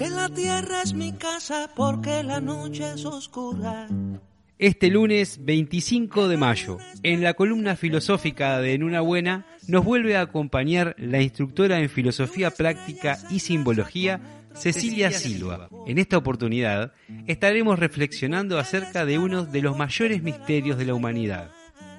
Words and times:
Porque 0.00 0.14
la 0.14 0.30
tierra 0.30 0.80
es 0.80 0.94
mi 0.94 1.12
casa, 1.12 1.68
porque 1.76 2.22
la 2.22 2.40
noche 2.40 2.90
es 2.94 3.04
oscura. 3.04 3.86
Este 4.56 4.88
lunes 4.88 5.44
25 5.44 6.26
de 6.26 6.38
mayo, 6.38 6.78
en 7.02 7.22
la 7.22 7.34
columna 7.34 7.76
filosófica 7.76 8.58
de 8.60 8.72
En 8.72 8.82
una 8.82 9.02
buena, 9.02 9.44
nos 9.68 9.84
vuelve 9.84 10.16
a 10.16 10.22
acompañar 10.22 10.96
la 10.96 11.20
instructora 11.20 11.80
en 11.80 11.90
filosofía 11.90 12.50
práctica 12.50 13.18
y 13.28 13.40
simbología, 13.40 14.22
Cecilia 14.54 15.10
Silva. 15.10 15.68
En 15.86 15.98
esta 15.98 16.16
oportunidad 16.16 16.94
estaremos 17.26 17.78
reflexionando 17.78 18.58
acerca 18.58 19.04
de 19.04 19.18
uno 19.18 19.44
de 19.44 19.60
los 19.60 19.76
mayores 19.76 20.22
misterios 20.22 20.78
de 20.78 20.86
la 20.86 20.94
humanidad. 20.94 21.50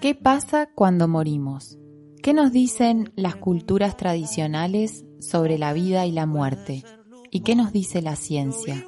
¿Qué 0.02 0.16
pasa 0.16 0.72
cuando 0.74 1.08
morimos? 1.08 1.78
¿Qué 2.24 2.34
nos 2.34 2.52
dicen 2.52 3.12
las 3.16 3.36
culturas 3.36 3.96
tradicionales 3.96 5.06
sobre 5.20 5.60
la 5.60 5.72
vida 5.74 6.08
y 6.08 6.12
la 6.12 6.26
muerte? 6.26 6.84
¿Y 7.32 7.40
qué 7.42 7.56
nos 7.56 7.72
dice 7.72 8.02
la 8.02 8.18
ciencia? 8.18 8.86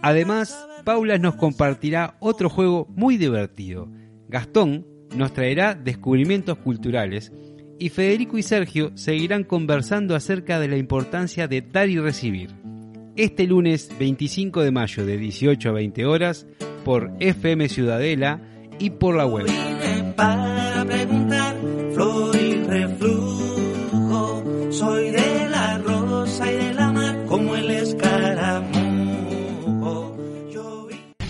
Además, 0.00 0.56
Paula 0.84 1.18
nos 1.18 1.34
compartirá 1.34 2.16
otro 2.20 2.48
juego 2.48 2.86
muy 2.94 3.16
divertido. 3.16 3.90
Gastón 4.28 4.86
nos 5.16 5.32
traerá 5.32 5.74
descubrimientos 5.74 6.58
culturales 6.58 7.32
y 7.78 7.88
Federico 7.88 8.38
y 8.38 8.42
Sergio 8.42 8.96
seguirán 8.96 9.42
conversando 9.42 10.14
acerca 10.14 10.60
de 10.60 10.68
la 10.68 10.76
importancia 10.76 11.48
de 11.48 11.60
dar 11.60 11.88
y 11.88 11.98
recibir. 11.98 12.50
Este 13.16 13.46
lunes 13.46 13.90
25 13.98 14.62
de 14.62 14.70
mayo 14.70 15.04
de 15.04 15.16
18 15.18 15.68
a 15.68 15.72
20 15.72 16.06
horas 16.06 16.46
por 16.84 17.12
FM 17.18 17.68
Ciudadela 17.68 18.40
y 18.78 18.90
por 18.90 19.16
la 19.16 19.26
web. 19.26 19.46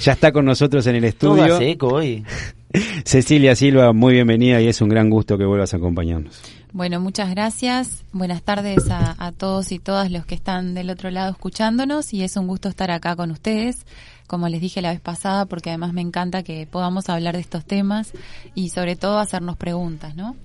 Ya 0.06 0.12
está 0.12 0.30
con 0.30 0.44
nosotros 0.44 0.86
en 0.86 0.94
el 0.94 1.14
Todo 1.16 1.34
estudio 1.34 1.56
hace 1.56 1.70
eco 1.72 1.88
hoy. 1.88 2.24
Cecilia 3.04 3.56
Silva, 3.56 3.92
muy 3.92 4.14
bienvenida 4.14 4.60
y 4.60 4.68
es 4.68 4.80
un 4.80 4.88
gran 4.88 5.10
gusto 5.10 5.36
que 5.36 5.44
vuelvas 5.44 5.74
a 5.74 5.78
acompañarnos. 5.78 6.42
Bueno, 6.72 7.00
muchas 7.00 7.28
gracias. 7.28 8.04
Buenas 8.12 8.44
tardes 8.44 8.88
a, 8.88 9.16
a 9.18 9.32
todos 9.32 9.72
y 9.72 9.80
todas 9.80 10.12
los 10.12 10.24
que 10.24 10.36
están 10.36 10.74
del 10.74 10.90
otro 10.90 11.10
lado 11.10 11.32
escuchándonos 11.32 12.14
y 12.14 12.22
es 12.22 12.36
un 12.36 12.46
gusto 12.46 12.68
estar 12.68 12.92
acá 12.92 13.16
con 13.16 13.32
ustedes, 13.32 13.84
como 14.28 14.48
les 14.48 14.60
dije 14.60 14.80
la 14.80 14.90
vez 14.90 15.00
pasada, 15.00 15.46
porque 15.46 15.70
además 15.70 15.92
me 15.92 16.02
encanta 16.02 16.44
que 16.44 16.68
podamos 16.70 17.08
hablar 17.08 17.34
de 17.34 17.40
estos 17.40 17.64
temas 17.64 18.12
y 18.54 18.68
sobre 18.68 18.94
todo 18.94 19.18
hacernos 19.18 19.56
preguntas, 19.56 20.14
¿no? 20.14 20.36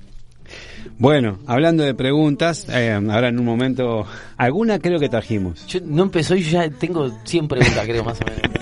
Bueno, 0.97 1.37
hablando 1.45 1.83
de 1.83 1.93
preguntas, 1.93 2.67
eh, 2.67 2.91
ahora 2.93 3.29
en 3.29 3.39
un 3.39 3.45
momento, 3.45 4.07
alguna 4.37 4.79
creo 4.79 4.99
que 4.99 5.07
trajimos. 5.07 5.67
Yo 5.67 5.79
no 5.85 6.01
empezó 6.01 6.35
y 6.35 6.41
yo 6.41 6.51
ya 6.51 6.69
tengo 6.69 7.11
100 7.25 7.47
preguntas, 7.47 7.85
creo, 7.85 8.03
más 8.03 8.19
o 8.21 8.25
menos. 8.25 8.60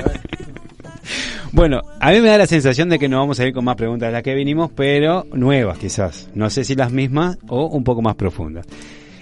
Bueno, 1.52 1.82
a 2.00 2.12
mí 2.12 2.22
me 2.22 2.30
da 2.30 2.38
la 2.38 2.48
sensación 2.48 2.90
de 2.90 3.00
que 3.00 3.10
no 3.10 3.18
vamos 3.18 3.40
a 3.40 3.48
ir 3.48 3.54
con 3.54 3.66
más 3.66 3.76
preguntas 3.76 4.10
de 4.10 4.14
las 4.14 4.22
que 4.22 4.36
vinimos, 4.36 4.70
pero 4.76 5.26
nuevas 5.34 5.80
quizás. 5.80 6.30
No 6.36 6.50
sé 6.52 6.64
si 6.64 6.76
las 6.76 6.92
mismas 6.92 7.40
o 7.48 7.66
un 7.66 7.84
poco 7.84 8.04
más 8.04 8.16
profundas. 8.16 8.68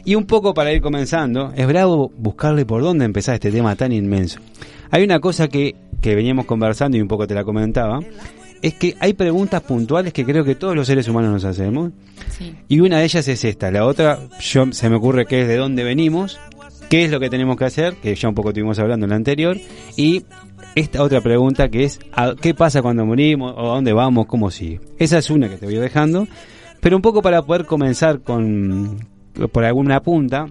Y 0.04 0.16
un 0.16 0.26
poco 0.26 0.54
para 0.54 0.74
ir 0.74 0.82
comenzando, 0.82 1.54
es 1.56 1.66
bravo 1.68 2.12
buscarle 2.18 2.66
por 2.66 2.82
dónde 2.82 3.06
empezar 3.06 3.36
este 3.36 3.52
tema 3.52 3.76
tan 3.76 3.94
inmenso. 3.94 4.40
Hay 4.92 5.04
una 5.04 5.20
cosa 5.20 5.48
que, 5.48 5.76
que 6.02 6.16
veníamos 6.16 6.46
conversando 6.46 6.98
y 6.98 7.02
un 7.02 7.08
poco 7.08 7.28
te 7.28 7.34
la 7.34 7.46
comentaba, 7.46 8.00
es 8.62 8.74
que 8.74 8.96
hay 9.00 9.14
preguntas 9.14 9.62
puntuales 9.62 10.12
que 10.14 10.26
creo 10.26 10.44
que 10.44 10.56
todos 10.56 10.76
los 10.76 10.88
seres 10.88 11.08
humanos 11.08 11.32
nos 11.32 11.46
hacemos. 11.46 11.92
Sí. 12.30 12.56
Y 12.68 12.80
una 12.82 13.00
de 13.00 13.06
ellas 13.06 13.28
es 13.28 13.44
esta. 13.46 13.72
La 13.72 13.86
otra, 13.86 14.20
yo, 14.40 14.72
se 14.72 14.90
me 14.90 14.98
ocurre 14.98 15.26
que 15.26 15.42
es 15.42 15.48
de 15.48 15.56
dónde 15.56 15.84
venimos, 15.84 16.40
qué 16.90 17.06
es 17.06 17.12
lo 17.12 17.20
que 17.20 17.30
tenemos 17.30 17.58
que 17.58 17.66
hacer, 17.66 17.96
que 17.96 18.16
ya 18.16 18.30
un 18.30 18.36
poco 18.36 18.50
estuvimos 18.50 18.80
hablando 18.80 19.06
en 19.06 19.10
la 19.12 19.16
anterior. 19.16 19.58
Y 19.96 20.24
esta 20.76 21.04
otra 21.04 21.22
pregunta 21.22 21.70
que 21.70 21.84
es, 21.84 22.00
¿a- 22.14 22.36
¿qué 22.40 22.54
pasa 22.54 22.82
cuando 22.82 23.06
morimos? 23.06 23.54
¿O 23.58 23.72
a 23.72 23.76
dónde 23.76 23.94
vamos? 23.94 24.26
¿Cómo 24.28 24.52
sigue? 24.52 24.80
Esa 24.98 25.18
es 25.18 25.30
una 25.30 25.50
que 25.50 25.58
te 25.58 25.66
voy 25.66 25.76
dejando. 25.76 26.28
Pero 26.80 26.96
un 26.96 27.02
poco 27.02 27.22
para 27.22 27.42
poder 27.42 27.66
comenzar 27.66 28.22
con, 28.22 29.00
por 29.52 29.66
alguna 29.66 30.02
punta, 30.02 30.48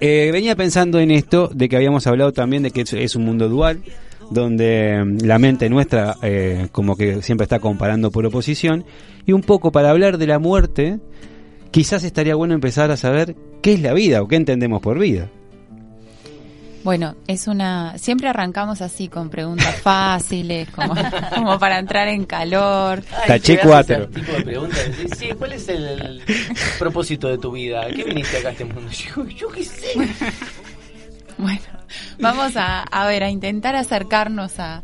eh, 0.00 0.30
venía 0.32 0.56
pensando 0.56 0.98
en 0.98 1.10
esto 1.10 1.50
de 1.54 1.68
que 1.68 1.76
habíamos 1.76 2.06
hablado 2.06 2.32
también 2.32 2.62
de 2.62 2.70
que 2.70 2.80
es, 2.82 2.92
es 2.94 3.16
un 3.16 3.24
mundo 3.24 3.48
dual, 3.48 3.80
donde 4.30 5.02
mm, 5.04 5.24
la 5.26 5.38
mente 5.38 5.68
nuestra 5.70 6.16
eh, 6.22 6.68
como 6.72 6.96
que 6.96 7.22
siempre 7.22 7.44
está 7.44 7.60
comparando 7.60 8.10
por 8.10 8.24
oposición, 8.26 8.84
y 9.26 9.32
un 9.32 9.42
poco 9.42 9.70
para 9.72 9.90
hablar 9.90 10.18
de 10.18 10.26
la 10.26 10.38
muerte, 10.38 10.98
quizás 11.70 12.02
estaría 12.04 12.34
bueno 12.34 12.54
empezar 12.54 12.90
a 12.90 12.96
saber 12.96 13.36
qué 13.62 13.74
es 13.74 13.80
la 13.82 13.92
vida 13.92 14.22
o 14.22 14.28
qué 14.28 14.36
entendemos 14.36 14.80
por 14.80 14.98
vida. 14.98 15.30
Bueno, 16.86 17.16
es 17.26 17.48
una. 17.48 17.98
Siempre 17.98 18.28
arrancamos 18.28 18.80
así 18.80 19.08
con 19.08 19.28
preguntas 19.28 19.74
fáciles, 19.82 20.70
como, 20.70 20.94
como 21.34 21.58
para 21.58 21.80
entrar 21.80 22.06
en 22.06 22.24
calor. 22.26 23.02
Haces 23.28 23.58
cuatro. 23.60 24.08
tipo 24.08 24.30
de 24.30 24.42
preguntas. 24.42 24.88
Sí, 24.96 25.08
sí, 25.16 25.28
¿cuál 25.36 25.54
es 25.54 25.68
el, 25.68 25.84
el 25.84 26.22
propósito 26.78 27.26
de 27.26 27.38
tu 27.38 27.50
vida? 27.50 27.88
¿Qué 27.88 28.04
viniste 28.04 28.36
acá 28.36 28.50
a 28.50 28.52
este 28.52 28.66
mundo? 28.66 28.88
Yo, 29.16 29.26
yo 29.26 29.48
qué 29.48 29.64
sé. 29.64 29.88
Bueno, 31.38 31.60
vamos 32.18 32.56
a, 32.56 32.82
a 32.82 33.06
ver, 33.06 33.22
a 33.24 33.30
intentar 33.30 33.74
acercarnos 33.76 34.58
a, 34.58 34.82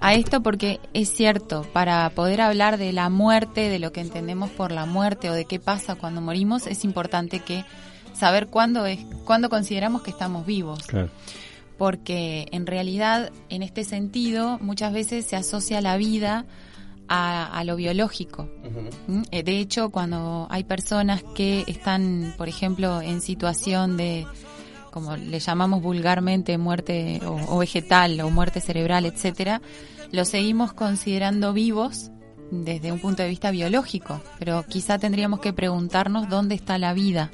a 0.00 0.14
esto 0.14 0.42
porque 0.42 0.78
es 0.92 1.08
cierto, 1.08 1.66
para 1.72 2.08
poder 2.10 2.42
hablar 2.42 2.76
de 2.76 2.92
la 2.92 3.08
muerte, 3.08 3.68
de 3.68 3.78
lo 3.80 3.90
que 3.90 4.00
entendemos 4.00 4.50
por 4.50 4.70
la 4.70 4.86
muerte 4.86 5.28
o 5.28 5.32
de 5.32 5.46
qué 5.46 5.58
pasa 5.58 5.96
cuando 5.96 6.20
morimos, 6.20 6.68
es 6.68 6.84
importante 6.84 7.40
que 7.40 7.64
saber 8.14 8.48
cuándo 8.48 8.86
es, 8.86 9.00
cuándo 9.24 9.48
consideramos 9.48 10.02
que 10.02 10.10
estamos 10.10 10.44
vivos. 10.46 10.80
Claro. 10.86 11.10
porque 11.76 12.48
en 12.50 12.66
realidad 12.66 13.30
en 13.50 13.62
este 13.62 13.84
sentido 13.84 14.58
muchas 14.60 14.92
veces 14.92 15.24
se 15.26 15.36
asocia 15.36 15.80
la 15.80 15.96
vida 15.96 16.44
a, 17.08 17.46
a 17.46 17.64
lo 17.64 17.76
biológico. 17.76 18.48
¿Mm? 19.06 19.22
Eh, 19.30 19.42
De 19.44 19.58
hecho, 19.60 19.90
cuando 19.90 20.46
hay 20.50 20.64
personas 20.64 21.22
que 21.34 21.64
están, 21.68 22.34
por 22.36 22.48
ejemplo, 22.48 23.00
en 23.00 23.20
situación 23.20 23.96
de, 23.96 24.26
como 24.90 25.16
le 25.16 25.38
llamamos 25.38 25.80
vulgarmente, 25.80 26.58
muerte 26.58 27.20
o, 27.24 27.54
o 27.54 27.58
vegetal 27.58 28.20
o 28.20 28.30
muerte 28.30 28.60
cerebral, 28.60 29.06
etcétera, 29.06 29.62
los 30.10 30.28
seguimos 30.28 30.72
considerando 30.72 31.52
vivos 31.52 32.10
desde 32.50 32.90
un 32.92 32.98
punto 32.98 33.22
de 33.22 33.28
vista 33.28 33.50
biológico, 33.50 34.20
pero 34.38 34.64
quizá 34.68 34.98
tendríamos 34.98 35.40
que 35.40 35.52
preguntarnos 35.52 36.28
dónde 36.28 36.54
está 36.56 36.76
la 36.78 36.92
vida. 36.92 37.30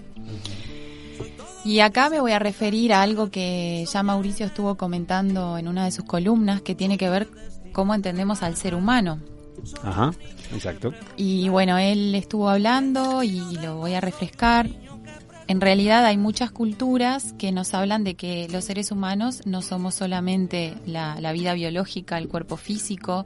Y 1.65 1.81
acá 1.81 2.11
me 2.11 2.21
voy 2.21 2.33
a 2.33 2.39
referir 2.39 2.93
a 2.93 3.01
algo 3.01 3.31
que 3.31 3.87
ya 3.91 4.03
Mauricio 4.03 4.47
estuvo 4.47 4.77
comentando 4.77 5.57
en 5.57 5.67
una 5.67 5.87
de 5.87 5.93
sus 5.93 6.05
columnas, 6.05 6.61
que 6.61 6.75
tiene 6.75 6.99
que 6.99 7.09
ver 7.09 7.29
cómo 7.73 7.95
entendemos 7.95 8.43
al 8.43 8.57
ser 8.57 8.75
humano. 8.75 9.19
Ajá, 9.83 10.13
exacto. 10.53 10.93
Y 11.17 11.49
bueno, 11.49 11.79
él 11.79 12.15
estuvo 12.15 12.51
hablando 12.51 13.23
y 13.23 13.41
lo 13.63 13.77
voy 13.79 13.95
a 13.95 14.03
refrescar. 14.03 14.69
En 15.47 15.61
realidad 15.61 16.05
hay 16.05 16.19
muchas 16.19 16.51
culturas 16.51 17.35
que 17.39 17.51
nos 17.53 17.73
hablan 17.73 18.05
de 18.05 18.15
que 18.15 18.49
los 18.51 18.65
seres 18.65 18.91
humanos 18.91 19.43
no 19.47 19.63
somos 19.63 19.95
solamente 19.95 20.75
la, 20.87 21.19
la 21.21 21.33
vida 21.33 21.55
biológica, 21.55 22.19
el 22.19 22.29
cuerpo 22.29 22.57
físico 22.57 23.25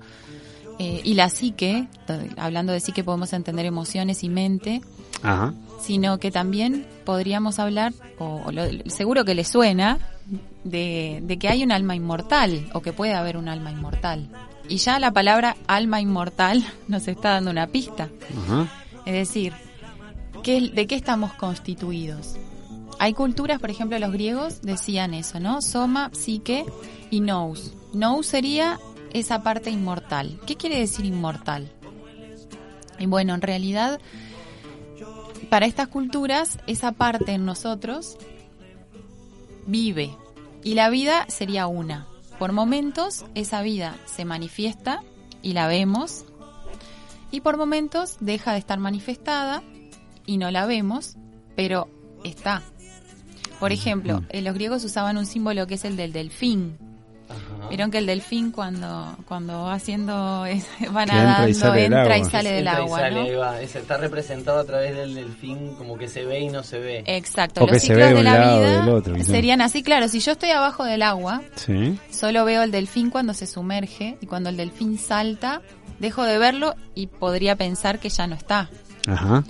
eh, 0.78 1.00
y 1.04 1.14
la 1.14 1.28
psique, 1.28 1.88
hablando 2.36 2.72
de 2.72 2.80
psique 2.80 3.02
podemos 3.04 3.32
entender 3.32 3.66
emociones 3.66 4.22
y 4.25 4.28
mente, 4.28 4.80
Ajá. 5.22 5.54
sino 5.80 6.19
que 6.19 6.30
también 6.30 6.86
podríamos 7.04 7.58
hablar, 7.58 7.92
o, 8.19 8.42
o 8.46 8.52
lo- 8.52 8.64
seguro 8.90 9.25
que 9.25 9.34
le 9.34 9.44
suena, 9.44 9.98
de, 10.64 11.20
de 11.22 11.38
que 11.38 11.48
hay 11.48 11.62
un 11.64 11.72
alma 11.72 11.96
inmortal 11.96 12.69
o 12.75 12.80
que 12.82 12.92
puede 12.92 13.14
haber 13.14 13.36
un 13.36 13.48
alma 13.48 13.70
inmortal. 13.70 14.28
Y 14.69 14.76
ya 14.76 14.98
la 14.98 15.12
palabra 15.12 15.56
alma 15.66 16.00
inmortal 16.00 16.64
nos 16.88 17.08
está 17.08 17.31
dando 17.31 17.50
una 17.50 17.66
pista. 17.69 18.08
Ajá. 18.46 18.69
Es 19.06 19.14
decir, 19.14 19.52
¿qué, 20.42 20.60
¿de 20.60 20.86
qué 20.86 20.94
estamos 20.94 21.32
constituidos? 21.34 22.36
Hay 23.00 23.14
culturas, 23.14 23.60
por 23.60 23.70
ejemplo, 23.70 23.98
los 23.98 24.12
griegos 24.12 24.60
decían 24.62 25.14
eso, 25.14 25.38
¿no? 25.40 25.62
Soma, 25.62 26.10
psique 26.12 26.64
y 27.10 27.20
nous. 27.20 27.72
Nous 27.94 28.26
sería 28.26 28.78
esa 29.12 29.43
parte 29.43 29.70
inmortal. 29.70 30.40
¿Qué 30.46 30.56
quiere 30.56 30.78
decir 30.78 31.05
inmortal? 31.05 31.70
Y 32.99 33.06
bueno, 33.06 33.34
en 33.34 33.43
realidad 33.43 34.00
para 35.50 35.66
estas 35.66 35.88
culturas, 35.88 36.58
esa 36.66 36.93
parte 36.93 37.32
en 37.32 37.46
nosotros 37.46 38.19
vive 39.66 40.14
y 40.62 40.75
la 40.75 40.90
vida 40.90 41.25
sería 41.28 41.66
una. 41.66 42.06
Por 42.38 42.52
momentos, 42.52 43.25
esa 43.34 43.62
vida 43.62 43.96
se 44.05 44.25
manifiesta 44.25 45.02
y 45.43 45.55
la 45.55 45.66
vemos, 45.66 46.25
y 47.31 47.40
por 47.40 47.56
momentos 47.56 48.16
deja 48.20 48.52
de 48.52 48.58
estar 48.58 48.78
manifestada 48.78 49.62
y 50.25 50.38
no 50.38 50.50
la 50.50 50.66
vemos, 50.66 51.16
pero 51.56 51.88
está. 52.25 52.62
Por 53.60 53.72
ejemplo, 53.72 54.22
eh, 54.28 54.40
los 54.40 54.55
griegos 54.55 54.84
usaban 54.84 55.16
un 55.16 55.26
símbolo 55.26 55.66
que 55.66 55.75
es 55.75 55.84
el 55.84 55.96
del 55.96 56.12
delfín. 56.12 56.78
Ajá. 57.69 57.70
Vieron 57.70 57.91
que 57.91 57.99
el 57.99 58.06
delfín 58.06 58.50
cuando 58.50 59.17
cuando 59.26 59.62
va 59.65 59.75
haciendo 59.75 60.44
es- 60.47 60.65
va 60.97 61.05
Que 61.05 61.12
entra 61.12 61.49
y 61.49 61.53
nadando 61.53 61.55
sale 61.59 61.81
del 61.82 61.93
entra 61.93 62.17
y 62.17 62.20
agua. 62.20 62.31
sale 62.31 62.50
del 62.50 62.59
Entra 62.67 62.73
y 62.81 62.85
agua, 62.85 62.99
sale, 63.00 63.32
¿no? 63.32 63.38
va. 63.38 63.61
Está 63.61 63.97
representado 63.99 64.59
a 64.59 64.65
través 64.65 64.97
del 64.97 65.15
delfín, 65.15 65.75
como 65.76 65.97
que 65.99 66.09
se 66.09 66.25
ve 66.25 66.41
y 66.41 66.49
no 66.49 66.62
se 66.62 66.79
ve. 66.79 67.05
Exacto, 67.06 67.61
los 67.61 67.70
se 67.73 67.81
ciclos 67.81 67.99
ve 67.99 68.05
de 68.05 68.12
de 68.15 68.19
un 68.19 68.25
la 68.25 68.38
vida 68.38 68.81
del 68.81 68.88
otro, 68.88 69.15
quizá. 69.15 69.32
serían 69.32 69.61
así, 69.61 69.82
claro, 69.82 70.09
si 70.09 70.20
yo 70.20 70.32
estoy 70.32 70.50
abajo 70.50 70.85
del 70.85 71.03
agua, 71.03 71.43
Sí. 71.56 71.99
solo 72.11 72.44
veo 72.44 72.62
el 72.62 72.70
delfín 72.70 73.11
cuando 73.11 73.35
se 73.35 73.47
sumerge 73.47 74.17
y 74.20 74.26
cuando 74.26 74.49
el 74.50 74.56
delfín 74.56 74.99
salta, 74.99 75.62
dejo 75.99 76.25
de 76.25 76.38
verlo 76.38 76.75
y 76.94 77.06
podría 77.09 77.56
pensar 77.56 77.99
que 77.99 78.09
ya 78.09 78.26
no 78.26 78.35
está. 78.35 78.70
Ajá. 79.06 79.44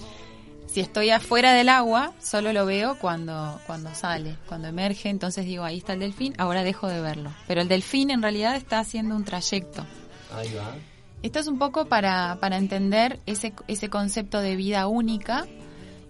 Si 0.69 0.81
estoy 0.81 1.11
afuera 1.11 1.55
del 1.55 1.70
agua, 1.70 2.12
solo 2.20 2.53
lo 2.53 2.67
veo 2.67 2.99
cuando, 2.99 3.59
cuando 3.67 3.94
sale, 3.94 4.37
cuando 4.47 4.69
emerge, 4.69 5.09
entonces 5.09 5.47
digo, 5.47 5.65
ahí 5.65 5.79
está 5.79 5.94
el 5.94 6.00
delfín, 6.00 6.35
ahora 6.37 6.62
dejo 6.62 6.88
de 6.88 7.00
verlo. 7.00 7.32
Pero 7.47 7.62
el 7.62 7.69
delfín 7.69 8.11
en 8.11 8.20
realidad 8.20 8.55
está 8.55 8.79
haciendo 8.79 9.17
un 9.17 9.25
trayecto. 9.25 9.87
Ahí 10.35 10.53
va. 10.53 10.75
Esto 11.23 11.38
es 11.38 11.47
un 11.47 11.59
poco 11.59 11.87
para, 11.87 12.37
para 12.38 12.59
entender 12.59 13.19
ese, 13.25 13.55
ese 13.67 13.88
concepto 13.88 14.41
de 14.41 14.56
vida 14.56 14.87
única 14.87 15.47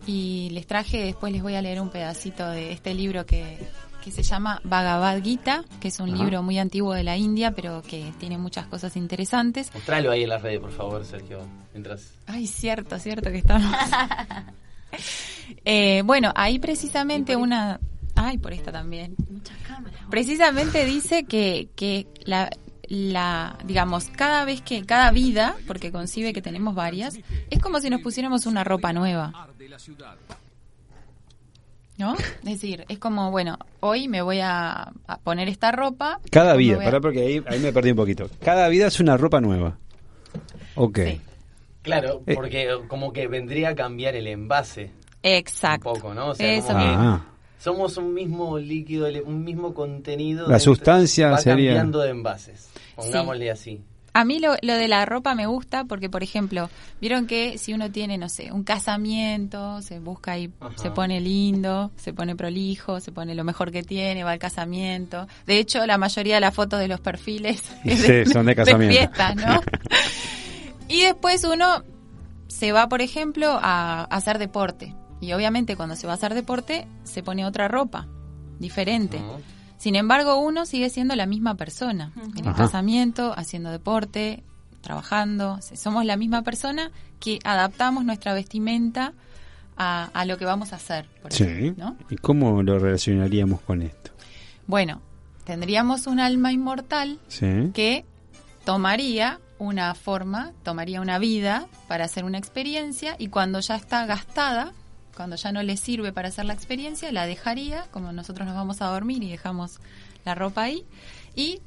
y 0.06 0.50
les 0.50 0.66
traje, 0.66 1.04
después 1.04 1.32
les 1.32 1.42
voy 1.42 1.54
a 1.54 1.62
leer 1.62 1.80
un 1.80 1.90
pedacito 1.90 2.48
de 2.50 2.72
este 2.72 2.94
libro 2.94 3.24
que, 3.26 3.58
que 4.02 4.10
se 4.10 4.22
llama 4.22 4.60
Bhagavad 4.64 5.22
Gita, 5.22 5.64
que 5.80 5.88
es 5.88 6.00
un 6.00 6.10
Ajá. 6.10 6.22
libro 6.22 6.42
muy 6.42 6.58
antiguo 6.58 6.94
de 6.94 7.04
la 7.04 7.16
India, 7.16 7.52
pero 7.52 7.82
que 7.82 8.12
tiene 8.18 8.38
muchas 8.38 8.66
cosas 8.66 8.96
interesantes. 8.96 9.70
Mostralo 9.74 10.10
ahí 10.10 10.22
en 10.22 10.28
las 10.28 10.42
redes, 10.42 10.60
por 10.60 10.72
favor, 10.72 11.04
Sergio. 11.04 11.40
Mientras. 11.72 12.12
Ay, 12.26 12.46
cierto, 12.46 12.98
cierto 12.98 13.30
que 13.30 13.38
estamos. 13.38 13.72
Eh, 15.64 16.02
bueno, 16.04 16.32
ahí 16.34 16.58
precisamente 16.58 17.36
una... 17.36 17.78
Ay, 18.14 18.38
por 18.38 18.52
esta 18.52 18.72
también. 18.72 19.16
Precisamente 20.10 20.84
dice 20.84 21.24
que, 21.24 21.68
que 21.76 22.06
la, 22.24 22.50
la, 22.88 23.58
digamos, 23.64 24.06
cada 24.08 24.44
vez 24.44 24.60
que, 24.62 24.84
cada 24.84 25.10
vida, 25.12 25.56
porque 25.66 25.92
concibe 25.92 26.32
que 26.32 26.42
tenemos 26.42 26.74
varias, 26.74 27.18
es 27.50 27.60
como 27.60 27.80
si 27.80 27.90
nos 27.90 28.00
pusiéramos 28.00 28.46
una 28.46 28.64
ropa 28.64 28.92
nueva. 28.92 29.32
¿No? 31.98 32.14
Es 32.14 32.44
decir, 32.44 32.84
es 32.88 32.98
como, 32.98 33.30
bueno, 33.32 33.58
hoy 33.80 34.06
me 34.08 34.22
voy 34.22 34.38
a, 34.40 34.92
a 35.06 35.18
poner 35.18 35.48
esta 35.48 35.72
ropa. 35.72 36.20
Cada 36.30 36.54
vida, 36.54 36.76
a- 36.80 36.84
pará 36.84 37.00
porque 37.00 37.20
ahí, 37.20 37.42
ahí 37.46 37.58
me 37.58 37.72
perdí 37.72 37.90
un 37.90 37.96
poquito. 37.96 38.30
Cada 38.40 38.68
vida 38.68 38.86
es 38.86 39.00
una 39.00 39.16
ropa 39.16 39.40
nueva. 39.40 39.76
Ok. 40.76 40.98
Sí. 41.04 41.20
Claro, 41.82 42.22
Eh. 42.26 42.34
porque 42.34 42.68
como 42.86 43.12
que 43.12 43.26
vendría 43.26 43.70
a 43.70 43.74
cambiar 43.74 44.14
el 44.14 44.26
envase 44.28 44.90
Exacto. 45.22 45.90
un 45.90 45.94
poco, 45.96 46.14
¿no? 46.14 46.28
O 46.28 46.34
sea, 46.34 46.52
Eso 46.52 46.68
como 46.68 46.78
que 46.78 46.84
Ah, 46.86 47.24
somos 47.58 47.96
un 47.96 48.14
mismo 48.14 48.58
líquido, 48.58 49.08
un 49.24 49.42
mismo 49.42 49.74
contenido. 49.74 50.42
La 50.46 50.54
dentro- 50.58 50.74
sustancia 50.74 51.30
va 51.30 51.38
sería- 51.38 51.70
cambiando 51.70 51.98
de 52.00 52.10
envases. 52.10 52.70
Pongámosle 52.94 53.50
así. 53.50 53.80
A 54.18 54.24
mí 54.24 54.40
lo, 54.40 54.56
lo 54.62 54.74
de 54.74 54.88
la 54.88 55.04
ropa 55.06 55.36
me 55.36 55.46
gusta 55.46 55.84
porque, 55.84 56.10
por 56.10 56.24
ejemplo, 56.24 56.68
vieron 57.00 57.28
que 57.28 57.56
si 57.56 57.72
uno 57.72 57.88
tiene, 57.92 58.18
no 58.18 58.28
sé, 58.28 58.50
un 58.50 58.64
casamiento, 58.64 59.80
se 59.80 60.00
busca 60.00 60.36
y 60.36 60.50
Ajá. 60.58 60.72
se 60.76 60.90
pone 60.90 61.20
lindo, 61.20 61.92
se 61.96 62.12
pone 62.12 62.34
prolijo, 62.34 62.98
se 62.98 63.12
pone 63.12 63.36
lo 63.36 63.44
mejor 63.44 63.70
que 63.70 63.84
tiene, 63.84 64.24
va 64.24 64.32
al 64.32 64.40
casamiento. 64.40 65.28
De 65.46 65.58
hecho, 65.60 65.86
la 65.86 65.98
mayoría 65.98 66.34
de 66.34 66.40
las 66.40 66.52
fotos 66.52 66.80
de 66.80 66.88
los 66.88 66.98
perfiles 66.98 67.62
es 67.84 68.00
Sí, 68.00 68.24
son 68.32 68.46
de 68.46 68.56
casamiento. 68.56 68.96
fiestas, 68.96 69.36
¿no? 69.36 69.60
y 70.88 71.02
después 71.02 71.44
uno 71.44 71.84
se 72.48 72.72
va, 72.72 72.88
por 72.88 73.02
ejemplo, 73.02 73.50
a, 73.62 74.00
a 74.00 74.04
hacer 74.04 74.38
deporte. 74.40 74.96
Y 75.20 75.32
obviamente 75.32 75.76
cuando 75.76 75.94
se 75.94 76.08
va 76.08 76.14
a 76.14 76.16
hacer 76.16 76.34
deporte, 76.34 76.88
se 77.04 77.22
pone 77.22 77.46
otra 77.46 77.68
ropa, 77.68 78.08
diferente. 78.58 79.20
Sin 79.88 79.96
embargo, 79.96 80.38
uno 80.38 80.66
sigue 80.66 80.90
siendo 80.90 81.16
la 81.16 81.24
misma 81.24 81.54
persona. 81.54 82.12
En 82.36 82.40
el 82.44 82.48
Ajá. 82.48 82.64
casamiento, 82.64 83.32
haciendo 83.34 83.70
deporte, 83.70 84.42
trabajando. 84.82 85.60
Somos 85.76 86.04
la 86.04 86.18
misma 86.18 86.42
persona 86.42 86.90
que 87.20 87.38
adaptamos 87.42 88.04
nuestra 88.04 88.34
vestimenta 88.34 89.14
a, 89.78 90.10
a 90.12 90.26
lo 90.26 90.36
que 90.36 90.44
vamos 90.44 90.74
a 90.74 90.76
hacer. 90.76 91.06
por 91.22 91.32
sí. 91.32 91.44
ejemplo, 91.44 91.84
¿no? 91.86 91.96
¿Y 92.10 92.16
cómo 92.16 92.62
lo 92.62 92.78
relacionaríamos 92.78 93.62
con 93.62 93.80
esto? 93.80 94.10
Bueno, 94.66 95.00
tendríamos 95.44 96.06
un 96.06 96.20
alma 96.20 96.52
inmortal 96.52 97.18
Sí. 97.28 97.70
que 97.72 98.04
tomaría 98.66 99.40
una 99.58 99.94
forma, 99.94 100.52
tomaría 100.64 101.00
una 101.00 101.18
vida 101.18 101.66
para 101.86 102.04
hacer 102.04 102.24
una 102.24 102.36
experiencia 102.36 103.16
y 103.18 103.28
cuando 103.28 103.60
ya 103.60 103.76
está 103.76 104.04
gastada, 104.04 104.74
cuando 105.18 105.34
ya 105.34 105.50
no 105.50 105.64
le 105.64 105.76
sirve 105.76 106.12
para 106.12 106.28
hacer 106.28 106.44
la 106.44 106.52
experiencia, 106.54 107.10
la 107.10 107.26
dejaría, 107.26 107.86
como 107.90 108.12
nosotros 108.12 108.46
nos 108.46 108.54
vamos 108.54 108.80
a 108.80 108.86
dormir 108.86 109.20
y 109.24 109.28
dejamos 109.28 109.80
la 110.24 110.36
ropa 110.36 110.62
ahí, 110.62 110.84
y 111.34 111.60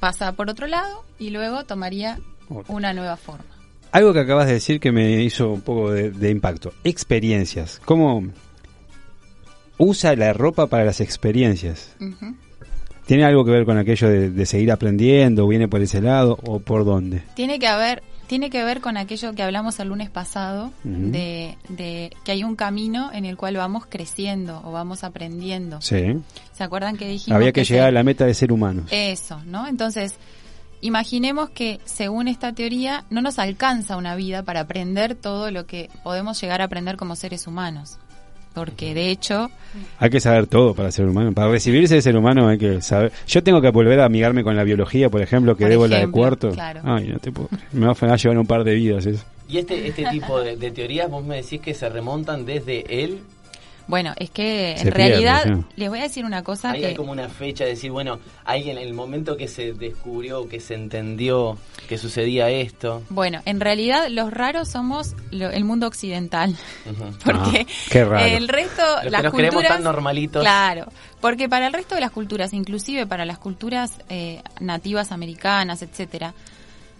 pasa 0.00 0.32
por 0.32 0.50
otro 0.50 0.66
lado 0.66 1.04
y 1.20 1.30
luego 1.30 1.62
tomaría 1.62 2.18
una 2.66 2.92
nueva 2.92 3.16
forma. 3.16 3.44
Algo 3.92 4.12
que 4.12 4.18
acabas 4.18 4.48
de 4.48 4.54
decir 4.54 4.80
que 4.80 4.90
me 4.90 5.22
hizo 5.22 5.48
un 5.48 5.60
poco 5.60 5.92
de, 5.92 6.10
de 6.10 6.30
impacto. 6.30 6.72
Experiencias. 6.82 7.80
¿Cómo 7.84 8.24
usa 9.78 10.16
la 10.16 10.32
ropa 10.32 10.66
para 10.66 10.84
las 10.84 11.00
experiencias? 11.00 11.94
¿Tiene 13.06 13.24
algo 13.24 13.44
que 13.44 13.52
ver 13.52 13.64
con 13.64 13.78
aquello 13.78 14.08
de, 14.08 14.30
de 14.30 14.46
seguir 14.46 14.72
aprendiendo? 14.72 15.46
¿Viene 15.46 15.68
por 15.68 15.80
ese 15.82 16.00
lado 16.00 16.36
o 16.42 16.58
por 16.58 16.84
dónde? 16.84 17.22
Tiene 17.36 17.60
que 17.60 17.68
haber, 17.68 18.02
tiene 18.26 18.50
que 18.50 18.64
ver 18.64 18.80
con 18.80 18.96
aquello 18.96 19.34
que 19.34 19.42
hablamos 19.42 19.78
el 19.80 19.88
lunes 19.88 20.10
pasado, 20.10 20.72
de, 20.82 21.56
de 21.68 22.10
que 22.24 22.32
hay 22.32 22.44
un 22.44 22.56
camino 22.56 23.10
en 23.12 23.24
el 23.24 23.36
cual 23.36 23.56
vamos 23.56 23.84
creciendo 23.88 24.60
o 24.64 24.72
vamos 24.72 25.04
aprendiendo. 25.04 25.80
Sí. 25.80 26.20
¿Se 26.52 26.64
acuerdan 26.64 26.96
que 26.96 27.08
dijimos 27.08 27.36
Había 27.36 27.52
que 27.52 27.64
llegar 27.64 27.88
a 27.88 27.92
la 27.92 28.02
meta 28.02 28.24
de 28.24 28.34
ser 28.34 28.52
humanos. 28.52 28.86
Eso, 28.90 29.40
¿no? 29.44 29.66
Entonces, 29.66 30.14
imaginemos 30.80 31.50
que 31.50 31.80
según 31.84 32.28
esta 32.28 32.52
teoría 32.52 33.04
no 33.10 33.22
nos 33.22 33.38
alcanza 33.38 33.96
una 33.96 34.16
vida 34.16 34.42
para 34.42 34.60
aprender 34.60 35.14
todo 35.14 35.50
lo 35.50 35.66
que 35.66 35.90
podemos 36.02 36.40
llegar 36.40 36.60
a 36.60 36.64
aprender 36.64 36.96
como 36.96 37.16
seres 37.16 37.46
humanos. 37.46 37.98
Porque 38.54 38.94
de 38.94 39.10
hecho, 39.10 39.50
Hay 39.98 40.08
que 40.10 40.20
saber 40.20 40.46
todo 40.46 40.74
para 40.74 40.92
ser 40.92 41.06
humano. 41.06 41.32
Para 41.32 41.50
recibirse 41.50 41.96
de 41.96 42.02
ser 42.02 42.16
humano 42.16 42.48
hay 42.48 42.56
que 42.58 42.80
saber. 42.80 43.10
Yo 43.26 43.42
tengo 43.42 43.60
que 43.60 43.70
volver 43.70 43.98
a 44.00 44.04
amigarme 44.04 44.44
con 44.44 44.54
la 44.56 44.62
biología, 44.62 45.10
por 45.10 45.20
ejemplo, 45.20 45.56
que 45.56 45.64
Por 45.64 45.70
debo 45.70 45.86
la 45.88 45.98
de 45.98 46.10
cuarto. 46.10 46.50
claro. 46.52 46.80
Ay, 46.84 47.08
no 47.08 47.18
te 47.18 47.32
puedo. 47.32 47.48
Me 47.72 47.86
va 47.86 47.92
a 48.00 48.16
llevar 48.16 48.38
un 48.38 48.46
par 48.46 48.62
de 48.62 48.74
vidas 48.74 49.06
eso. 49.06 49.24
Y 49.48 49.58
este, 49.58 49.88
este 49.88 50.04
tipo 50.06 50.40
de, 50.40 50.56
de 50.56 50.70
teorías, 50.70 51.10
vos 51.10 51.24
me 51.24 51.36
decís 51.36 51.60
que 51.60 51.74
se 51.74 51.88
remontan 51.88 52.46
desde 52.46 52.84
él. 53.04 53.18
Bueno, 53.86 54.12
es 54.16 54.30
que 54.30 54.74
Se 54.78 54.88
en 54.88 54.94
pierde, 54.94 55.08
realidad 55.08 55.42
sí. 55.44 55.64
les 55.76 55.88
voy 55.88 55.98
a 55.98 56.02
decir 56.04 56.24
una 56.24 56.42
cosa 56.42 56.70
Ahí 56.70 56.80
que 56.80 56.86
hay 56.88 56.94
como 56.94 57.12
una 57.12 57.28
fecha 57.28 57.64
de 57.64 57.70
decir, 57.70 57.90
bueno, 57.90 58.18
ahí 58.44 58.70
en 58.70 58.78
el 58.78 58.94
momento 58.94 59.36
que 59.36 59.46
se 59.48 59.72
descubrió, 59.74 60.48
que 60.48 60.60
se 60.60 60.74
entendió 60.74 61.58
que 61.88 61.98
sucedía 61.98 62.48
esto. 62.50 63.02
bueno, 63.10 63.40
en 63.44 63.60
realidad 63.60 64.08
los 64.08 64.32
raros 64.32 64.68
somos 64.68 65.14
lo- 65.30 65.50
el 65.50 65.64
mundo 65.64 65.86
occidental, 65.86 66.56
Ujú. 66.90 67.04
porque 67.24 67.66
Ah, 67.68 67.72
qué 67.90 68.04
raro. 68.04 68.24
el 68.24 68.48
resto 68.48 68.82
Los 69.02 69.12
las 69.12 69.20
que 69.20 69.26
nos 69.28 69.34
creemos 69.34 69.54
culturas 69.56 69.72
tan 69.76 69.82
normalitos. 69.84 70.42
Claro, 70.42 70.86
porque 71.20 71.48
para 71.48 71.66
el 71.66 71.72
resto 71.72 71.94
de 71.94 72.00
las 72.00 72.10
culturas, 72.10 72.52
inclusive 72.52 73.06
para 73.06 73.24
las 73.24 73.38
culturas 73.38 73.92
eh, 74.08 74.42
nativas 74.60 75.12
americanas, 75.12 75.82
etcétera, 75.82 76.32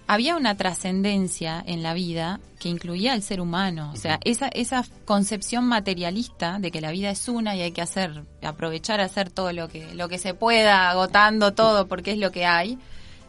había 0.07 0.37
una 0.37 0.57
trascendencia 0.57 1.63
en 1.67 1.83
la 1.83 1.95
vida 1.95 2.41
que 2.59 2.69
incluía 2.69 3.13
al 3.13 3.23
ser 3.23 3.41
humano. 3.41 3.91
O 3.93 3.97
sea, 3.97 4.19
esa, 4.25 4.49
esa 4.49 4.85
concepción 5.05 5.65
materialista 5.65 6.59
de 6.59 6.71
que 6.71 6.81
la 6.81 6.91
vida 6.91 7.11
es 7.11 7.29
una 7.29 7.57
y 7.57 7.63
hay 7.63 7.73
que 7.73 7.83
hacer, 7.83 8.23
aprovechar 8.43 9.01
hacer 9.01 9.31
todo 9.31 9.53
lo 9.53 9.69
que, 9.69 9.95
lo 9.95 10.09
que 10.09 10.19
se 10.19 10.35
pueda, 10.35 10.91
agotando 10.91 11.55
todo 11.55 11.87
porque 11.87 12.13
es 12.13 12.19
lo 12.19 12.33
que 12.33 12.47
hay, 12.47 12.79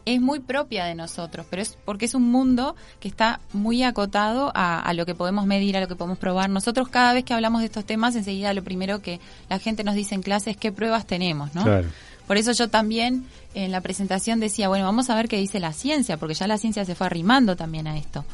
es 0.06 0.20
muy 0.20 0.38
propia 0.38 0.84
de 0.84 0.94
nosotros, 0.94 1.46
pero 1.50 1.62
es 1.62 1.76
porque 1.84 2.04
es 2.04 2.14
un 2.14 2.30
mundo 2.30 2.76
que 3.00 3.08
está 3.08 3.40
muy 3.52 3.82
acotado 3.82 4.52
a, 4.54 4.80
a 4.80 4.94
lo 4.94 5.04
que 5.04 5.16
podemos 5.16 5.46
medir, 5.46 5.76
a 5.76 5.80
lo 5.80 5.88
que 5.88 5.96
podemos 5.96 6.18
probar. 6.18 6.48
Nosotros 6.48 6.88
cada 6.88 7.12
vez 7.12 7.24
que 7.24 7.34
hablamos 7.34 7.60
de 7.60 7.66
estos 7.66 7.84
temas, 7.84 8.14
enseguida 8.14 8.54
lo 8.54 8.62
primero 8.62 9.02
que 9.02 9.20
la 9.48 9.58
gente 9.58 9.82
nos 9.82 9.96
dice 9.96 10.14
en 10.14 10.22
clase 10.22 10.50
es 10.50 10.56
qué 10.56 10.70
pruebas 10.70 11.06
tenemos, 11.06 11.54
¿no? 11.54 11.64
Claro. 11.64 11.88
Por 12.26 12.36
eso 12.36 12.52
yo 12.52 12.68
también 12.68 13.26
en 13.54 13.70
la 13.72 13.80
presentación 13.80 14.40
decía, 14.40 14.68
bueno, 14.68 14.84
vamos 14.84 15.10
a 15.10 15.14
ver 15.14 15.28
qué 15.28 15.38
dice 15.38 15.60
la 15.60 15.72
ciencia, 15.72 16.16
porque 16.16 16.34
ya 16.34 16.46
la 16.46 16.58
ciencia 16.58 16.84
se 16.84 16.94
fue 16.94 17.06
arrimando 17.06 17.56
también 17.56 17.86
a 17.86 17.96
esto. 17.96 18.24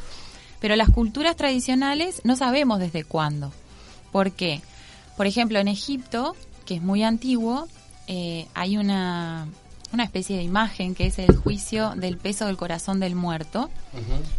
Pero 0.60 0.76
las 0.76 0.90
culturas 0.90 1.36
tradicionales 1.36 2.22
no 2.24 2.36
sabemos 2.36 2.78
desde 2.78 3.04
cuándo. 3.04 3.52
¿Por 4.10 4.32
qué? 4.32 4.62
Por 5.16 5.26
ejemplo, 5.26 5.58
en 5.58 5.68
Egipto, 5.68 6.34
que 6.64 6.76
es 6.76 6.82
muy 6.82 7.02
antiguo, 7.02 7.68
eh, 8.06 8.46
hay 8.54 8.76
una, 8.76 9.46
una 9.92 10.04
especie 10.04 10.36
de 10.36 10.42
imagen 10.42 10.94
que 10.94 11.06
es 11.06 11.18
el 11.18 11.36
juicio 11.36 11.90
del 11.96 12.16
peso 12.16 12.46
del 12.46 12.56
corazón 12.56 13.00
del 13.00 13.14
muerto, 13.14 13.70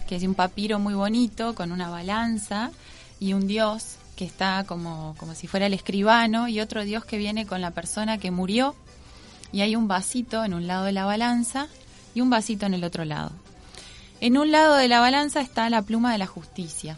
que 0.07 0.15
es 0.15 0.24
un 0.24 0.33
papiro 0.33 0.79
muy 0.79 0.93
bonito 0.93 1.53
con 1.55 1.72
una 1.72 1.89
balanza 1.89 2.72
y 3.19 3.33
un 3.33 3.48
Dios 3.48 3.98
que 4.15 4.25
está 4.25 4.63
como, 4.63 5.15
como 5.17 5.36
si 5.36 5.48
fuera 5.48 5.67
el 5.67 5.74
escribano 5.74 6.48
y 6.48 6.60
otro 6.60 6.83
Dios 6.83 7.05
que 7.05 7.17
viene 7.17 7.45
con 7.45 7.62
la 7.62 7.72
persona 7.72 8.17
que 8.17 8.31
murió 8.31 8.75
y 9.53 9.62
hay 9.62 9.77
un 9.77 9.88
vasito 9.88 10.43
en 10.43 10.53
un 10.53 10.67
lado 10.67 10.83
de 10.83 10.91
la 10.91 11.05
balanza 11.05 11.67
y 12.13 12.19
un 12.19 12.29
vasito 12.29 12.65
en 12.65 12.74
el 12.74 12.83
otro 12.83 13.05
lado. 13.05 13.31
En 14.19 14.38
un 14.38 14.51
lado 14.51 14.75
de 14.75 14.88
la 14.89 15.00
balanza 15.00 15.39
está 15.39 15.69
la 15.69 15.81
pluma 15.83 16.12
de 16.12 16.17
la 16.17 16.27
justicia, 16.27 16.98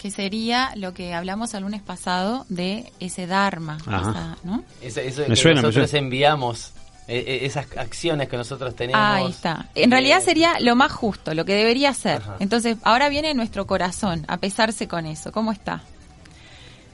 que 0.00 0.10
sería 0.10 0.72
lo 0.76 0.94
que 0.94 1.14
hablamos 1.14 1.52
el 1.54 1.62
lunes 1.62 1.82
pasado 1.82 2.46
de 2.48 2.90
ese 3.00 3.26
Dharma, 3.26 3.76
esa, 3.82 4.36
¿no? 4.44 4.64
Eso, 4.80 5.00
eso 5.00 5.22
Me 5.22 5.28
que 5.28 5.36
suena, 5.36 5.60
me 5.60 5.68
nosotros 5.68 5.90
suena. 5.90 6.06
enviamos, 6.06 6.72
eh, 7.06 7.24
eh, 7.26 7.38
esas 7.42 7.66
acciones 7.76 8.28
que 8.28 8.36
nosotros 8.36 8.74
tenemos. 8.74 9.00
Ahí 9.02 9.28
está. 9.28 9.68
En 9.74 9.90
realidad 9.90 10.18
eh, 10.18 10.24
sería 10.24 10.60
lo 10.60 10.76
más 10.76 10.92
justo, 10.92 11.34
lo 11.34 11.44
que 11.44 11.54
debería 11.54 11.92
ser. 11.92 12.22
Ajá. 12.22 12.36
Entonces, 12.40 12.78
ahora 12.82 13.08
viene 13.10 13.34
nuestro 13.34 13.66
corazón 13.66 14.24
a 14.28 14.38
pesarse 14.38 14.88
con 14.88 15.04
eso. 15.06 15.32
¿Cómo 15.32 15.52
está? 15.52 15.82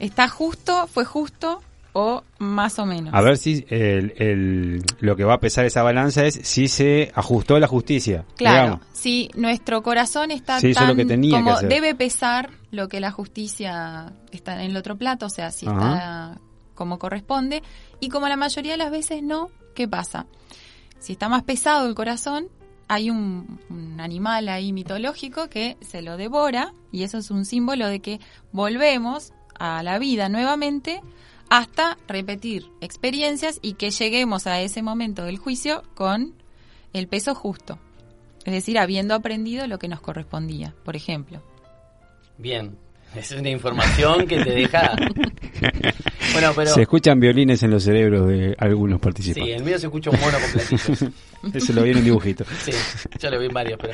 ¿Está 0.00 0.28
justo? 0.28 0.88
¿Fue 0.88 1.04
justo? 1.04 1.62
¿O 1.98 2.22
más 2.38 2.78
o 2.78 2.84
menos? 2.84 3.14
A 3.14 3.22
ver 3.22 3.38
si 3.38 3.64
el, 3.70 4.12
el- 4.18 4.82
lo 5.00 5.16
que 5.16 5.24
va 5.24 5.32
a 5.34 5.40
pesar 5.40 5.64
esa 5.64 5.82
balanza 5.82 6.26
es 6.26 6.34
si 6.42 6.68
se 6.68 7.10
ajustó 7.14 7.58
la 7.58 7.66
justicia. 7.68 8.26
Claro, 8.36 8.62
digamos. 8.64 8.86
si 8.92 9.30
nuestro 9.34 9.82
corazón 9.82 10.30
está 10.30 10.60
tan 10.60 10.88
lo 10.88 10.94
que 10.94 11.06
tenía 11.06 11.38
que 11.38 11.42
como 11.42 11.52
hacer. 11.56 11.70
debe 11.70 11.94
pesar 11.94 12.50
lo 12.70 12.88
que 12.88 13.00
la 13.00 13.10
justicia 13.12 14.12
está 14.30 14.62
en 14.62 14.72
el 14.72 14.76
otro 14.76 14.96
plato, 14.96 15.24
o 15.24 15.30
sea, 15.30 15.50
si 15.50 15.64
está 15.64 16.38
como 16.74 16.98
corresponde, 16.98 17.62
y 17.98 18.10
como 18.10 18.28
la 18.28 18.36
mayoría 18.36 18.72
de 18.72 18.78
las 18.78 18.90
veces 18.90 19.22
no, 19.22 19.48
¿qué 19.74 19.88
pasa? 19.88 20.26
Si 20.98 21.12
está 21.14 21.30
más 21.30 21.44
pesado 21.44 21.88
el 21.88 21.94
corazón, 21.94 22.48
hay 22.88 23.08
un, 23.08 23.58
un 23.70 24.00
animal 24.00 24.50
ahí 24.50 24.74
mitológico 24.74 25.48
que 25.48 25.78
se 25.80 26.02
lo 26.02 26.18
devora, 26.18 26.74
y 26.92 27.04
eso 27.04 27.16
es 27.16 27.30
un 27.30 27.46
símbolo 27.46 27.88
de 27.88 28.00
que 28.00 28.20
volvemos 28.52 29.32
a 29.58 29.82
la 29.82 29.98
vida 29.98 30.28
nuevamente 30.28 31.00
hasta 31.48 31.96
repetir 32.08 32.66
experiencias 32.80 33.58
y 33.62 33.74
que 33.74 33.90
lleguemos 33.90 34.46
a 34.46 34.60
ese 34.60 34.82
momento 34.82 35.24
del 35.24 35.38
juicio 35.38 35.82
con 35.94 36.34
el 36.92 37.08
peso 37.08 37.34
justo. 37.34 37.78
Es 38.44 38.52
decir, 38.52 38.78
habiendo 38.78 39.14
aprendido 39.14 39.66
lo 39.66 39.78
que 39.78 39.88
nos 39.88 40.00
correspondía, 40.00 40.74
por 40.84 40.94
ejemplo. 40.96 41.42
Bien, 42.38 42.76
es 43.14 43.32
una 43.32 43.48
información 43.50 44.26
que 44.26 44.42
te 44.44 44.50
deja... 44.50 44.94
bueno, 46.32 46.52
pero... 46.54 46.70
Se 46.72 46.82
escuchan 46.82 47.18
violines 47.18 47.62
en 47.62 47.70
los 47.70 47.82
cerebros 47.84 48.28
de 48.28 48.54
algunos 48.58 48.98
Sí, 48.98 49.02
participantes. 49.02 49.56
el 49.56 49.64
mío 49.64 49.78
se 49.78 49.86
escucha 49.86 50.10
un 50.10 50.20
mono 50.20 50.38
con 50.38 50.50
platillos. 50.52 51.04
Eso 51.54 51.72
lo 51.72 51.82
vi 51.82 51.90
en 51.90 51.98
un 51.98 52.04
dibujito. 52.04 52.44
Sí, 52.64 52.72
yo 53.18 53.30
lo 53.30 53.38
vi 53.38 53.46
en 53.46 53.52
varios, 53.54 53.78
pero... 53.80 53.92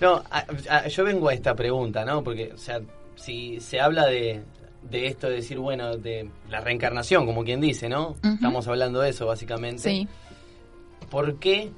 No, 0.00 0.22
a- 0.30 0.46
a- 0.68 0.88
yo 0.88 1.04
vengo 1.04 1.28
a 1.28 1.34
esta 1.34 1.54
pregunta, 1.54 2.04
¿no? 2.04 2.22
Porque, 2.24 2.50
o 2.52 2.58
sea, 2.58 2.80
si 3.16 3.60
se 3.60 3.80
habla 3.80 4.06
de, 4.06 4.42
de 4.82 5.06
esto 5.06 5.28
de 5.28 5.36
decir, 5.36 5.58
bueno, 5.58 5.96
de 5.96 6.28
la 6.48 6.60
reencarnación, 6.60 7.26
como 7.26 7.44
quien 7.44 7.60
dice, 7.60 7.88
¿no? 7.88 8.16
Estamos 8.22 8.66
hablando 8.68 9.00
de 9.00 9.10
eso, 9.10 9.26
básicamente. 9.26 9.82
Sí. 9.82 10.08
¿Por 11.10 11.38
qué, 11.38 11.70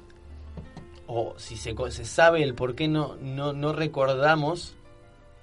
o 1.07 1.33
si 1.37 1.57
se, 1.57 1.75
se 1.89 2.05
sabe 2.05 2.43
el 2.43 2.55
por 2.55 2.75
qué 2.75 2.87
no, 2.87 3.15
no, 3.17 3.53
no 3.53 3.73
recordamos, 3.73 4.75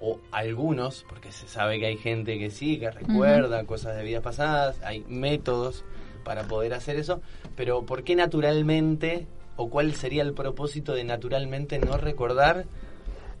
o 0.05 0.19
algunos, 0.31 1.05
porque 1.07 1.31
se 1.31 1.47
sabe 1.47 1.79
que 1.79 1.85
hay 1.85 1.97
gente 1.97 2.37
que 2.37 2.49
sí, 2.49 2.77
que 2.77 2.91
recuerda 2.91 3.63
cosas 3.63 3.95
de 3.95 4.03
vidas 4.03 4.21
pasadas, 4.21 4.81
hay 4.83 5.05
métodos 5.07 5.85
para 6.25 6.43
poder 6.43 6.73
hacer 6.73 6.97
eso, 6.97 7.21
pero 7.55 7.83
¿por 7.85 8.03
qué 8.03 8.13
naturalmente, 8.15 9.27
o 9.55 9.69
cuál 9.69 9.93
sería 9.95 10.23
el 10.23 10.33
propósito 10.33 10.93
de 10.93 11.05
naturalmente 11.05 11.79
no 11.79 11.95
recordar 11.95 12.65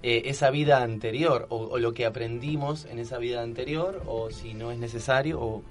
eh, 0.03 0.23
esa 0.25 0.49
vida 0.51 0.83
anterior, 0.83 1.47
o, 1.49 1.57
o 1.57 1.79
lo 1.79 1.93
que 1.93 2.05
aprendimos 2.05 2.85
en 2.85 2.99
esa 2.99 3.17
vida 3.17 3.41
anterior, 3.41 4.03
o 4.05 4.29
si 4.31 4.53
no 4.53 4.71
es 4.71 4.77
necesario, 4.77 5.39
o... 5.41 5.63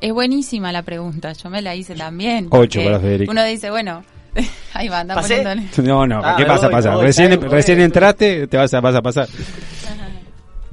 Es 0.00 0.12
buenísima 0.12 0.70
la 0.70 0.82
pregunta, 0.82 1.32
yo 1.32 1.50
me 1.50 1.62
la 1.62 1.74
hice 1.74 1.94
también. 1.94 2.48
Ocho 2.50 2.82
para 2.84 3.00
Federico. 3.00 3.32
Uno 3.32 3.42
dice, 3.44 3.70
bueno, 3.70 4.04
ahí 4.74 4.88
va, 4.88 5.00
anda 5.00 5.14
¿Pasé? 5.14 5.42
poniéndole. 5.42 5.88
No, 5.88 6.06
no, 6.06 6.20
Ah, 6.22 6.34
¿qué 6.36 6.44
pasa? 6.44 6.66
voy, 6.66 6.72
pasa? 6.72 6.94
voy, 6.94 7.04
recién 7.06 7.80
entraste, 7.80 8.46
te 8.46 8.56
vas 8.56 8.72
a, 8.74 8.80
vas 8.80 8.94
a 8.94 9.02
pasar. 9.02 9.28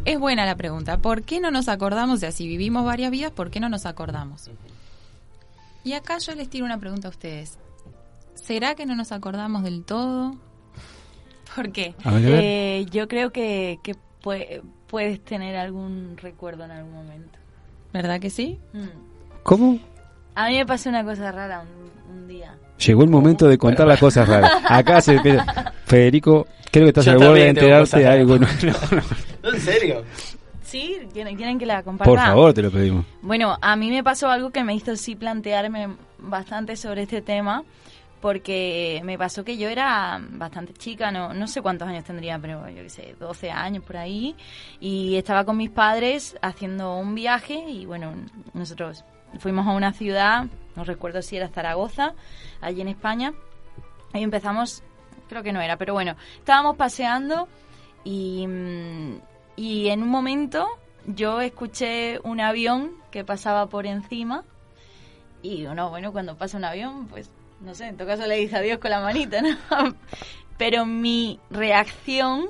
Es 0.04 0.20
buena 0.20 0.46
la 0.46 0.56
pregunta. 0.56 0.98
¿Por 0.98 1.24
qué 1.24 1.40
no 1.40 1.52
nos 1.52 1.68
acordamos? 1.70 2.18
O 2.18 2.20
sea, 2.20 2.32
si 2.32 2.48
vivimos 2.48 2.84
varias 2.84 3.12
vidas, 3.12 3.32
¿por 3.32 3.52
qué 3.52 3.60
no 3.60 3.70
nos 3.70 3.86
acordamos? 3.86 4.50
Y 5.84 5.94
acá 5.94 6.18
yo 6.18 6.34
les 6.36 6.50
tiro 6.50 6.66
una 6.66 6.80
pregunta 6.80 7.08
a 7.08 7.12
ustedes. 7.12 7.58
¿Será 8.34 8.74
que 8.76 8.86
no 8.88 8.96
nos 8.96 9.12
acordamos 9.12 9.64
del 9.64 9.84
todo? 9.84 10.36
¿Por 11.56 11.72
qué? 11.72 11.94
A 12.04 12.12
ver, 12.12 12.26
a 12.26 12.30
ver. 12.30 12.40
Eh, 12.44 12.86
yo 12.92 13.08
creo 13.08 13.32
que, 13.32 13.80
que 13.84 13.96
pue- 14.24 14.62
puedes 14.88 15.20
tener 15.24 15.56
algún 15.58 16.16
recuerdo 16.18 16.64
en 16.66 16.72
algún 16.72 16.94
momento. 16.94 17.38
¿Verdad 17.94 18.20
que 18.20 18.30
sí? 18.30 18.58
Mm. 18.74 18.86
¿Cómo? 19.44 19.80
A 20.36 20.48
mí 20.48 20.58
me 20.58 20.66
pasó 20.66 20.90
una 20.90 21.04
cosa 21.04 21.32
rara 21.32 21.62
un, 21.62 22.16
un 22.16 22.28
día. 22.28 22.56
Llegó 22.86 23.04
el 23.04 23.10
momento 23.10 23.48
de 23.48 23.58
contar 23.58 23.86
las 23.88 24.00
cosas 24.00 24.28
raras. 24.28 24.52
Acá 24.68 25.02
se 25.02 25.16
empieza. 25.16 25.74
Federico, 25.86 26.48
creo 26.72 26.86
que 26.86 26.90
estás 26.90 27.08
al 27.10 27.18
borde 27.18 27.42
de 27.42 27.50
enterarte 27.50 28.00
de 28.00 28.08
algo. 28.08 28.38
No, 28.38 28.48
no, 28.64 28.72
no. 28.72 29.02
¿No, 29.44 29.54
¿En 29.54 29.60
serio? 29.60 30.04
Sí, 30.64 31.00
quieren, 31.12 31.36
quieren 31.36 31.60
que 31.60 31.66
la 31.66 31.84
comparta. 31.84 32.10
Por 32.10 32.18
favor, 32.20 32.54
te 32.54 32.62
lo 32.62 32.72
pedimos. 32.72 33.06
Bueno, 33.22 33.58
a 33.62 33.76
mí 33.76 33.90
me 33.90 34.04
pasó 34.06 34.30
algo 34.30 34.52
que 34.52 34.64
me 34.64 34.74
hizo 34.74 34.96
sí 34.96 35.16
plantearme 35.16 35.90
bastante 36.18 36.78
sobre 36.78 37.02
este 37.02 37.22
tema, 37.22 37.64
porque 38.22 39.02
me 39.04 39.18
pasó 39.18 39.44
que 39.44 39.58
yo 39.58 39.68
era 39.68 40.22
bastante 40.30 40.74
chica, 40.74 41.12
no, 41.12 41.34
no 41.34 41.48
sé 41.48 41.62
cuántos 41.62 41.88
años 41.88 42.06
tendría, 42.06 42.38
pero 42.40 42.70
yo 42.70 42.84
qué 42.84 42.90
sé, 42.90 43.16
12 43.20 43.52
años 43.52 43.84
por 43.84 43.98
ahí, 43.98 44.36
y 44.80 45.16
estaba 45.16 45.44
con 45.44 45.58
mis 45.58 45.72
padres 45.72 46.38
haciendo 46.42 46.96
un 46.98 47.16
viaje 47.16 47.56
y 47.68 47.86
bueno, 47.86 48.14
nosotros 48.54 49.04
fuimos 49.40 49.68
a 49.68 49.72
una 49.72 49.92
ciudad, 49.92 50.46
no 50.76 50.84
recuerdo 50.84 51.22
si 51.22 51.38
era 51.38 51.50
Zaragoza, 51.50 52.14
allí 52.62 52.82
en 52.82 52.90
España, 52.90 53.34
y 54.14 54.22
empezamos, 54.22 54.84
creo 55.28 55.42
que 55.42 55.52
no 55.52 55.62
era, 55.62 55.78
pero 55.78 55.94
bueno, 55.94 56.16
estábamos 56.38 56.78
paseando 56.78 57.48
y, 58.04 58.48
y 59.56 59.90
en 59.90 60.04
un 60.04 60.10
momento 60.10 60.68
yo 61.08 61.42
escuché 61.42 62.20
un 62.24 62.40
avión 62.40 62.92
que 63.10 63.26
pasaba 63.26 63.68
por 63.68 63.88
encima 63.88 64.44
y 65.42 65.66
uno, 65.66 65.90
bueno, 65.90 66.12
cuando 66.12 66.38
pasa 66.38 66.58
un 66.58 66.66
avión, 66.66 67.08
pues 67.08 67.32
no 67.62 67.74
sé, 67.76 67.88
en 67.88 67.98
tu 67.98 68.06
caso 68.06 68.26
le 68.28 68.36
dice 68.38 68.56
adiós 68.58 68.80
con 68.80 68.92
la 68.92 69.00
manita, 69.00 69.42
¿no? 69.42 69.50
Pero 70.58 70.86
mi 70.86 71.40
reacción 71.50 72.48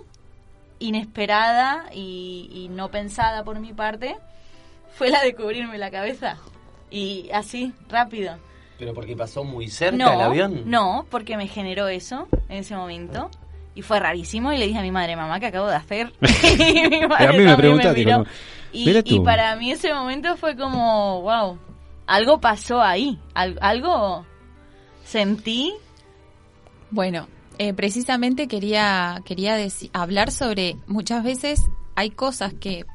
inesperada 0.80 1.86
y, 1.94 2.50
y 2.54 2.70
no 2.70 2.90
pensada 2.90 3.44
por 3.44 3.60
mi 3.60 3.74
parte 3.74 4.18
fue 4.96 5.10
la 5.10 5.22
de 5.24 5.34
cubrirme 5.36 5.78
la 5.78 5.92
cabeza. 5.92 6.38
Y 6.90 7.30
así, 7.34 7.74
rápido. 7.88 8.38
¿Pero 8.78 8.94
porque 8.94 9.16
pasó 9.16 9.44
muy 9.44 9.68
cerca 9.70 9.96
no, 9.98 10.14
el 10.14 10.22
avión? 10.22 10.64
No, 10.66 11.06
porque 11.10 11.38
me 11.38 11.48
generó 11.48 11.88
eso 11.88 12.28
en 12.50 12.58
ese 12.58 12.76
momento. 12.76 13.30
Y 13.74 13.84
fue 13.84 14.00
rarísimo 14.00 14.52
y 14.52 14.58
le 14.58 14.68
dije 14.68 14.80
a 14.80 14.82
mi 14.82 14.92
madre, 14.92 15.16
mamá, 15.16 15.40
¿qué 15.40 15.46
acabo 15.46 15.68
de 15.68 15.76
hacer? 15.76 16.12
y 16.22 16.90
mi 16.90 17.02
madre 17.08 17.28
a 17.28 17.32
mí 17.32 17.38
me 17.38 17.46
también 17.46 17.58
preguntaste, 17.58 18.00
miró. 18.06 18.18
como, 18.18 18.26
Y, 18.74 19.20
para 19.22 19.56
mí 19.56 19.72
ese 19.72 19.94
momento 19.94 20.36
fue 20.36 20.58
como, 20.58 21.22
wow, 21.22 21.58
algo 22.08 22.42
pasó 22.42 22.82
ahí, 22.82 23.18
al- 23.34 23.58
algo 23.62 24.26
sentí. 25.12 25.74
Bueno, 26.90 27.28
eh, 27.58 27.74
precisamente 27.74 28.48
quería, 28.48 29.22
quería 29.26 29.58
hablar 29.94 30.32
sobre 30.32 30.78
muchas 30.88 31.24
veces 31.24 31.62
hay 31.96 32.10
cosas 32.12 32.54
que 32.54 32.86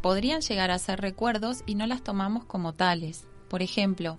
podrían 0.00 0.40
llegar 0.40 0.70
a 0.70 0.78
ser 0.78 1.00
recuerdos 1.00 1.62
y 1.66 1.74
no 1.74 1.86
las 1.86 2.02
tomamos 2.02 2.44
como 2.44 2.72
tales. 2.72 3.24
Por 3.48 3.62
ejemplo, 3.62 4.16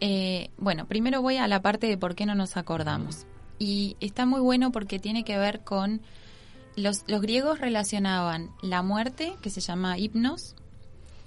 eh, 0.00 0.50
bueno, 0.58 0.86
primero 0.86 1.22
voy 1.22 1.36
a 1.38 1.48
la 1.48 1.62
parte 1.62 1.86
de 1.86 1.96
por 1.96 2.14
qué 2.14 2.26
no 2.26 2.34
nos 2.34 2.56
acordamos. 2.56 3.26
Y 3.58 3.96
está 4.00 4.26
muy 4.26 4.40
bueno 4.40 4.70
porque 4.72 4.98
tiene 4.98 5.24
que 5.24 5.38
ver 5.38 5.60
con... 5.60 6.02
Los, 6.76 7.04
los 7.06 7.22
griegos 7.22 7.58
relacionaban 7.58 8.50
la 8.60 8.82
muerte, 8.82 9.32
que 9.40 9.48
se 9.48 9.62
llama 9.62 9.96
hipnos, 9.96 10.54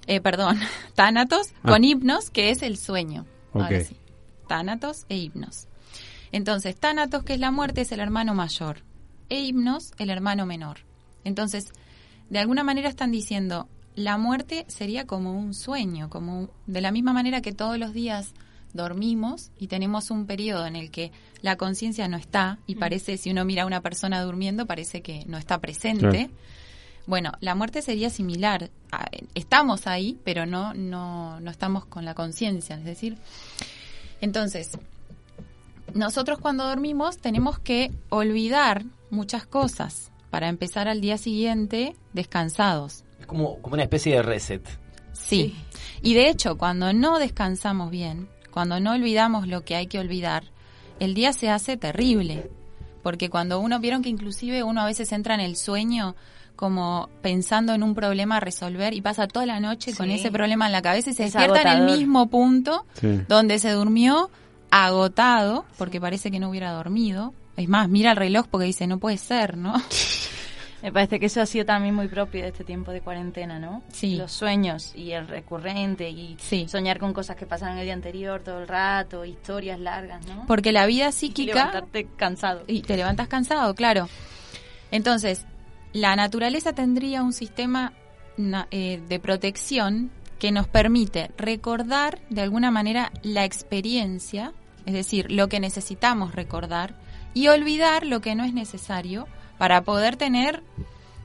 eh, 0.06 0.22
perdón, 0.22 0.60
tánatos, 0.94 1.48
Ah. 1.64 1.70
con 1.72 1.84
hipnos, 1.84 2.30
que 2.30 2.52
es 2.52 2.62
el 2.62 2.78
sueño. 2.78 3.26
Ahora 3.56 3.80
Ok. 3.80 3.86
sí. 3.88 3.96
Tánatos 4.50 5.06
e 5.08 5.16
hipnos. 5.16 5.68
Entonces, 6.34 6.76
Tánatos, 6.76 7.24
que 7.24 7.36
es 7.36 7.40
la 7.40 7.52
muerte, 7.52 7.82
es 7.82 7.92
el 7.94 8.02
hermano 8.02 8.34
mayor. 8.36 8.84
E 9.30 9.40
Hipnos, 9.42 9.94
el 10.00 10.10
hermano 10.10 10.46
menor. 10.46 10.80
Entonces, 11.24 11.72
de 12.30 12.40
alguna 12.40 12.64
manera 12.64 12.90
están 12.90 13.12
diciendo, 13.12 13.70
la 13.96 14.18
muerte 14.18 14.66
sería 14.68 15.06
como 15.06 15.32
un 15.40 15.54
sueño, 15.54 16.10
como 16.10 16.40
un- 16.40 16.52
de 16.68 16.82
la 16.82 16.92
misma 16.92 17.14
manera 17.14 17.42
que 17.42 17.52
todos 17.54 17.78
los 17.78 17.94
días 17.94 18.34
dormimos 18.74 19.52
y 19.60 19.68
tenemos 19.68 20.12
un 20.12 20.26
periodo 20.26 20.66
en 20.66 20.76
el 20.76 20.90
que 20.92 21.12
la 21.42 21.56
conciencia 21.58 22.08
no 22.08 22.18
está 22.18 22.60
y 22.68 22.76
parece, 22.76 23.18
si 23.18 23.32
uno 23.32 23.46
mira 23.46 23.64
a 23.64 23.66
una 23.68 23.82
persona 23.82 24.22
durmiendo, 24.22 24.66
parece 24.66 25.02
que 25.02 25.26
no 25.26 25.38
está 25.38 25.60
presente. 25.60 26.30
Bueno, 27.08 27.32
la 27.40 27.56
muerte 27.56 27.82
sería 27.82 28.10
similar. 28.12 28.70
A- 28.92 29.10
Estamos 29.34 29.88
ahí, 29.88 30.18
pero 30.24 30.46
no, 30.46 30.74
no, 30.76 31.40
no 31.40 31.50
estamos 31.50 31.86
con 31.86 32.06
la 32.06 32.14
conciencia. 32.14 32.76
Es 32.76 32.84
decir, 32.84 33.18
entonces, 34.22 34.78
nosotros 35.94 36.40
cuando 36.40 36.66
dormimos 36.66 37.18
tenemos 37.18 37.60
que 37.60 37.92
olvidar 38.10 38.86
muchas 39.10 39.46
cosas 39.46 40.12
para 40.30 40.48
empezar 40.48 40.88
al 40.88 41.02
día 41.02 41.18
siguiente 41.18 41.96
descansados. 42.14 43.04
como, 43.26 43.62
como 43.62 43.74
una 43.74 43.84
especie 43.84 44.16
de 44.16 44.22
reset. 44.22 44.68
Sí. 45.14 45.56
Y 46.02 46.14
de 46.14 46.30
hecho, 46.30 46.58
cuando 46.58 46.94
no 46.94 47.20
descansamos 47.20 47.90
bien, 47.92 48.30
cuando 48.52 48.80
no 48.80 48.94
olvidamos 48.94 49.48
lo 49.48 49.64
que 49.64 49.76
hay 49.76 49.88
que 49.88 50.00
olvidar, 50.00 50.44
el 51.00 51.14
día 51.14 51.34
se 51.34 51.50
hace 51.50 51.78
terrible. 51.78 52.50
Porque 53.04 53.30
cuando 53.30 53.60
uno, 53.60 53.80
vieron 53.80 54.02
que 54.02 54.10
inclusive 54.10 54.64
uno 54.64 54.82
a 54.82 54.86
veces 54.86 55.12
entra 55.12 55.34
en 55.34 55.40
el 55.40 55.56
sueño 55.56 56.16
como 56.60 57.08
pensando 57.22 57.74
en 57.74 57.84
un 57.84 57.96
problema 57.96 58.36
a 58.36 58.40
resolver 58.42 58.94
y 58.94 59.00
pasa 59.00 59.28
toda 59.30 59.46
la 59.46 59.62
noche 59.62 59.94
con 59.96 60.12
ese 60.12 60.30
problema 60.30 60.66
en 60.66 60.74
la 60.74 60.82
cabeza 60.82 61.10
y 61.10 61.14
se 61.14 61.24
Es 61.24 61.32
despierta 61.32 61.62
en 61.62 61.80
el 61.80 61.86
mismo 61.86 62.28
punto 62.28 62.86
Sí. 62.96 63.22
donde 63.30 63.60
se 63.60 63.72
durmió 63.72 64.30
agotado 64.70 65.64
porque 65.78 66.02
parece 66.02 66.32
que 66.32 66.40
no 66.42 66.50
hubiera 66.50 66.74
dormido. 66.74 67.34
Es 67.56 67.70
más, 67.70 67.88
mira 67.88 68.12
el 68.12 68.18
reloj 68.18 68.48
porque 68.52 68.66
dice, 68.66 68.88
no 68.88 68.98
puede 69.00 69.18
ser, 69.18 69.56
¿no? 69.56 69.74
Me 70.82 70.92
parece 70.92 71.18
que 71.18 71.28
eso 71.28 71.40
ha 71.42 71.46
sido 71.46 71.64
también 71.66 71.96
muy 71.96 72.10
propio 72.10 72.42
de 72.42 72.50
este 72.50 72.66
tiempo 72.66 72.92
de 72.92 73.00
cuarentena, 73.00 73.58
¿no? 73.58 73.82
Sí. 73.94 74.18
Los 74.18 74.34
sueños 74.34 74.94
y 74.96 75.12
el 75.12 75.30
recurrente 75.30 76.10
y 76.10 76.36
Sí. 76.42 76.68
soñar 76.68 77.00
con 77.00 77.14
cosas 77.14 77.38
que 77.38 77.46
pasan 77.46 77.78
el 77.78 77.86
día 77.86 77.94
anterior 77.94 78.42
todo 78.44 78.60
el 78.60 78.68
rato, 78.68 79.24
historias 79.24 79.80
largas, 79.80 80.26
¿no? 80.28 80.46
Porque 80.46 80.74
la 80.74 80.86
vida 80.88 81.08
y 81.08 81.12
psíquica... 81.14 81.54
levantarte 81.54 82.08
cansado. 82.18 82.64
Y 82.68 82.82
te 82.82 82.98
levantas 82.98 83.30
cansado, 83.30 83.74
claro. 83.76 84.10
Entonces, 84.92 85.46
la 85.94 86.16
naturaleza 86.16 86.74
tendría 86.74 87.24
un 87.24 87.34
sistema 87.34 87.94
eh, 88.72 89.02
de 89.08 89.20
protección 89.20 90.12
que 90.40 90.52
nos 90.52 90.68
permite 90.68 91.32
recordar 91.38 92.20
de 92.30 92.42
alguna 92.42 92.72
manera 92.72 93.12
la 93.22 93.44
experiencia, 93.44 94.54
es 94.86 94.94
decir, 94.94 95.32
lo 95.32 95.50
que 95.50 95.60
necesitamos 95.60 96.34
recordar, 96.34 96.96
y 97.34 97.48
olvidar 97.50 98.06
lo 98.06 98.22
que 98.22 98.36
no 98.36 98.44
es 98.44 98.54
necesario 98.54 99.28
para 99.58 99.84
poder 99.84 100.16
tener 100.16 100.64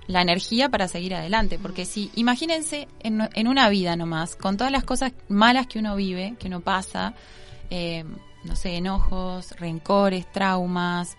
la 0.06 0.21
energía 0.21 0.68
para 0.68 0.88
seguir 0.88 1.14
adelante. 1.14 1.59
Porque 1.59 1.85
si, 1.85 2.11
imagínense 2.14 2.88
en, 3.00 3.28
en 3.33 3.49
una 3.49 3.68
vida 3.68 3.97
nomás, 3.97 4.37
con 4.37 4.56
todas 4.56 4.73
las 4.73 4.85
cosas 4.85 5.12
malas 5.28 5.66
que 5.66 5.78
uno 5.78 5.97
vive, 5.97 6.35
que 6.38 6.49
uno 6.49 6.61
pasa, 6.61 7.14
eh, 7.71 8.04
no 8.44 8.56
sé, 8.56 8.76
enojos, 8.76 9.52
rencores, 9.52 10.30
traumas, 10.30 11.16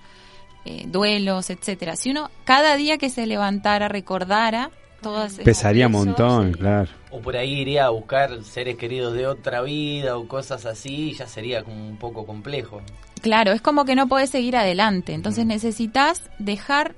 eh, 0.66 0.84
duelos, 0.88 1.50
etcétera. 1.50 1.96
Si 1.96 2.12
uno 2.12 2.30
cada 2.44 2.76
día 2.76 2.98
que 2.98 3.10
se 3.10 3.26
levantara 3.28 3.88
recordara 3.88 4.72
todas 5.02 5.34
esas- 5.34 5.46
Pesaría 5.46 5.86
un 5.88 5.94
montón, 5.94 6.54
sí. 6.54 6.60
claro. 6.60 6.90
O 7.12 7.22
por 7.22 7.38
ahí 7.38 7.54
iría 7.62 7.86
a 7.86 7.90
buscar 7.90 8.44
seres 8.44 8.76
queridos 8.76 9.14
de 9.14 9.28
otra 9.28 9.62
vida 9.62 10.18
o 10.18 10.28
cosas 10.28 10.66
así 10.66 11.12
y 11.12 11.14
ya 11.14 11.28
sería 11.28 11.64
como 11.64 11.88
un 11.88 11.98
poco 11.98 12.26
complejo. 12.26 12.82
Claro, 13.22 13.52
es 13.54 13.62
como 13.62 13.86
que 13.86 13.96
no 13.96 14.08
podés 14.08 14.30
seguir 14.32 14.56
adelante. 14.58 15.14
Entonces 15.14 15.46
Mm. 15.46 15.50
necesitas 15.50 16.24
dejar 16.40 16.96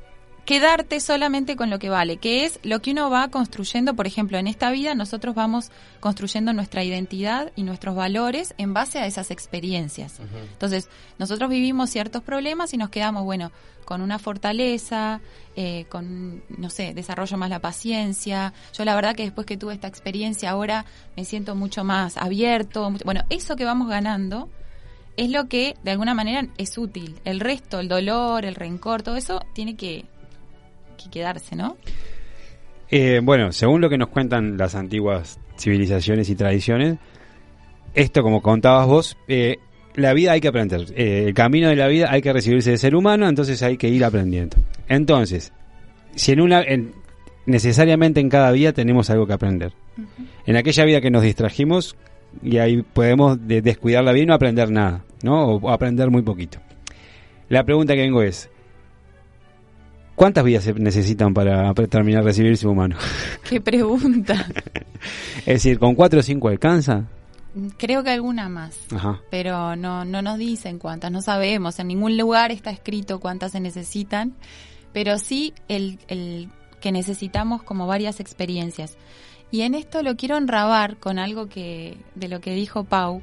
quedarte 0.47 1.01
solamente 1.01 1.57
con 1.57 1.69
lo 1.69 1.77
que 1.77 1.89
vale, 1.89 2.15
que 2.17 2.45
es 2.45 2.59
lo 2.63 2.81
que 2.81 2.91
uno 2.91 3.09
va 3.09 3.27
construyendo, 3.27 3.95
por 3.95 4.07
ejemplo, 4.07 4.37
en 4.37 4.47
esta 4.47 4.71
vida 4.71 4.95
nosotros 4.95 5.35
vamos 5.35 5.71
construyendo 5.99 6.53
nuestra 6.53 6.85
identidad 6.85 7.51
y 7.57 7.63
nuestros 7.63 7.95
valores 7.97 8.53
en 8.57 8.73
base 8.73 8.97
a 8.99 9.07
esas 9.07 9.29
experiencias. 9.29 10.21
Entonces, 10.53 10.87
nosotros 11.19 11.49
vivimos 11.49 11.89
ciertos 11.89 12.23
problemas 12.23 12.73
y 12.73 12.77
nos 12.77 12.89
quedamos, 12.89 13.25
bueno, 13.25 13.51
con 13.83 14.01
una 14.01 14.19
fortaleza, 14.19 15.19
eh, 15.57 15.85
con, 15.89 16.41
no 16.57 16.69
sé, 16.69 16.93
desarrollo 16.93 17.35
más 17.37 17.49
la 17.49 17.59
paciencia. 17.59 18.53
Yo 18.73 18.85
la 18.85 18.95
verdad 18.95 19.15
que 19.17 19.23
después 19.23 19.45
que 19.45 19.57
tuve 19.57 19.73
esta 19.73 19.87
experiencia 19.87 20.51
ahora 20.51 20.85
me 21.17 21.25
siento 21.25 21.55
mucho 21.55 21.83
más 21.83 22.15
abierto. 22.15 22.89
mucho- 22.89 23.03
bueno, 23.03 23.21
eso 23.29 23.57
que 23.57 23.65
vamos 23.65 23.89
ganando 23.89 24.49
es 25.17 25.29
lo 25.29 25.49
que 25.49 25.75
de 25.83 25.91
alguna 25.91 26.13
manera 26.13 26.47
es 26.57 26.77
útil. 26.77 27.19
El 27.25 27.41
resto, 27.41 27.81
el 27.81 27.89
dolor, 27.89 28.45
el 28.45 28.55
rencor, 28.55 29.03
todo 29.03 29.17
eso 29.17 29.41
tiene 29.53 29.75
que, 29.75 30.05
que 30.97 31.09
quedarse, 31.09 31.55
¿no? 31.55 31.77
Eh, 32.89 33.19
bueno, 33.23 33.51
según 33.51 33.81
lo 33.81 33.89
que 33.89 33.97
nos 33.97 34.09
cuentan 34.09 34.57
las 34.57 34.75
antiguas 34.75 35.39
civilizaciones 35.57 36.29
y 36.29 36.35
tradiciones, 36.35 36.97
esto 37.93 38.21
como 38.23 38.41
contabas 38.41 38.87
vos, 38.87 39.17
eh, 39.27 39.57
la 39.95 40.13
vida 40.13 40.31
hay 40.33 40.41
que 40.41 40.47
aprender. 40.47 40.85
Eh, 40.95 41.25
el 41.27 41.33
camino 41.33 41.69
de 41.69 41.75
la 41.75 41.87
vida 41.87 42.07
hay 42.11 42.21
que 42.21 42.31
recibirse 42.31 42.71
de 42.71 42.77
ser 42.77 42.95
humano, 42.95 43.27
entonces 43.27 43.61
hay 43.63 43.77
que 43.77 43.89
ir 43.89 44.05
aprendiendo. 44.05 44.57
Entonces, 44.87 45.51
si 46.15 46.31
en 46.31 46.41
una, 46.41 46.61
en- 46.61 46.93
necesariamente 47.45 48.19
en 48.19 48.29
cada 48.29 48.51
vida 48.51 48.73
tenemos 48.73 49.09
algo 49.09 49.25
que 49.27 49.33
aprender. 49.33 49.73
En 50.45 50.55
aquella 50.55 50.85
vida 50.85 51.01
que 51.01 51.09
nos 51.09 51.23
distrajimos 51.23 51.95
y 52.43 52.57
ahí 52.59 52.83
podemos 52.83 53.47
de- 53.47 53.61
descuidar 53.61 54.03
la 54.03 54.11
vida 54.11 54.23
y 54.23 54.27
no 54.27 54.33
aprender 54.35 54.69
nada, 54.69 55.03
¿no? 55.23 55.45
O 55.55 55.69
aprender 55.71 56.09
muy 56.11 56.21
poquito. 56.21 56.59
La 57.49 57.63
pregunta 57.63 57.95
que 57.95 58.01
vengo 58.01 58.21
es, 58.21 58.49
¿cuántas 60.17 60.43
vidas 60.43 60.63
se 60.63 60.73
necesitan 60.73 61.33
para 61.33 61.73
terminar 61.75 62.23
de 62.23 62.29
recibirse 62.29 62.67
humano? 62.67 62.97
Qué 63.47 63.61
pregunta. 63.61 64.47
Es 65.39 65.63
decir, 65.63 65.79
¿con 65.79 65.95
cuatro 65.95 66.19
o 66.19 66.23
cinco 66.23 66.49
alcanza? 66.49 67.05
Creo 67.77 68.03
que 68.03 68.09
alguna 68.09 68.49
más. 68.49 68.77
Ajá. 68.91 69.21
pero 69.29 69.75
no, 69.75 70.03
no 70.03 70.21
nos 70.21 70.37
dicen 70.37 70.79
cuántas, 70.79 71.11
no 71.11 71.21
sabemos, 71.21 71.79
en 71.79 71.87
ningún 71.87 72.17
lugar 72.17 72.51
está 72.51 72.71
escrito 72.71 73.19
cuántas 73.19 73.53
se 73.53 73.59
necesitan, 73.59 74.33
pero 74.91 75.17
sí 75.19 75.53
el, 75.67 75.99
el 76.07 76.49
que 76.81 76.91
necesitamos 76.91 77.63
como 77.63 77.87
varias 77.87 78.19
experiencias. 78.19 78.97
Y 79.51 79.61
en 79.61 79.75
esto 79.75 80.03
lo 80.03 80.17
quiero 80.17 80.35
enrabar 80.35 80.97
con 80.97 81.19
algo 81.19 81.47
que 81.47 81.97
de 82.15 82.27
lo 82.27 82.41
que 82.41 82.53
dijo 82.53 82.83
Pau, 82.83 83.21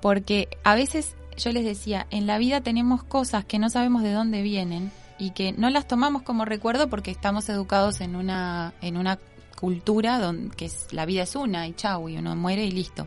porque 0.00 0.48
a 0.64 0.76
veces 0.76 1.16
yo 1.36 1.50
les 1.50 1.64
decía, 1.64 2.06
en 2.10 2.26
la 2.26 2.38
vida 2.38 2.60
tenemos 2.60 3.02
cosas 3.02 3.44
que 3.44 3.58
no 3.58 3.68
sabemos 3.68 4.02
de 4.02 4.12
dónde 4.12 4.42
vienen 4.42 4.90
y 5.22 5.30
que 5.30 5.52
no 5.52 5.70
las 5.70 5.86
tomamos 5.86 6.22
como 6.22 6.44
recuerdo 6.44 6.88
porque 6.88 7.12
estamos 7.12 7.48
educados 7.48 8.00
en 8.00 8.16
una 8.16 8.74
en 8.82 8.96
una 8.96 9.20
cultura 9.56 10.18
donde 10.18 10.54
que 10.56 10.64
es, 10.64 10.88
la 10.90 11.06
vida 11.06 11.22
es 11.22 11.36
una 11.36 11.68
y 11.68 11.74
chau 11.74 12.08
y 12.08 12.16
uno 12.16 12.34
muere 12.34 12.64
y 12.64 12.72
listo. 12.72 13.06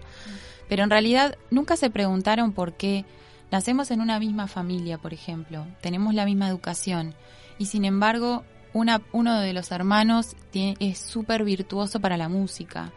Pero 0.69 0.83
en 0.83 0.89
realidad 0.89 1.37
nunca 1.51 1.75
se 1.75 1.89
preguntaron 1.89 2.53
por 2.53 2.73
qué 2.73 3.03
nacemos 3.51 3.91
en 3.91 3.99
una 3.99 4.17
misma 4.17 4.47
familia, 4.47 4.97
por 4.97 5.13
ejemplo, 5.13 5.67
tenemos 5.81 6.13
la 6.13 6.23
misma 6.23 6.47
educación. 6.47 7.13
Y 7.57 7.65
sin 7.65 7.83
embargo 7.83 8.45
una, 8.71 9.01
uno 9.11 9.37
de 9.41 9.51
los 9.51 9.71
hermanos 9.71 10.37
es 10.53 10.97
súper 10.97 11.43
virtuoso 11.43 11.99
para 11.99 12.15
la 12.15 12.29
música, 12.29 12.93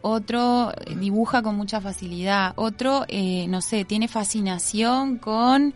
otro 0.00 0.72
eh, 0.72 0.94
dibuja 0.96 1.42
con 1.42 1.56
mucha 1.56 1.82
facilidad, 1.82 2.54
otro, 2.56 3.04
eh, 3.08 3.46
no 3.48 3.60
sé, 3.60 3.84
tiene 3.84 4.08
fascinación 4.08 5.18
con 5.18 5.74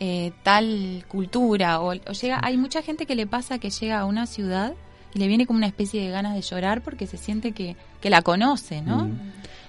eh, 0.00 0.32
tal 0.42 1.04
cultura, 1.08 1.80
o, 1.80 1.92
o 1.92 2.12
llega, 2.12 2.40
hay 2.42 2.56
mucha 2.56 2.82
gente 2.82 3.06
que 3.06 3.14
le 3.14 3.26
pasa 3.26 3.58
que 3.58 3.70
llega 3.70 4.00
a 4.00 4.04
una 4.04 4.26
ciudad 4.26 4.74
y 5.14 5.18
le 5.18 5.26
viene 5.28 5.46
como 5.46 5.56
una 5.56 5.66
especie 5.66 6.02
de 6.02 6.10
ganas 6.10 6.34
de 6.34 6.42
llorar 6.42 6.82
porque 6.82 7.06
se 7.06 7.16
siente 7.16 7.52
que, 7.52 7.76
que 8.00 8.10
la 8.10 8.22
conoce, 8.22 8.82
¿no? 8.82 9.06
Mm. 9.06 9.18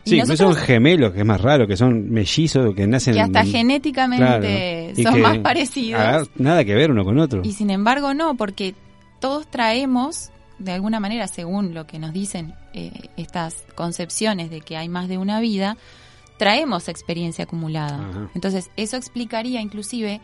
Sí, 0.06 0.18
no 0.26 0.36
son 0.36 0.56
gemelos, 0.56 1.13
que 1.13 1.20
es 1.20 1.26
más 1.26 1.39
raro, 1.42 1.68
que 1.68 1.76
son 1.78 2.10
mellizos, 2.10 2.74
que 2.74 2.88
nacen... 2.88 3.13
que 3.13 3.22
hasta 3.22 3.42
en- 3.42 3.52
genéticamente 3.52 4.92
Claro. 4.96 5.12
Son 5.12 5.22
más 5.22 5.38
parecidos. 5.39 6.30
nada 6.36 6.63
que 6.63 6.74
ver 6.74 6.92
uno 6.92 7.04
con 7.04 7.20
otro. 7.20 7.42
Y 7.44 7.52
sin 7.54 7.70
embargo 7.70 8.13
no, 8.13 8.36
porque 8.36 8.76
todos 9.20 9.48
traemos, 9.52 10.32
de 10.58 10.72
alguna 10.72 11.00
manera, 11.00 11.28
según 11.28 11.74
lo 11.74 11.86
que 11.86 12.00
nos 12.00 12.13
dicen 12.13 12.54
eh, 12.74 12.92
estas 13.18 13.56
concepciones 13.76 14.50
de 14.50 14.62
que 14.62 14.78
hay 14.78 14.89
más 14.89 15.10
de 15.10 15.18
una 15.18 15.39
vida, 15.42 15.78
traemos 16.39 16.88
experiencia 16.88 17.43
acumulada. 17.43 17.97
Ajá. 18.10 18.30
Entonces, 18.34 18.71
eso 18.78 18.97
explicaría 18.97 19.62
inclusive 19.62 20.21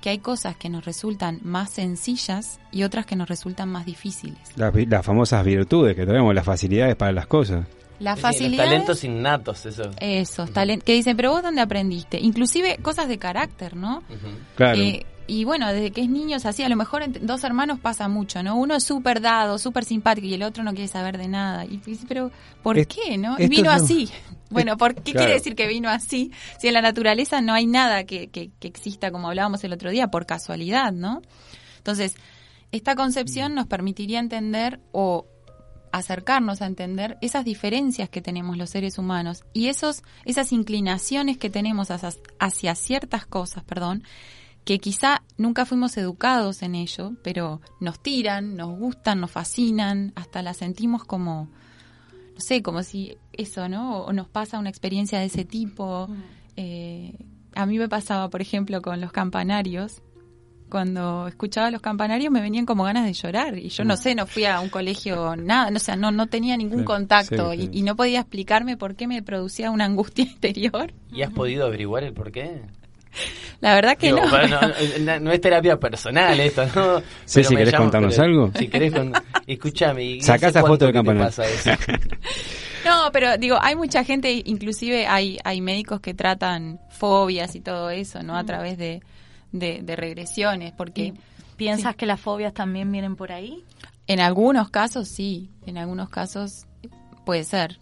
que 0.00 0.10
hay 0.10 0.18
cosas 0.18 0.56
que 0.56 0.68
nos 0.70 0.84
resultan 0.84 1.40
más 1.42 1.70
sencillas 1.70 2.60
y 2.72 2.84
otras 2.84 3.04
que 3.04 3.16
nos 3.16 3.28
resultan 3.28 3.68
más 3.70 3.84
difíciles. 3.84 4.38
Las, 4.56 4.72
las 4.74 5.04
famosas 5.04 5.44
virtudes 5.44 5.96
que 5.96 6.06
tenemos, 6.06 6.34
las 6.34 6.44
facilidades 6.44 6.96
para 6.96 7.12
las 7.12 7.26
cosas. 7.26 7.66
La 7.98 8.14
Sí, 8.14 8.20
facilidad... 8.22 8.64
Los 8.64 8.72
talentos 8.72 9.04
innatos, 9.04 9.66
eso. 9.66 9.90
Esos, 10.00 10.50
que 10.84 10.92
dicen, 10.92 11.16
pero 11.16 11.30
vos 11.32 11.42
dónde 11.42 11.62
aprendiste? 11.62 12.20
Inclusive 12.20 12.76
cosas 12.82 13.08
de 13.08 13.18
carácter, 13.18 13.74
¿no? 13.74 14.02
Claro. 14.54 14.80
Eh, 14.80 15.06
y 15.26 15.44
bueno, 15.44 15.66
desde 15.72 15.90
que 15.90 16.02
es 16.02 16.08
niño 16.08 16.36
es 16.36 16.46
así, 16.46 16.62
a 16.62 16.68
lo 16.68 16.76
mejor 16.76 17.02
entre 17.02 17.24
dos 17.24 17.42
hermanos 17.42 17.80
pasa 17.80 18.06
mucho, 18.06 18.42
¿no? 18.42 18.54
Uno 18.56 18.76
es 18.76 18.84
súper 18.84 19.20
dado, 19.22 19.58
súper 19.58 19.84
simpático 19.84 20.26
y 20.28 20.34
el 20.34 20.42
otro 20.42 20.62
no 20.62 20.72
quiere 20.72 20.86
saber 20.88 21.16
de 21.18 21.26
nada. 21.26 21.64
Y 21.64 21.78
dice, 21.78 22.04
pero 22.06 22.30
¿por 22.62 22.78
Es- 22.78 22.86
qué, 22.86 23.16
no? 23.18 23.34
Y 23.38 23.48
vino 23.48 23.70
así. 23.70 24.08
Bueno, 24.50 24.76
¿por 24.76 24.94
qué 24.94 25.12
Claro. 25.12 25.18
quiere 25.18 25.34
decir 25.34 25.54
que 25.54 25.66
vino 25.66 25.88
así? 25.88 26.32
Si 26.58 26.68
en 26.68 26.74
la 26.74 26.82
naturaleza 26.82 27.40
no 27.40 27.52
hay 27.52 27.66
nada 27.66 28.04
que, 28.04 28.28
que, 28.28 28.50
que 28.58 28.68
exista, 28.68 29.10
como 29.10 29.28
hablábamos 29.28 29.64
el 29.64 29.72
otro 29.72 29.90
día, 29.90 30.08
por 30.08 30.26
casualidad, 30.26 30.92
¿no? 30.92 31.22
Entonces, 31.78 32.14
esta 32.72 32.94
concepción 32.94 33.54
nos 33.54 33.66
permitiría 33.66 34.18
entender 34.18 34.80
o 34.92 35.26
acercarnos 35.92 36.60
a 36.62 36.66
entender 36.66 37.16
esas 37.22 37.44
diferencias 37.44 38.08
que 38.10 38.20
tenemos 38.20 38.56
los 38.58 38.70
seres 38.70 38.98
humanos 38.98 39.44
y 39.52 39.68
esos 39.68 40.02
esas 40.24 40.52
inclinaciones 40.52 41.38
que 41.38 41.48
tenemos 41.48 41.90
hacia, 41.90 42.10
hacia 42.38 42.74
ciertas 42.74 43.24
cosas, 43.26 43.64
perdón, 43.64 44.02
que 44.64 44.78
quizá 44.78 45.22
nunca 45.38 45.64
fuimos 45.64 45.96
educados 45.96 46.62
en 46.62 46.74
ello, 46.74 47.12
pero 47.22 47.60
nos 47.80 48.00
tiran, 48.00 48.56
nos 48.56 48.76
gustan, 48.76 49.20
nos 49.20 49.30
fascinan, 49.30 50.12
hasta 50.16 50.42
las 50.42 50.58
sentimos 50.58 51.04
como 51.04 51.48
no 52.34 52.40
sé, 52.40 52.62
como 52.62 52.82
si 52.82 53.16
eso, 53.38 53.68
¿no? 53.68 54.00
O 54.00 54.12
nos 54.12 54.28
pasa 54.28 54.58
una 54.58 54.70
experiencia 54.70 55.18
de 55.18 55.26
ese 55.26 55.44
tipo. 55.44 56.08
Eh, 56.56 57.14
a 57.54 57.66
mí 57.66 57.78
me 57.78 57.88
pasaba, 57.88 58.28
por 58.30 58.40
ejemplo, 58.40 58.82
con 58.82 59.00
los 59.00 59.12
campanarios, 59.12 60.02
cuando 60.68 61.28
escuchaba 61.28 61.70
los 61.70 61.80
campanarios 61.80 62.32
me 62.32 62.40
venían 62.40 62.66
como 62.66 62.84
ganas 62.84 63.04
de 63.06 63.12
llorar 63.12 63.56
y 63.56 63.68
yo 63.68 63.84
no 63.84 63.96
sé, 63.96 64.14
no 64.14 64.26
fui 64.26 64.44
a 64.46 64.60
un 64.60 64.68
colegio, 64.68 65.36
nada, 65.36 65.70
no, 65.70 65.76
o 65.76 65.80
sea, 65.80 65.96
no, 65.96 66.10
no 66.10 66.26
tenía 66.26 66.56
ningún 66.56 66.80
Sí, 66.80 66.84
contacto 66.84 67.52
sí, 67.52 67.58
sí. 67.58 67.70
Y, 67.72 67.78
y 67.78 67.82
no 67.82 67.94
podía 67.94 68.20
explicarme 68.20 68.76
por 68.76 68.96
qué 68.96 69.06
me 69.06 69.22
producía 69.22 69.70
una 69.70 69.84
angustia 69.84 70.24
interior. 70.30 70.92
¿Y 71.12 71.22
has 71.22 71.30
podido 71.30 71.66
averiguar 71.66 72.04
el 72.04 72.12
por 72.12 72.32
qué? 72.32 72.62
La 73.60 73.74
verdad 73.74 73.96
que 73.96 74.06
Digo, 74.08 74.20
no. 74.20 74.28
bueno, 74.30 74.60
no, 75.00 75.20
no 75.20 75.32
es 75.32 75.40
terapia 75.40 75.78
personal 75.78 76.38
esto, 76.40 76.66
¿no? 76.74 77.00
Sí, 77.24 77.36
Pero 77.36 77.48
si 77.48 77.56
querés 77.56 77.74
contarnos 77.74 78.14
pero- 78.14 78.24
algo. 78.24 78.50
Si 78.58 78.68
querés, 78.68 78.92
con... 78.92 79.12
escúchame. 79.46 80.04
¿y 80.04 80.20
Sacá 80.22 80.48
esa 80.48 80.60
foto 80.60 80.84
del 80.84 80.94
campanario. 80.94 81.26
pasa 81.26 81.46
eso? 81.46 81.70
No, 82.84 83.10
pero 83.12 83.36
digo, 83.36 83.58
hay 83.60 83.74
mucha 83.74 84.04
gente, 84.04 84.30
inclusive 84.44 85.08
hay, 85.08 85.38
hay 85.42 85.60
médicos 85.60 86.00
que 86.00 86.14
tratan 86.14 86.78
fobias 86.90 87.56
y 87.56 87.60
todo 87.60 87.90
eso, 87.90 88.22
¿no? 88.22 88.36
A 88.36 88.44
través 88.44 88.78
de, 88.78 89.02
de, 89.50 89.80
de 89.82 89.96
regresiones, 89.96 90.72
porque 90.72 91.12
¿Piensas 91.56 91.96
que 91.96 92.06
las 92.06 92.20
fobias 92.20 92.52
también 92.54 92.92
vienen 92.92 93.16
por 93.16 93.32
ahí? 93.32 93.64
en 94.06 94.20
algunos 94.20 94.70
casos 94.70 95.08
sí, 95.08 95.50
en 95.66 95.78
algunos 95.78 96.10
casos 96.10 96.66
puede 97.24 97.42
ser. 97.42 97.76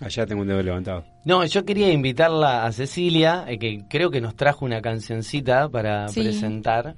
Allá 0.00 0.26
tengo 0.26 0.42
un 0.42 0.48
dedo 0.48 0.62
levantado. 0.62 1.04
No, 1.24 1.44
yo 1.46 1.64
quería 1.64 1.90
invitarla 1.90 2.66
a 2.66 2.72
Cecilia, 2.72 3.44
eh, 3.48 3.58
que 3.58 3.84
creo 3.88 4.10
que 4.10 4.20
nos 4.20 4.36
trajo 4.36 4.64
una 4.64 4.82
cancioncita 4.82 5.68
para 5.68 6.08
Sí. 6.08 6.20
presentar. 6.22 6.96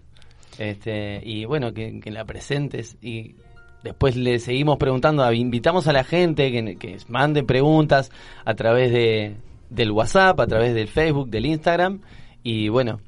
Este, 0.58 1.20
y 1.24 1.44
bueno, 1.44 1.72
que, 1.72 2.00
que 2.00 2.10
la 2.10 2.24
presentes 2.24 2.96
y 3.00 3.36
después 3.84 4.16
le 4.16 4.40
seguimos 4.40 4.76
preguntando, 4.76 5.30
invitamos 5.32 5.86
a 5.86 5.92
la 5.92 6.02
gente 6.02 6.50
que, 6.50 6.76
que 6.76 6.96
mande 7.06 7.44
preguntas 7.44 8.10
a 8.44 8.54
través 8.54 8.92
de, 8.92 9.36
del 9.70 9.92
WhatsApp, 9.92 10.40
a 10.40 10.46
través 10.48 10.74
del 10.74 10.88
Facebook, 10.88 11.30
del 11.30 11.46
Instagram 11.46 12.00
y 12.42 12.68
bueno, 12.68 13.00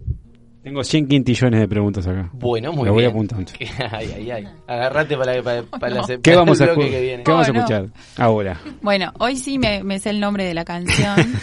Tengo 0.63 0.85
100 0.85 1.09
quintillones 1.09 1.59
de 1.61 1.69
preguntas 1.69 2.07
acá. 2.07 2.29
bueno, 2.35 2.73
muy 2.73 2.85
Lo 2.87 2.93
voy 2.93 3.03
bien. 3.05 3.11
apuntando. 3.13 3.51
Que- 3.59 3.67
ay, 3.91 4.13
ay, 4.17 4.31
ay. 4.31 4.49
Agarrate 4.67 5.17
para, 5.17 5.43
para, 5.43 5.63
para 5.63 5.95
la- 5.95 6.19
¿Qué 6.23 6.37
vamos 6.37 6.61
a, 6.61 6.75
que 6.75 7.01
viene. 7.01 7.23
¿qué 7.25 7.31
vamos 7.31 7.49
a 7.49 7.53
no. 7.53 7.59
escuchar 7.61 7.87
ahora? 8.19 8.61
Bueno, 8.83 9.13
hoy 9.19 9.37
sí 9.37 9.59
me, 9.59 9.83
me 9.83 9.99
sé 9.99 10.11
el 10.11 10.21
nombre 10.21 10.45
de 10.45 10.55
la 10.55 10.65
canción. 10.65 11.17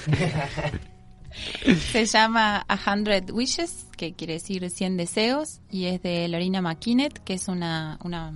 Se 1.92 2.06
llama 2.06 2.66
A 2.68 2.80
Hundred 2.92 3.30
Wishes, 3.32 3.86
que 3.96 4.14
quiere 4.14 4.34
decir 4.34 4.68
100 4.70 4.98
deseos, 4.98 5.60
y 5.70 5.86
es 5.86 6.02
de 6.02 6.28
Lorina 6.28 6.62
McKinnon, 6.62 7.10
que 7.26 7.34
es 7.34 7.48
una, 7.48 8.00
una 8.04 8.34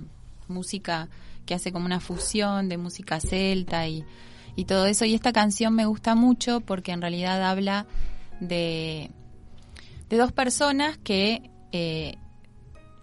música 0.48 1.08
que 1.44 1.54
hace 1.54 1.72
como 1.72 1.86
una 1.86 1.98
fusión 1.98 2.68
de 2.68 2.76
música 2.78 3.18
celta 3.18 3.88
y, 3.88 4.04
y 4.54 4.64
todo 4.66 4.86
eso. 4.86 5.04
Y 5.04 5.14
esta 5.14 5.32
canción 5.32 5.74
me 5.74 5.86
gusta 5.86 6.14
mucho 6.14 6.60
porque 6.60 6.92
en 6.92 7.00
realidad 7.00 7.42
habla 7.42 7.86
de, 8.38 9.10
de 10.12 10.18
dos 10.18 10.30
personas 10.32 10.98
que 10.98 11.50
eh, 11.72 12.16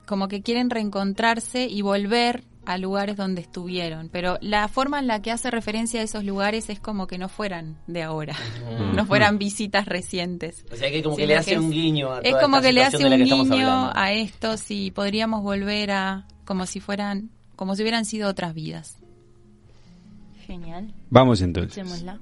como 0.05 0.27
que 0.27 0.41
quieren 0.43 0.69
reencontrarse 0.69 1.65
y 1.65 1.81
volver 1.81 2.43
a 2.65 2.77
lugares 2.77 3.17
donde 3.17 3.41
estuvieron, 3.41 4.09
pero 4.09 4.37
la 4.41 4.67
forma 4.67 4.99
en 4.99 5.07
la 5.07 5.21
que 5.23 5.31
hace 5.31 5.49
referencia 5.49 6.01
a 6.01 6.03
esos 6.03 6.23
lugares 6.23 6.69
es 6.69 6.79
como 6.79 7.07
que 7.07 7.17
no 7.17 7.27
fueran 7.27 7.77
de 7.87 8.03
ahora, 8.03 8.35
no 8.93 9.07
fueran 9.07 9.39
visitas 9.39 9.87
recientes. 9.87 10.65
O 10.71 10.75
sea 10.75 10.91
que 10.91 11.01
como 11.01 11.15
que 11.15 11.25
le 11.25 11.35
hace 11.35 11.53
es- 11.53 11.59
un 11.59 11.71
guiño 11.71 12.11
a 12.11 12.19
Es 12.19 12.29
toda 12.29 12.41
como 12.43 12.57
esta 12.57 12.67
que 12.67 12.73
le 12.73 12.83
hace 12.83 12.97
un 13.07 13.23
guiño 13.23 13.91
a 13.95 14.11
esto 14.13 14.55
si 14.57 14.91
podríamos 14.91 15.41
volver 15.41 15.89
a 15.89 16.27
como 16.45 16.67
si 16.67 16.79
fueran 16.79 17.31
como 17.55 17.75
si 17.75 17.81
hubieran 17.81 18.05
sido 18.05 18.29
otras 18.29 18.53
vidas. 18.53 18.97
Genial. 20.45 20.93
Vamos 21.09 21.41
entonces. 21.41 21.75
Escuchémosla. 21.75 22.19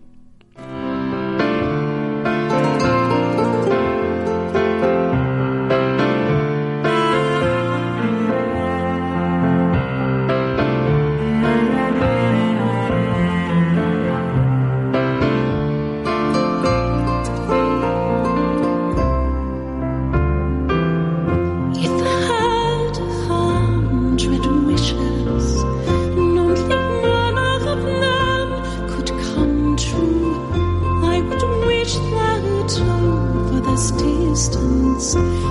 Distance 34.49 35.46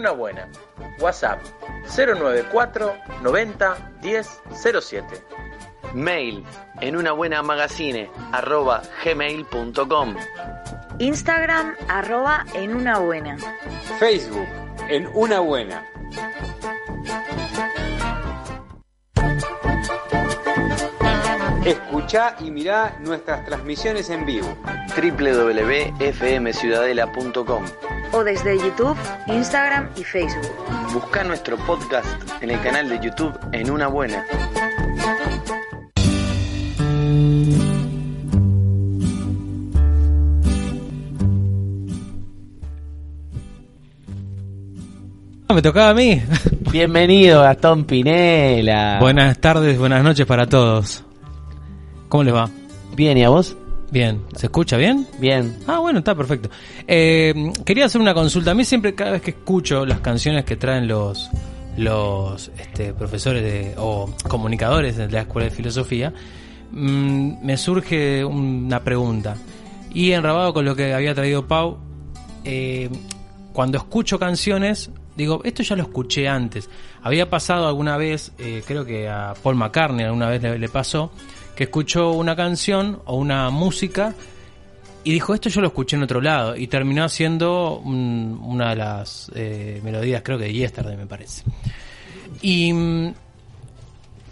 Una 0.00 0.12
Buena. 0.12 0.48
WhatsApp 0.98 1.42
094 1.94 2.96
90 3.20 3.76
10 4.00 4.42
07. 4.80 5.22
Mail 5.92 6.42
en 6.80 6.96
una 6.96 7.12
buena 7.12 7.42
magazine 7.42 8.10
arroba 8.32 8.80
gmail.com. 9.04 10.16
Instagram 10.98 11.76
arroba 11.88 12.46
en 12.54 12.76
una 12.76 12.98
buena. 12.98 13.36
Facebook, 13.98 14.46
en 14.88 15.06
una 15.12 15.40
buena. 15.40 15.84
Escucha 21.66 22.36
y 22.40 22.50
mirá 22.50 22.96
nuestras 23.00 23.44
transmisiones 23.44 24.08
en 24.08 24.24
vivo. 24.24 24.56
www.fmciudadela.com. 24.96 27.64
O 28.12 28.24
desde 28.24 28.58
YouTube, 28.58 28.96
Instagram 29.28 29.88
y 29.96 30.02
Facebook. 30.02 30.50
Busca 30.92 31.22
nuestro 31.24 31.56
podcast 31.58 32.06
en 32.42 32.50
el 32.50 32.60
canal 32.60 32.88
de 32.88 32.98
YouTube 33.00 33.38
En 33.52 33.70
Una 33.70 33.86
Buena. 33.86 34.24
Ah, 45.48 45.54
Me 45.54 45.62
tocaba 45.62 45.90
a 45.90 45.94
mí. 45.94 46.22
Bienvenido 46.70 47.42
Gastón 47.42 47.84
Pinela. 47.84 48.98
Buenas 49.00 49.38
tardes, 49.38 49.78
buenas 49.78 50.04
noches 50.04 50.26
para 50.26 50.46
todos. 50.46 51.04
¿Cómo 52.08 52.22
les 52.24 52.34
va? 52.34 52.48
Bien, 52.94 53.18
¿y 53.18 53.24
a 53.24 53.28
vos? 53.30 53.56
Bien. 53.90 54.22
¿Se 54.36 54.46
escucha 54.46 54.76
bien? 54.76 55.06
Bien. 55.18 55.58
Ah, 55.66 55.78
bueno, 55.78 55.98
está 55.98 56.14
perfecto. 56.14 56.48
Eh, 56.86 57.52
quería 57.64 57.86
hacer 57.86 58.00
una 58.00 58.14
consulta. 58.14 58.52
A 58.52 58.54
mí 58.54 58.64
siempre, 58.64 58.94
cada 58.94 59.12
vez 59.12 59.22
que 59.22 59.30
escucho 59.30 59.84
las 59.84 60.00
canciones 60.00 60.44
que 60.44 60.56
traen 60.56 60.86
los 60.86 61.30
los 61.76 62.50
este, 62.58 62.92
profesores 62.92 63.42
de, 63.42 63.74
o 63.78 64.12
comunicadores 64.28 64.96
de 64.96 65.10
la 65.10 65.22
Escuela 65.22 65.48
de 65.48 65.54
Filosofía, 65.54 66.12
mm, 66.72 67.44
me 67.44 67.56
surge 67.56 68.24
una 68.24 68.82
pregunta. 68.82 69.36
Y 69.92 70.12
enrabado 70.12 70.52
con 70.52 70.64
lo 70.64 70.76
que 70.76 70.94
había 70.94 71.14
traído 71.14 71.46
Pau, 71.46 71.78
eh, 72.44 72.90
cuando 73.52 73.78
escucho 73.78 74.18
canciones, 74.18 74.90
digo, 75.16 75.40
esto 75.44 75.62
ya 75.62 75.74
lo 75.74 75.82
escuché 75.82 76.28
antes. 76.28 76.68
Había 77.02 77.30
pasado 77.30 77.66
alguna 77.66 77.96
vez, 77.96 78.32
eh, 78.38 78.62
creo 78.66 78.84
que 78.84 79.08
a 79.08 79.34
Paul 79.42 79.56
McCartney 79.56 80.04
alguna 80.04 80.28
vez 80.28 80.42
le, 80.42 80.58
le 80.58 80.68
pasó, 80.68 81.12
que 81.54 81.64
escuchó 81.64 82.12
una 82.12 82.34
canción 82.36 83.00
o 83.06 83.16
una 83.16 83.50
música 83.50 84.14
y 85.04 85.12
dijo, 85.12 85.34
esto 85.34 85.48
yo 85.48 85.60
lo 85.60 85.68
escuché 85.68 85.96
en 85.96 86.02
otro 86.02 86.20
lado. 86.20 86.56
Y 86.56 86.66
terminó 86.66 87.08
siendo 87.08 87.78
un- 87.78 88.38
una 88.42 88.70
de 88.70 88.76
las 88.76 89.30
eh, 89.34 89.80
melodías, 89.82 90.22
creo 90.24 90.38
que 90.38 90.44
de 90.44 90.52
Yesterday, 90.52 90.96
me 90.96 91.06
parece. 91.06 91.42
Y 92.42 92.72
mm, 92.72 93.14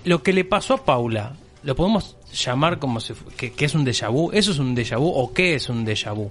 lo 0.05 0.23
que 0.23 0.33
le 0.33 0.45
pasó 0.45 0.75
a 0.75 0.85
Paula, 0.85 1.33
¿lo 1.63 1.75
podemos 1.75 2.17
llamar 2.33 2.79
como 2.79 3.01
si 3.01 3.15
que, 3.37 3.53
que 3.53 3.65
es 3.65 3.75
un 3.75 3.85
déjà 3.85 4.11
vu? 4.11 4.31
¿Eso 4.33 4.53
es 4.53 4.59
un 4.59 4.75
déjà 4.77 4.99
vu 4.99 5.09
o 5.09 5.33
qué 5.33 5.55
es 5.55 5.69
un 5.69 5.85
déjà 5.87 6.15
vu? 6.15 6.31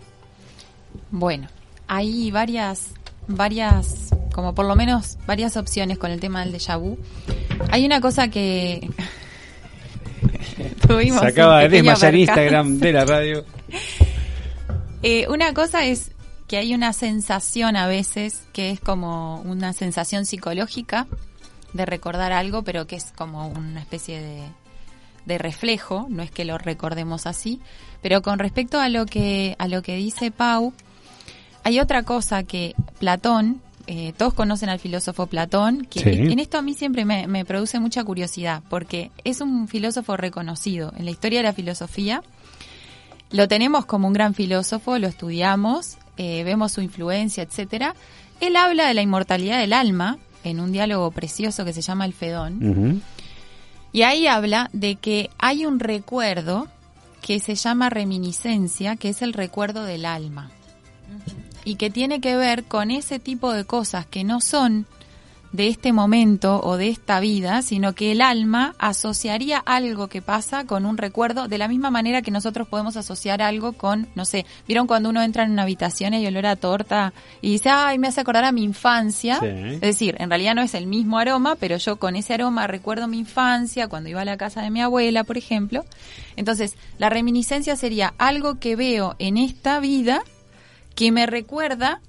Bueno, 1.11 1.47
hay 1.87 2.31
varias, 2.31 2.91
varias, 3.27 4.09
como 4.33 4.53
por 4.55 4.65
lo 4.65 4.75
menos 4.75 5.17
varias 5.27 5.57
opciones 5.57 5.97
con 5.97 6.11
el 6.11 6.19
tema 6.19 6.43
del 6.45 6.53
déjà 6.53 6.77
vu. 6.79 6.97
Hay 7.71 7.85
una 7.85 8.01
cosa 8.01 8.29
que 8.29 8.87
tuvimos. 10.87 11.21
Se 11.21 11.27
acaba 11.27 11.61
de 11.61 11.69
desmayar. 11.69 12.15
Instagram 12.15 12.79
de 12.79 12.93
la 12.93 13.05
radio. 13.05 13.45
Eh, 15.03 15.27
una 15.29 15.53
cosa 15.53 15.85
es 15.85 16.11
que 16.47 16.57
hay 16.57 16.73
una 16.73 16.91
sensación 16.91 17.77
a 17.77 17.85
veces 17.87 18.47
que 18.51 18.71
es 18.71 18.79
como 18.79 19.41
una 19.41 19.71
sensación 19.71 20.25
psicológica 20.25 21.05
de 21.73 21.85
recordar 21.85 22.31
algo, 22.31 22.63
pero 22.63 22.87
que 22.87 22.95
es 22.95 23.13
como 23.15 23.47
una 23.47 23.79
especie 23.79 24.19
de, 24.19 24.41
de 25.27 25.37
reflejo, 25.37 26.07
no 26.09 26.23
es 26.23 26.31
que 26.31 26.45
lo 26.45 26.57
recordemos 26.57 27.27
así. 27.27 27.61
Pero 28.01 28.21
con 28.21 28.39
respecto 28.39 28.79
a 28.79 28.89
lo 28.89 29.05
que, 29.05 29.55
a 29.59 29.67
lo 29.67 29.81
que 29.81 29.95
dice 29.97 30.31
Pau, 30.31 30.73
hay 31.63 31.79
otra 31.79 32.03
cosa 32.03 32.43
que 32.43 32.73
Platón, 32.99 33.61
eh, 33.87 34.13
todos 34.17 34.33
conocen 34.33 34.69
al 34.69 34.79
filósofo 34.79 35.27
Platón, 35.27 35.85
que 35.89 36.01
Sí. 36.01 36.09
en 36.31 36.39
esto 36.39 36.57
a 36.57 36.61
mí 36.61 36.73
siempre 36.73 37.05
me, 37.05 37.25
me 37.27 37.45
produce 37.45 37.79
mucha 37.79 38.03
curiosidad, 38.03 38.61
porque 38.69 39.11
es 39.23 39.41
un 39.41 39.67
filósofo 39.67 40.17
reconocido 40.17 40.93
en 40.97 41.05
la 41.05 41.11
historia 41.11 41.39
de 41.39 41.43
la 41.43 41.53
filosofía. 41.53 42.21
Lo 43.31 43.47
tenemos 43.47 43.85
como 43.85 44.07
un 44.07 44.13
gran 44.13 44.33
filósofo, 44.33 44.97
lo 44.99 45.07
estudiamos, 45.07 45.97
eh, 46.17 46.43
vemos 46.43 46.71
su 46.71 46.81
influencia, 46.81 47.43
etcétera. 47.43 47.95
Él 48.39 48.55
habla 48.55 48.87
de 48.87 48.93
la 48.93 49.01
inmortalidad 49.01 49.59
del 49.59 49.73
alma 49.73 50.17
en 50.43 50.59
un 50.59 50.71
diálogo 50.71 51.11
precioso 51.11 51.65
que 51.65 51.73
se 51.73 51.81
llama 51.81 52.05
El 52.05 52.13
Fedón. 52.13 53.01
Y 53.91 54.03
ahí 54.03 54.27
habla 54.27 54.69
de 54.73 54.95
que 54.95 55.29
hay 55.39 55.65
un 55.65 55.79
recuerdo 55.79 56.67
que 57.21 57.39
se 57.39 57.55
llama 57.55 57.89
reminiscencia, 57.89 58.95
que 58.95 59.09
es 59.09 59.21
el 59.21 59.33
recuerdo 59.33 59.83
del 59.83 60.05
alma. 60.05 60.51
Y 61.67 61.75
que 61.75 61.89
tiene 61.89 62.21
que 62.21 62.37
ver 62.37 62.63
con 62.63 62.91
ese 62.91 63.19
tipo 63.19 63.51
de 63.51 63.65
cosas 63.65 64.05
que 64.05 64.23
no 64.23 64.39
son 64.39 64.85
de 65.51 65.67
este 65.67 65.91
momento 65.91 66.61
o 66.63 66.77
de 66.77 66.87
esta 66.87 67.19
vida, 67.19 67.61
sino 67.61 67.91
que 67.93 68.13
el 68.13 68.21
alma 68.21 68.73
asociaría 68.79 69.57
algo 69.57 70.07
que 70.07 70.21
pasa 70.21 70.63
con 70.63 70.85
un 70.85 70.95
recuerdo 70.95 71.49
de 71.49 71.57
la 71.57 71.67
misma 71.67 71.91
manera 71.91 72.21
que 72.21 72.31
nosotros 72.31 72.69
podemos 72.69 72.95
asociar 72.95 73.41
algo 73.41 73.73
con, 73.73 74.07
no 74.15 74.23
sé, 74.23 74.45
vieron 74.65 74.87
cuando 74.87 75.09
uno 75.09 75.21
entra 75.21 75.43
en 75.43 75.51
una 75.51 75.63
habitación 75.63 76.13
y 76.13 76.17
hay 76.17 76.27
olor 76.27 76.45
a 76.45 76.55
torta 76.55 77.11
y 77.41 77.51
dice, 77.51 77.69
ay, 77.69 77.99
me 77.99 78.07
hace 78.07 78.21
acordar 78.21 78.45
a 78.45 78.53
mi 78.53 78.63
infancia. 78.63 79.37
Sí. 79.41 79.47
Es 79.47 79.81
decir, 79.81 80.15
en 80.19 80.29
realidad 80.29 80.55
no 80.55 80.61
es 80.61 80.73
el 80.73 80.87
mismo 80.87 81.19
aroma, 81.19 81.57
pero 81.59 81.75
yo 81.75 81.97
con 81.97 82.15
ese 82.15 82.33
aroma 82.33 82.67
recuerdo 82.67 83.09
mi 83.09 83.19
infancia, 83.19 83.89
cuando 83.89 84.07
iba 84.07 84.21
a 84.21 84.25
la 84.25 84.37
casa 84.37 84.61
de 84.61 84.69
mi 84.69 84.81
abuela, 84.81 85.25
por 85.25 85.37
ejemplo. 85.37 85.83
Entonces, 86.37 86.75
la 86.97 87.09
reminiscencia 87.09 87.75
sería 87.75 88.13
algo 88.17 88.57
que 88.57 88.77
veo 88.77 89.17
en 89.19 89.35
esta 89.35 89.81
vida 89.81 90.23
que 90.97 91.11
me 91.11 91.27
recuerda, 91.27 92.01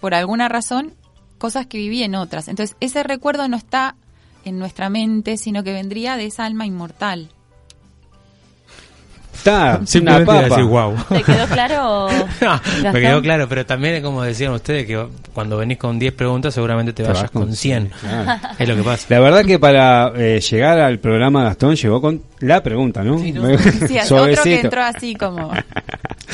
por 0.00 0.14
alguna 0.14 0.48
razón, 0.48 0.94
cosas 1.36 1.66
que 1.66 1.76
viví 1.76 2.02
en 2.02 2.14
otras. 2.14 2.48
Entonces, 2.48 2.76
ese 2.80 3.02
recuerdo 3.02 3.46
no 3.46 3.58
está 3.58 3.94
en 4.46 4.58
nuestra 4.58 4.88
mente, 4.88 5.36
sino 5.36 5.62
que 5.62 5.74
vendría 5.74 6.16
de 6.16 6.26
esa 6.26 6.46
alma 6.46 6.64
inmortal. 6.64 7.28
Está, 9.34 9.82
Simplemente 9.86 10.26
papa. 10.26 10.48
decir 10.48 10.64
wow. 10.64 10.96
¿Te 11.10 11.22
quedó 11.22 11.46
claro? 11.46 12.08
me 12.92 13.00
quedó 13.00 13.20
claro, 13.20 13.48
pero 13.50 13.66
también 13.66 13.96
es 13.96 14.02
como 14.02 14.22
decían 14.22 14.52
ustedes 14.54 14.86
que 14.86 15.06
cuando 15.34 15.58
venís 15.58 15.76
con 15.76 15.98
10 15.98 16.14
preguntas 16.14 16.54
seguramente 16.54 16.94
te, 16.94 17.02
Te 17.02 17.08
vayas 17.08 17.24
vas 17.24 17.30
con 17.30 17.42
con 17.42 17.54
100. 17.54 17.90
Ah. 18.06 18.54
Es 18.58 18.66
lo 18.66 18.76
que 18.76 18.82
pasa. 18.82 19.06
La 19.10 19.20
verdad 19.20 19.44
que 19.44 19.58
para 19.58 20.10
eh, 20.16 20.40
llegar 20.40 20.80
al 20.80 20.98
programa 21.00 21.44
Gastón 21.44 21.76
llegó 21.76 22.00
con 22.00 22.22
la 22.40 22.62
pregunta, 22.62 23.02
¿no? 23.02 23.18
Sí, 23.18 23.34
otro 24.10 24.42
que 24.42 24.60
entró 24.60 24.82
así 24.82 25.16
como... 25.16 25.52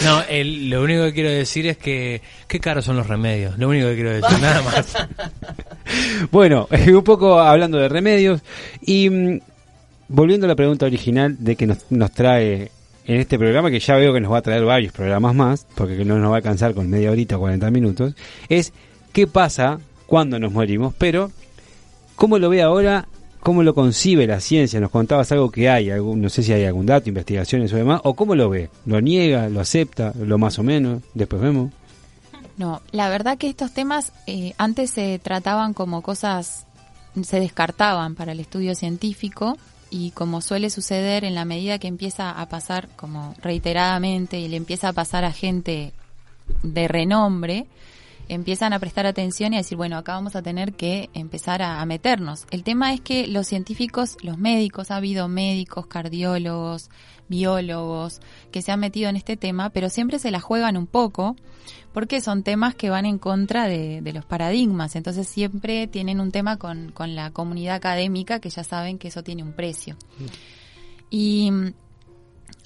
No, 0.05 0.23
el- 0.29 0.71
lo 0.71 0.83
único 0.83 1.05
que 1.05 1.13
quiero 1.13 1.31
decir 1.31 1.67
es 1.67 1.77
que 1.77 2.21
qué 2.47 2.61
caros 2.61 2.85
son 2.85 2.97
los 2.97 3.07
remedios. 3.09 3.59
Lo 3.59 3.69
único 3.69 3.89
que 3.89 3.95
quiero 3.97 4.11
decir, 4.13 4.39
nada 4.41 4.63
más. 4.63 4.97
Bueno, 6.31 6.69
un 6.71 7.03
poco 7.05 7.39
hablando 7.41 7.79
de 7.79 7.89
remedios 7.89 8.43
y 8.83 9.09
mm, 9.09 9.41
volviendo 10.09 10.45
a 10.47 10.49
la 10.49 10.55
pregunta 10.55 10.85
original 10.85 11.37
de 11.39 11.57
que 11.57 11.67
nos, 11.67 11.79
nos 11.91 12.13
trae 12.13 12.71
en 13.07 13.21
este 13.21 13.39
programa, 13.39 13.71
que 13.71 13.81
ya 13.81 13.97
veo 13.97 14.13
que 14.13 14.21
nos 14.21 14.31
va 14.31 14.39
a 14.39 14.43
traer 14.43 14.65
varios 14.65 14.93
programas 14.93 15.35
más, 15.35 15.67
porque 15.75 16.05
no 16.05 16.19
nos 16.19 16.29
va 16.31 16.35
a 16.35 16.37
alcanzar 16.37 16.75
con 16.75 16.91
media 16.91 17.11
horita 17.11 17.37
o 17.37 17.41
40 17.41 17.71
minutos, 17.71 18.15
es 18.51 18.75
qué 19.15 19.27
pasa 19.27 19.79
cuando 20.07 20.39
nos 20.39 20.53
morimos, 20.53 20.93
pero 20.99 21.33
cómo 22.17 22.39
lo 22.39 22.51
ve 22.51 22.61
ahora, 22.61 23.07
cómo 23.49 23.63
lo 23.63 23.75
concibe 23.75 24.27
la 24.27 24.41
ciencia. 24.41 24.79
Nos 24.79 24.91
contabas 24.91 25.33
algo 25.33 25.51
que 25.51 25.71
hay, 25.71 25.89
no 25.89 26.29
sé 26.29 26.43
si 26.43 26.53
hay 26.53 26.67
algún 26.67 26.85
dato, 26.85 27.09
investigaciones 27.09 27.73
o 27.73 27.77
demás, 27.77 28.03
o 28.05 28.13
cómo 28.13 28.35
lo 28.35 28.51
ve, 28.51 28.69
lo 28.85 29.01
niega, 29.01 29.49
lo 29.49 29.61
acepta, 29.61 30.13
lo 30.19 30.37
más 30.37 30.59
o 30.59 30.63
menos, 30.63 31.03
después 31.15 31.41
vemos. 31.41 31.73
No, 32.59 32.83
la 32.93 33.09
verdad 33.09 33.39
que 33.39 33.49
estos 33.49 33.73
temas 33.73 34.13
eh, 34.27 34.53
antes 34.59 34.91
se 34.91 35.19
trataban 35.19 35.73
como 35.73 36.03
cosas, 36.03 36.67
se 37.23 37.41
descartaban 37.41 38.17
para 38.17 38.33
el 38.33 38.41
estudio 38.41 38.75
científico 38.75 39.57
y 39.89 40.11
como 40.11 40.43
suele 40.43 40.69
suceder 40.69 41.25
en 41.25 41.35
la 41.35 41.47
medida 41.47 41.79
que 41.79 41.89
empieza 41.89 42.31
a 42.31 42.51
pasar 42.51 42.91
como 42.97 43.35
reiteradamente 43.41 44.39
y 44.39 44.49
le 44.49 44.59
empieza 44.59 44.91
a 44.91 44.93
pasar 44.93 45.25
a 45.25 45.33
gente 45.33 45.95
de 46.63 46.87
renombre, 46.87 47.65
empiezan 48.29 48.73
a 48.73 48.79
prestar 48.79 49.07
atención 49.07 49.53
y 49.53 49.57
a 49.57 49.61
decir, 49.61 49.77
bueno, 49.77 49.97
acá 49.97 50.15
vamos 50.15 50.37
a 50.37 50.43
tener 50.43 50.75
que 50.75 51.11
empezar 51.15 51.63
a, 51.63 51.81
a 51.81 51.87
meternos. 51.87 52.47
El 52.51 52.63
tema 52.63 52.93
es 52.93 53.01
que 53.01 53.27
los 53.27 53.47
científicos, 53.47 54.17
los 54.23 54.39
médicos, 54.39 54.91
ha 54.91 54.97
habido 54.97 55.29
médicos, 55.29 55.87
cardiólogos, 55.87 56.91
biólogos 57.29 58.21
que 58.51 58.63
se 58.63 58.73
han 58.73 58.81
metido 58.81 59.09
en 59.09 59.17
este 59.17 59.37
tema, 59.37 59.71
pero 59.71 59.89
siempre 59.89 60.19
se 60.19 60.31
la 60.31 60.41
juegan 60.41 60.77
un 60.77 60.87
poco 60.87 61.37
porque 61.93 62.21
son 62.21 62.43
temas 62.43 62.75
que 62.75 62.91
van 62.91 63.07
en 63.07 63.19
contra 63.19 63.67
de, 63.67 64.01
de 64.03 64.13
los 64.13 64.25
paradigmas. 64.25 64.97
Entonces 64.97 65.29
siempre 65.29 65.87
tienen 65.87 66.21
un 66.21 66.31
tema 66.31 66.57
con, 66.57 66.93
con 66.93 67.15
la 67.15 67.31
comunidad 67.31 67.77
académica 67.77 68.41
que 68.41 68.51
ya 68.51 68.65
saben 68.65 68.99
que 68.99 69.09
eso 69.09 69.23
tiene 69.23 69.43
un 69.43 69.53
precio. 69.53 69.97
Y 71.11 71.51
mm, 71.51 71.73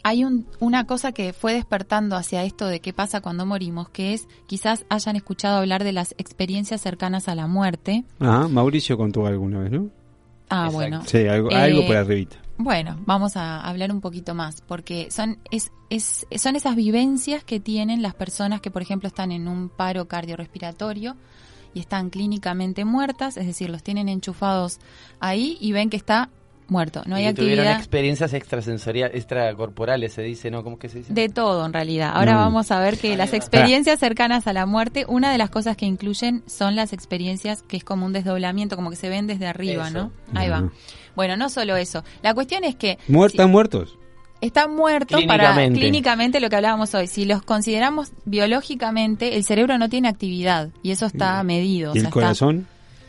hay 0.03 0.25
un- 0.25 0.47
una 0.61 0.87
cosa 0.87 1.13
que 1.13 1.33
fue 1.33 1.55
despertando 1.55 2.17
hacia 2.17 2.45
esto 2.45 2.67
de 2.67 2.81
qué 2.81 2.93
pasa 2.93 3.21
cuando 3.21 3.47
morimos, 3.47 3.89
que 3.89 4.15
es 4.15 4.27
quizás 4.47 4.85
hayan 4.89 5.17
escuchado 5.17 5.59
hablar 5.59 5.85
de 5.85 5.93
las 5.93 6.15
experiencias 6.19 6.81
cercanas 6.81 7.29
a 7.29 7.35
la 7.35 7.47
muerte. 7.47 8.05
Ah, 8.21 8.49
Mauricio 8.51 8.97
contó 8.97 9.27
alguna 9.27 9.61
vez, 9.61 9.71
¿no? 9.73 9.89
Ah, 10.49 10.67
Exacto. 10.67 10.73
bueno. 10.73 11.03
Sí, 11.07 11.27
algo, 11.29 11.51
Eh, 11.51 11.55
algo 11.57 11.87
por 11.87 11.97
arribita. 11.97 12.37
Bueno, 12.59 12.99
vamos 13.07 13.37
a 13.37 13.61
hablar 13.61 13.91
un 13.91 14.01
poquito 14.01 14.35
más, 14.35 14.61
porque 14.61 15.11
son, 15.11 15.39
es, 15.51 15.73
es, 15.89 16.27
son 16.37 16.55
esas 16.55 16.77
vivencias 16.77 17.43
que 17.45 17.59
tienen 17.61 18.03
las 18.03 18.15
personas 18.15 18.61
que, 18.61 18.71
por 18.71 18.83
ejemplo, 18.83 19.09
están 19.09 19.33
en 19.33 19.49
un 19.49 19.69
paro 19.71 20.07
cardiorrespiratorio 20.07 21.17
y 21.75 21.81
están 21.81 22.11
clínicamente 22.11 22.85
muertas, 22.85 23.37
es 23.39 23.47
decir, 23.47 23.71
los 23.71 23.83
tienen 23.83 24.09
enchufados 24.09 24.79
ahí 25.21 25.57
y 25.61 25.73
ven 25.73 25.89
que 25.91 25.97
está 25.97 26.29
muerto. 26.73 27.03
No 27.07 27.15
hay 27.15 27.25
y 27.25 27.27
que 27.29 27.35
tuvieron 27.35 27.61
actividad 27.67 27.79
experiencias 27.81 28.33
extrasensoriales, 28.35 29.17
extracorporales, 29.17 30.13
se 30.13 30.23
dice, 30.23 30.51
¿no? 30.51 30.65
¿Cómo 30.65 30.77
es 30.77 30.81
que 30.81 30.89
se 30.89 30.99
dice? 30.99 31.13
de 31.15 31.29
todo, 31.29 31.65
en 31.65 31.73
realidad. 31.73 32.11
Ahora 32.15 32.33
Mm. 32.35 32.39
vamos 32.39 32.71
a 32.73 32.81
ver 32.81 32.99
que 32.99 33.17
las 33.17 33.33
experiencias 33.35 34.01
cercanas 34.01 34.47
a 34.49 34.53
la 34.53 34.67
muerte, 34.67 35.05
una 35.07 35.31
de 35.31 35.39
las 35.39 35.51
cosas 35.51 35.77
que 35.77 35.87
incluyen 35.87 36.43
son 36.47 36.75
las 36.75 36.93
experiencias 36.93 37.63
que 37.63 37.77
es 37.77 37.85
como 37.85 38.07
un 38.07 38.13
desdoblamiento, 38.13 38.75
como 38.75 38.91
que 38.91 38.97
se 38.97 39.09
ven 39.09 39.27
desde 39.29 39.47
arriba, 39.47 39.89
Eso. 39.89 40.11
¿no? 40.33 40.39
Ahí 40.39 40.49
va. 40.49 40.63
Ujú. 40.63 40.71
Bueno, 41.15 41.37
no 41.37 41.49
solo 41.51 41.77
eso. 41.77 42.03
La 42.23 42.33
cuestión 42.35 42.65
es 42.65 42.75
que 42.75 42.99
Muer- 43.09 43.27
¿Están 43.31 43.51
muertos? 43.51 43.99
están 44.41 44.75
muertos 44.75 45.23
para 45.27 45.45
Clínicamente. 45.45 45.79
clínicamente 45.81 46.41
lo 46.41 46.49
que 46.51 46.57
hablábamos 46.57 46.93
hoy. 46.95 47.07
Si 47.07 47.25
los 47.27 47.43
consideramos 47.43 48.11
biológicamente, 48.25 49.37
el 49.37 49.45
cerebro 49.45 49.79
no 49.79 49.89
tiene 49.89 50.09
actividad 50.09 50.71
y 50.83 50.91
eso 50.91 51.07
está 51.07 51.43
medido. 51.45 51.93
o 51.93 51.95
¿Y 51.95 51.99
el 51.99 52.05
está- 52.05 52.13
corazón? 52.13 52.67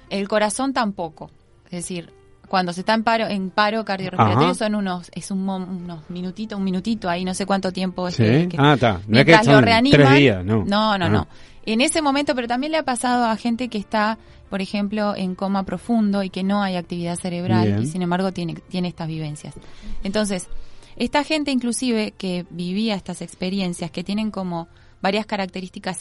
el 0.10 0.28
corazón 0.28 0.74
tampoco. 0.74 1.32
Es 1.66 1.72
decir, 1.72 2.12
cuando 2.54 2.72
se 2.72 2.82
está 2.82 2.94
en 2.94 3.02
paro, 3.02 3.26
en 3.28 3.50
paro 3.50 3.84
cardiorrespiratorio 3.84 4.50
Ajá. 4.52 4.54
son 4.54 4.76
unos, 4.76 5.10
es 5.16 5.32
un, 5.32 5.50
unos 5.50 6.08
minutitos, 6.12 6.56
un 6.56 6.64
minutito 6.64 7.10
ahí, 7.10 7.26
no 7.26 7.34
sé 7.34 7.48
cuánto 7.48 7.72
tiempo 7.72 8.08
es 8.08 8.14
Sí. 8.14 8.22
que- 8.22 8.50
que- 8.50 8.58
Ah, 8.60 8.76
está. 8.76 9.02
No 9.08 9.18
es 9.18 9.26
que 9.26 9.32
lo 9.52 9.60
reaniman. 9.60 10.00
tres 10.00 10.14
días, 10.20 10.46
no. 10.46 10.58
No, 10.64 10.96
no, 11.00 11.06
Ah. 11.06 11.10
no. 11.10 11.28
En 11.66 11.82
ese 11.82 12.04
momento, 12.04 12.36
pero 12.36 12.48
también 12.48 12.72
le 12.72 12.78
ha 12.78 12.84
pasado 12.84 13.26
a 13.26 13.36
gente 13.38 13.70
que 13.70 13.80
está, 13.80 14.20
por 14.52 14.62
ejemplo, 14.62 15.16
en 15.16 15.34
coma 15.34 15.64
profundo 15.64 16.22
y 16.22 16.30
que 16.30 16.44
no 16.44 16.62
hay 16.62 16.76
actividad 16.76 17.16
cerebral 17.16 17.66
Bien. 17.66 17.82
y 17.82 17.88
sin 17.88 18.04
embargo 18.04 18.32
tiene, 18.32 18.54
tiene 18.70 18.88
estas 18.90 19.08
vivencias. 19.08 19.56
Entonces, 20.04 20.48
esta 20.96 21.24
gente 21.24 21.50
inclusive 21.50 22.12
que 22.16 22.46
vivía 22.52 22.94
estas 22.94 23.24
experiencias, 23.24 23.90
que 23.90 24.04
tienen 24.04 24.30
como 24.30 24.68
varias 25.02 25.26
características 25.26 25.98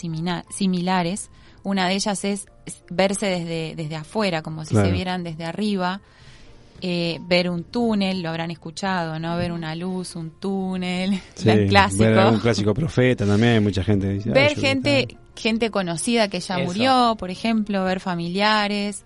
similares, 0.51 1.31
una 1.63 1.89
de 1.89 1.95
ellas 1.95 2.25
es 2.27 2.47
es 2.67 2.85
verse 2.91 3.27
desde, 3.27 3.75
desde 3.75 3.97
afuera, 3.97 4.43
como 4.43 4.65
si 4.65 4.75
Claro. 4.75 4.87
se 4.89 4.93
vieran 4.93 5.25
desde 5.25 5.45
arriba, 5.45 6.01
eh, 6.85 7.21
ver 7.23 7.49
un 7.49 7.63
túnel, 7.65 8.23
lo 8.23 8.29
habrán 8.31 8.51
escuchado, 8.51 9.19
¿no? 9.21 9.37
Ver 9.37 9.53
una 9.53 9.75
luz, 9.77 10.17
un 10.17 10.31
túnel, 10.41 11.21
Sí, 11.37 11.49
el 11.49 11.69
clásico 11.69 12.03
ver 12.05 12.19
algún 12.19 12.41
clásico 12.41 12.75
profeta 12.75 13.25
también, 13.25 13.53
hay 13.55 13.61
mucha 13.61 13.85
gente 13.85 14.09
dice. 14.09 14.31
"Ah, 14.31 14.35
ver 14.35 14.57
gente 14.59 15.17
gente 15.37 15.71
conocida 15.71 16.29
que 16.29 16.41
ya 16.41 16.57
Eso. 16.57 16.65
murió, 16.65 17.17
por 17.19 17.31
ejemplo, 17.31 17.85
ver 17.85 18.01
familiares, 18.01 19.05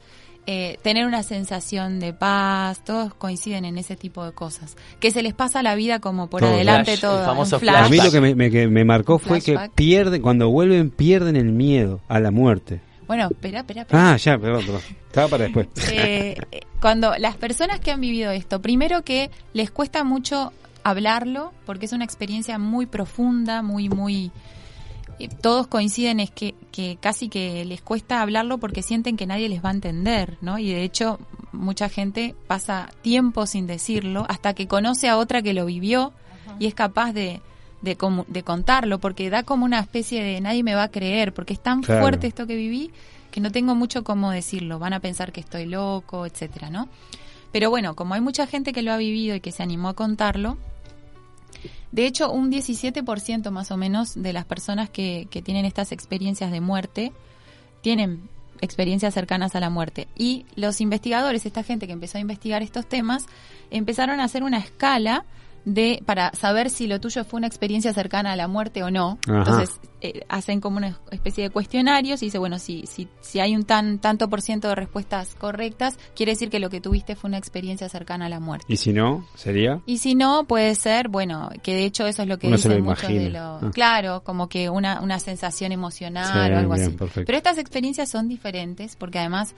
eh, 0.48 0.78
tener 0.82 1.06
una 1.06 1.22
sensación 1.22 1.98
de 2.00 2.12
paz, 2.12 2.82
todos 2.84 3.12
coinciden 3.14 3.64
en 3.64 3.78
ese 3.78 3.94
tipo 3.96 4.24
de 4.24 4.32
cosas. 4.32 4.76
Que 5.00 5.10
se 5.10 5.22
les 5.22 5.34
pasa 5.34 5.62
la 5.62 5.74
vida 5.74 5.98
como 6.00 6.28
por 6.28 6.40
Todo. 6.40 6.50
adelante 6.54 6.92
Flash, 6.96 7.00
todo. 7.00 7.20
el 7.20 7.26
famoso 7.26 7.56
un 7.56 7.60
flash. 7.60 7.84
A 7.84 7.88
mí 7.88 7.96
lo 7.98 8.10
que 8.10 8.20
me, 8.20 8.34
me- 8.34 8.50
que 8.50 8.68
me 8.68 8.84
marcó 8.84 9.18
fue 9.18 9.40
que 9.40 9.58
pierden, 9.74 10.22
cuando 10.22 10.48
vuelven, 10.50 10.90
pierden 10.90 11.36
el 11.36 11.52
miedo 11.52 12.00
a 12.08 12.20
la 12.20 12.30
muerte. 12.30 12.80
Bueno, 13.06 13.28
espera, 13.30 13.60
espera, 13.60 13.82
espera. 13.82 14.12
Ah, 14.12 14.16
ya, 14.16 14.38
perdón, 14.38 14.64
perdón. 14.64 14.82
Estaba 15.06 15.28
para 15.28 15.44
después. 15.44 15.68
Eh, 15.92 16.36
cuando 16.80 17.14
las 17.18 17.36
personas 17.36 17.80
que 17.80 17.90
han 17.90 18.00
vivido 18.00 18.30
esto, 18.32 18.60
primero 18.60 19.02
que 19.02 19.30
les 19.52 19.70
cuesta 19.70 20.04
mucho 20.04 20.52
hablarlo, 20.82 21.52
porque 21.64 21.86
es 21.86 21.92
una 21.92 22.04
experiencia 22.04 22.58
muy 22.58 22.86
profunda, 22.86 23.62
muy, 23.62 23.88
muy... 23.88 24.30
eh, 25.18 25.28
Todos 25.40 25.66
coinciden 25.66 26.20
es 26.20 26.30
que, 26.30 26.54
que 26.70 26.98
casi 27.00 27.28
que 27.28 27.64
les 27.64 27.80
cuesta 27.82 28.20
hablarlo 28.22 28.58
porque 28.58 28.82
sienten 28.82 29.16
que 29.16 29.26
nadie 29.26 29.48
les 29.48 29.64
va 29.64 29.70
a 29.70 29.72
entender, 29.72 30.36
¿no? 30.42 30.58
Y 30.58 30.68
de 30.72 30.82
hecho 30.82 31.18
mucha 31.52 31.88
gente 31.88 32.34
pasa 32.46 32.90
tiempo 33.02 33.46
sin 33.46 33.66
decirlo 33.66 34.26
hasta 34.28 34.52
que 34.54 34.68
conoce 34.68 35.08
a 35.08 35.16
otra 35.16 35.40
que 35.42 35.54
lo 35.54 35.64
vivió 35.64 36.12
y 36.58 36.66
es 36.66 36.74
capaz 36.74 37.12
de, 37.12 37.40
de, 37.82 37.96
de 38.28 38.42
contarlo 38.42 38.98
porque 38.98 39.30
da 39.30 39.42
como 39.42 39.64
una 39.64 39.80
especie 39.80 40.22
de 40.22 40.40
nadie 40.40 40.62
me 40.62 40.74
va 40.74 40.84
a 40.84 40.90
creer 40.90 41.32
porque 41.34 41.52
es 41.54 41.60
tan 41.60 41.82
Claro. 41.82 42.00
fuerte 42.02 42.26
esto 42.26 42.46
que 42.46 42.56
viví 42.56 42.90
que 43.30 43.40
no 43.40 43.52
tengo 43.52 43.74
mucho 43.74 44.02
cómo 44.02 44.30
decirlo, 44.30 44.78
van 44.78 44.94
a 44.94 45.00
pensar 45.00 45.30
que 45.30 45.40
estoy 45.40 45.66
loco, 45.66 46.24
etcétera, 46.24 46.70
¿no? 46.70 46.88
Pero 47.52 47.68
bueno, 47.70 47.94
como 47.94 48.14
hay 48.14 48.20
mucha 48.22 48.46
gente 48.46 48.72
que 48.72 48.80
lo 48.82 48.92
ha 48.92 48.96
vivido 48.96 49.36
y 49.36 49.40
que 49.40 49.52
se 49.52 49.62
animó 49.62 49.88
a 49.90 49.94
contarlo, 49.94 50.56
de 51.92 52.06
hecho 52.06 52.30
un 52.30 52.50
17% 52.50 53.50
más 53.50 53.70
o 53.70 53.76
menos 53.76 54.14
de 54.14 54.32
las 54.32 54.44
personas 54.44 54.88
que, 54.90 55.28
que 55.30 55.42
tienen 55.42 55.64
estas 55.64 55.92
experiencias 55.92 56.50
de 56.50 56.60
muerte 56.60 57.12
tienen 57.82 58.28
experiencias 58.62 59.12
cercanas 59.14 59.54
a 59.54 59.60
la 59.60 59.70
muerte. 59.70 60.08
Y 60.16 60.46
los 60.56 60.80
investigadores, 60.80 61.44
esta 61.46 61.62
gente 61.62 61.86
que 61.86 61.92
empezó 61.92 62.18
a 62.18 62.22
investigar 62.22 62.62
estos 62.62 62.86
temas, 62.86 63.26
empezaron 63.70 64.18
a 64.20 64.24
hacer 64.24 64.42
una 64.42 64.58
escala 64.58 65.24
de 65.66 66.00
para 66.06 66.32
saber 66.32 66.70
si 66.70 66.86
lo 66.86 67.00
tuyo 67.00 67.24
fue 67.24 67.38
una 67.38 67.48
experiencia 67.48 67.92
cercana 67.92 68.32
a 68.32 68.36
la 68.36 68.46
muerte 68.48 68.82
o 68.84 68.90
no. 68.90 69.18
Ajá. 69.28 69.38
Entonces 69.38 69.80
eh, 70.00 70.24
hacen 70.28 70.60
como 70.60 70.76
una 70.76 70.98
especie 71.10 71.42
de 71.42 71.50
cuestionarios 71.50 72.22
y 72.22 72.26
dice, 72.26 72.38
bueno, 72.38 72.58
si, 72.60 72.86
si, 72.86 73.08
si 73.20 73.40
hay 73.40 73.56
un 73.56 73.64
tan 73.64 73.98
tanto 73.98 74.30
por 74.30 74.40
ciento 74.42 74.68
de 74.68 74.76
respuestas 74.76 75.34
correctas, 75.34 75.98
quiere 76.14 76.32
decir 76.32 76.50
que 76.50 76.60
lo 76.60 76.70
que 76.70 76.80
tuviste 76.80 77.16
fue 77.16 77.28
una 77.28 77.38
experiencia 77.38 77.88
cercana 77.88 78.26
a 78.26 78.28
la 78.28 78.38
muerte. 78.38 78.64
Y 78.68 78.76
si 78.76 78.92
no, 78.92 79.26
sería. 79.34 79.82
Y 79.86 79.98
si 79.98 80.14
no, 80.14 80.44
puede 80.44 80.74
ser, 80.76 81.08
bueno, 81.08 81.50
que 81.64 81.74
de 81.74 81.84
hecho 81.84 82.06
eso 82.06 82.22
es 82.22 82.28
lo 82.28 82.38
que 82.38 82.46
Uno 82.46 82.58
se 82.58 82.68
dicen 82.68 82.84
lo 82.84 82.90
muchos 82.90 83.08
de 83.08 83.30
los... 83.30 83.62
Ah. 83.64 83.70
Claro, 83.74 84.22
como 84.22 84.48
que 84.48 84.70
una, 84.70 85.00
una 85.00 85.18
sensación 85.18 85.72
emocional 85.72 86.32
Sí, 86.32 86.38
o 86.54 86.58
algo 86.58 86.74
bien, 86.74 86.86
así. 86.86 86.96
perfecto. 86.96 87.26
Pero 87.26 87.38
estas 87.38 87.58
experiencias 87.58 88.08
son 88.08 88.28
diferentes 88.28 88.94
porque 88.94 89.18
además, 89.18 89.56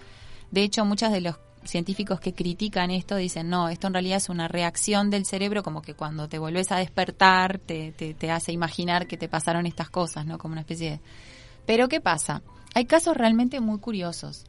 de 0.51 0.63
hecho, 0.63 0.87
muchos 0.87 1.13
de 1.13 1.21
los 1.21 1.37
científicos 1.65 2.21
que 2.21 2.33
critican 2.33 2.91
esto 2.91 3.17
dicen, 3.17 3.49
no, 3.49 3.69
esto 3.69 3.87
en 3.87 3.93
realidad 3.95 4.19
es 4.19 4.29
una 4.29 4.49
reacción 4.49 5.11
del 5.11 5.25
cerebro, 5.25 5.63
como 5.63 5.83
que 5.83 5.95
cuando 5.95 6.29
te 6.29 6.39
volvés 6.39 6.73
a 6.73 6.77
despertar 6.77 7.59
te, 7.59 7.93
te, 7.93 8.15
te 8.15 8.31
hace 8.31 8.53
imaginar 8.53 9.07
que 9.07 9.17
te 9.17 9.29
pasaron 9.29 9.67
estas 9.67 9.91
cosas, 9.91 10.27
¿no? 10.27 10.39
Como 10.39 10.53
una 10.53 10.63
especie 10.63 10.91
de... 10.93 11.01
Pero 11.67 11.89
¿qué 11.89 12.01
pasa? 12.01 12.43
Hay 12.75 12.85
casos 12.85 13.17
realmente 13.17 13.61
muy 13.61 13.79
curiosos 13.79 14.45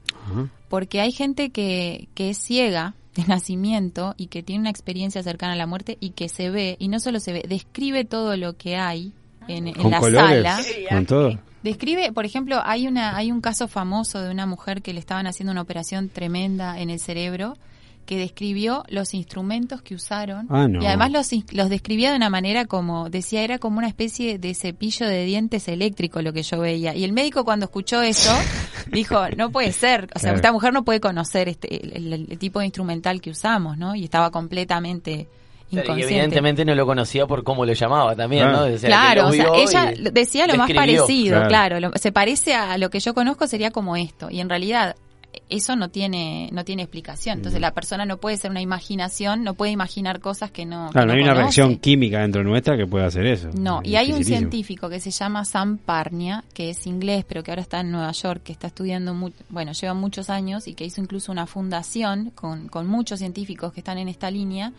porque 0.67 1.01
hay 1.01 1.11
gente 1.11 1.49
que, 1.49 2.07
que 2.13 2.29
es 2.29 2.37
ciega 2.37 2.93
de 3.15 3.23
nacimiento 3.27 4.13
y 4.17 4.27
que 4.27 4.43
tiene 4.43 4.61
una 4.61 4.69
experiencia 4.69 5.23
cercana 5.23 5.53
a 5.53 5.55
la 5.55 5.65
muerte 5.65 5.97
y 5.99 6.11
que 6.11 6.29
se 6.29 6.49
ve, 6.49 6.75
y 6.79 6.87
no 6.87 6.99
solo 6.99 7.19
se 7.19 7.33
ve, 7.33 7.43
describe 7.47 8.05
todo 8.05 8.37
lo 8.37 8.55
que 8.55 8.77
hay 8.77 9.13
en, 9.47 9.65
la 9.89 9.99
colores, 9.99 10.43
sala. 10.43 10.59
con 10.89 11.05
todo. 11.05 11.39
Describe, 11.63 12.11
por 12.13 12.25
ejemplo, 12.25 12.61
hay 12.63 12.87
una 12.87 13.15
hay 13.17 13.31
un 13.31 13.41
caso 13.41 13.67
famoso 13.67 14.21
de 14.21 14.31
una 14.31 14.45
mujer 14.45 14.81
que 14.81 14.93
le 14.93 14.99
estaban 14.99 15.27
haciendo 15.27 15.51
una 15.51 15.61
operación 15.61 16.09
tremenda 16.09 16.79
en 16.79 16.89
el 16.89 16.99
cerebro 16.99 17.57
que 18.05 18.17
describió 18.17 18.83
los 18.87 19.13
instrumentos 19.13 19.83
que 19.83 19.93
usaron 19.93 20.47
Ah, 20.49 20.67
no. 20.67 20.81
y 20.81 20.85
además 20.87 21.11
los 21.11 21.29
los 21.53 21.69
describía 21.69 22.09
de 22.09 22.15
una 22.15 22.29
manera 22.31 22.65
como 22.65 23.07
decía 23.09 23.43
era 23.43 23.59
como 23.59 23.77
una 23.77 23.87
especie 23.87 24.39
de 24.39 24.55
cepillo 24.55 25.05
de 25.05 25.25
dientes 25.25 25.67
eléctrico 25.67 26.21
lo 26.23 26.33
que 26.33 26.41
yo 26.41 26.59
veía 26.59 26.95
y 26.95 27.03
el 27.03 27.11
médico 27.13 27.45
cuando 27.45 27.65
escuchó 27.65 28.01
eso 28.01 28.31
dijo 28.91 29.29
no 29.37 29.51
puede 29.51 29.71
ser 29.73 30.05
o 30.15 30.17
sea 30.17 30.29
Claro. 30.29 30.35
esta 30.37 30.51
mujer 30.51 30.73
no 30.73 30.83
puede 30.83 30.99
conocer 30.99 31.49
este 31.49 31.85
el, 31.97 32.11
el- 32.13 32.27
el 32.31 32.39
tipo 32.39 32.59
de 32.59 32.65
instrumental 32.65 33.21
que 33.21 33.29
usamos 33.29 33.77
no 33.77 33.93
y 33.93 34.05
estaba 34.05 34.31
completamente 34.31 35.27
Y 35.71 35.77
evidentemente 36.01 36.65
no 36.65 36.73
lo 36.75 36.85
conocía 36.85 37.27
por 37.27 37.43
cómo 37.43 37.65
lo 37.65 37.73
llamaba 37.73 38.15
también. 38.15 38.51
¿no? 38.51 38.63
O 38.63 38.65
sea, 38.69 38.77
que 38.79 38.87
Claro, 38.87 39.21
lo 39.23 39.27
o 39.29 39.31
sea, 39.33 39.47
ella 39.55 39.93
y 39.93 40.09
decía 40.11 40.47
lo 40.47 40.55
más 40.55 40.69
escribió. 40.69 41.01
parecido, 41.03 41.35
Claro. 41.35 41.47
claro. 41.47 41.79
lo- 41.79 41.91
se 41.97 42.11
parece 42.11 42.53
a 42.55 42.77
lo 42.77 42.89
que 42.89 42.99
yo 42.99 43.13
conozco 43.13 43.45
sería 43.47 43.71
como 43.71 43.95
esto. 43.95 44.29
Y 44.31 44.39
en 44.39 44.49
realidad 44.49 44.95
eso 45.47 45.75
no 45.75 45.89
tiene 45.89 46.49
no 46.51 46.65
tiene 46.65 46.81
explicación. 46.81 47.37
Entonces 47.37 47.61
la 47.61 47.71
persona 47.71 48.03
no 48.03 48.17
puede 48.17 48.35
ser 48.37 48.49
una 48.49 48.61
imaginación, 48.61 49.43
no 49.43 49.53
puede 49.53 49.71
imaginar 49.71 50.19
cosas 50.19 50.49
que 50.49 50.65
no. 50.65 50.87
que 50.87 50.93
Claro, 50.93 51.07
no 51.07 51.13
hay 51.13 51.21
una 51.21 51.35
reacción 51.35 51.77
química 51.77 52.21
dentro 52.21 52.43
nuestra 52.43 52.75
que 52.75 52.87
pueda 52.87 53.05
hacer 53.05 53.27
eso. 53.27 53.49
No, 53.53 53.81
Es 53.83 53.89
y 53.89 53.95
hay 53.95 54.11
un 54.11 54.23
científico 54.23 54.89
que 54.89 54.99
se 54.99 55.11
llama 55.11 55.45
Sam 55.45 55.77
Parnia, 55.77 56.43
que 56.51 56.71
es 56.71 56.87
inglés, 56.87 57.25
pero 57.27 57.43
que 57.43 57.51
ahora 57.51 57.61
está 57.61 57.81
en 57.81 57.91
Nueva 57.91 58.11
York, 58.11 58.41
que 58.43 58.51
está 58.53 58.67
estudiando, 58.67 59.13
mu- 59.13 59.29
bueno, 59.49 59.71
lleva 59.73 59.93
muchos 59.93 60.31
años 60.31 60.67
y 60.67 60.73
que 60.73 60.83
hizo 60.85 60.99
incluso 60.99 61.31
una 61.31 61.45
fundación 61.45 62.31
con, 62.33 62.67
con 62.67 62.87
muchos 62.87 63.19
científicos 63.19 63.71
que 63.71 63.81
están 63.81 63.99
en 63.99 64.07
esta 64.09 64.31
línea, 64.31 64.73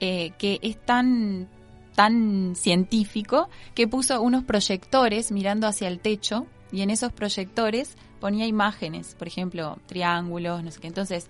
eh, 0.00 0.32
que 0.38 0.58
es 0.62 0.76
tan, 0.84 1.48
tan 1.94 2.54
científico 2.56 3.48
que 3.74 3.88
puso 3.88 4.20
unos 4.22 4.44
proyectores 4.44 5.32
mirando 5.32 5.66
hacia 5.66 5.88
el 5.88 5.98
techo 6.00 6.46
y 6.72 6.82
en 6.82 6.90
esos 6.90 7.12
proyectores 7.12 7.96
ponía 8.20 8.46
imágenes, 8.46 9.14
por 9.18 9.28
ejemplo, 9.28 9.78
triángulos, 9.86 10.62
no 10.64 10.70
sé 10.70 10.80
qué. 10.80 10.86
Entonces, 10.88 11.28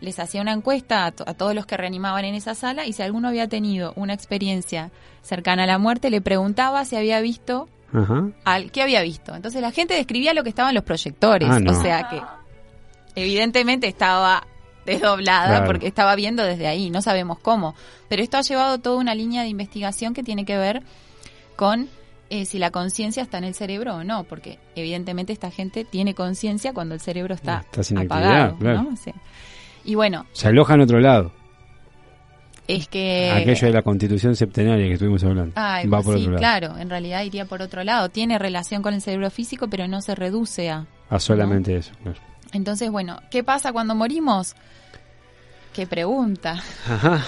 les 0.00 0.18
hacía 0.18 0.42
una 0.42 0.52
encuesta 0.52 1.06
a, 1.06 1.12
to- 1.12 1.24
a 1.26 1.34
todos 1.34 1.54
los 1.54 1.66
que 1.66 1.76
reanimaban 1.76 2.24
en 2.24 2.34
esa 2.34 2.54
sala 2.54 2.84
y 2.86 2.92
si 2.92 3.02
alguno 3.02 3.28
había 3.28 3.48
tenido 3.48 3.92
una 3.96 4.12
experiencia 4.14 4.90
cercana 5.22 5.62
a 5.64 5.66
la 5.66 5.78
muerte, 5.78 6.10
le 6.10 6.20
preguntaba 6.20 6.84
si 6.84 6.96
había 6.96 7.20
visto 7.20 7.68
Ajá. 7.92 8.28
al 8.44 8.72
qué 8.72 8.82
había 8.82 9.00
visto. 9.02 9.34
Entonces 9.34 9.62
la 9.62 9.70
gente 9.70 9.94
describía 9.94 10.34
lo 10.34 10.42
que 10.42 10.48
estaba 10.50 10.70
en 10.70 10.74
los 10.74 10.84
proyectores, 10.84 11.48
Ah, 11.50 11.60
no. 11.60 11.70
o 11.70 11.80
sea 11.80 12.08
que 12.08 12.20
evidentemente 13.14 13.86
estaba 13.86 14.46
desdoblada 14.86 15.48
Claro. 15.48 15.66
porque 15.66 15.86
estaba 15.86 16.14
viendo 16.16 16.42
desde 16.44 16.66
ahí, 16.66 16.90
no 16.90 17.02
sabemos 17.02 17.38
cómo, 17.38 17.74
pero 18.08 18.22
esto 18.22 18.36
ha 18.36 18.42
llevado 18.42 18.78
toda 18.78 18.96
una 18.98 19.14
línea 19.14 19.42
de 19.42 19.48
investigación 19.48 20.14
que 20.14 20.22
tiene 20.22 20.44
que 20.44 20.56
ver 20.56 20.82
con 21.56 21.88
eh, 22.30 22.46
si 22.46 22.58
la 22.58 22.70
conciencia 22.70 23.22
está 23.22 23.38
en 23.38 23.44
el 23.44 23.54
cerebro 23.54 23.96
o 23.96 24.04
no, 24.04 24.24
porque 24.24 24.58
evidentemente 24.74 25.32
esta 25.32 25.50
gente 25.50 25.84
tiene 25.84 26.14
conciencia 26.14 26.72
cuando 26.72 26.94
el 26.94 27.00
cerebro 27.00 27.34
está, 27.34 27.60
Está 27.60 27.82
sin 27.82 27.98
apagado, 27.98 28.56
claro. 28.58 28.82
¿no? 28.82 28.96
Sí. 28.96 29.12
Y 29.84 29.94
bueno, 29.94 30.26
Se 30.32 30.48
aloja 30.48 30.74
en 30.74 30.80
otro 30.80 30.98
lado. 31.00 31.32
es 32.66 32.88
que 32.88 33.30
Aquello 33.30 33.66
de 33.66 33.72
la 33.74 33.82
constitución 33.82 34.34
septenaria 34.34 34.86
que 34.86 34.94
estuvimos 34.94 35.22
hablando. 35.22 35.52
Ay, 35.54 35.86
Va 35.86 35.98
pues 35.98 36.06
por 36.06 36.14
sí, 36.16 36.20
otro 36.22 36.32
lado. 36.32 36.40
claro, 36.40 36.78
en 36.78 36.88
realidad 36.88 37.22
iría 37.22 37.44
por 37.44 37.60
otro 37.60 37.84
lado. 37.84 38.08
Tiene 38.08 38.38
relación 38.38 38.80
con 38.80 38.94
el 38.94 39.02
cerebro 39.02 39.30
físico, 39.30 39.68
pero 39.68 39.86
no 39.86 40.00
se 40.00 40.14
reduce 40.14 40.70
a. 40.70 40.86
A 41.10 41.18
solamente 41.20 41.76
eso. 41.76 41.92
claro. 42.02 42.18
Entonces, 42.54 42.90
bueno, 42.90 43.20
¿qué 43.30 43.44
pasa 43.44 43.72
cuando 43.72 43.94
morimos? 43.94 44.54
Qué 45.74 45.86
pregunta. 45.86 46.62
Ajá. 46.88 47.22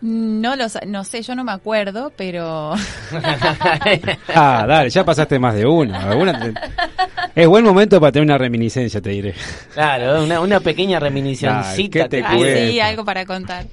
No 0.00 0.54
lo 0.54 0.66
no 0.86 1.02
sé, 1.02 1.22
yo 1.22 1.34
no 1.34 1.42
me 1.42 1.50
acuerdo, 1.50 2.12
pero 2.16 2.74
Ah, 4.32 4.64
dale, 4.68 4.90
ya 4.90 5.04
pasaste 5.04 5.40
más 5.40 5.54
de 5.56 5.66
una. 5.66 6.10
Alguna 6.10 6.38
te- 6.38 6.54
Es 7.34 7.48
buen 7.48 7.64
momento 7.64 7.98
para 8.00 8.12
tener 8.12 8.24
una 8.26 8.38
reminiscencia, 8.38 9.00
te 9.00 9.10
diré. 9.10 9.34
Claro, 9.74 10.22
una, 10.22 10.40
una 10.40 10.60
pequeña 10.60 11.00
reminiscencita. 11.00 12.04
¿qué 12.04 12.08
te 12.08 12.22
Ah, 12.24 12.36
sí, 12.38 12.78
algo 12.78 13.04
para 13.04 13.26
contar. 13.26 13.64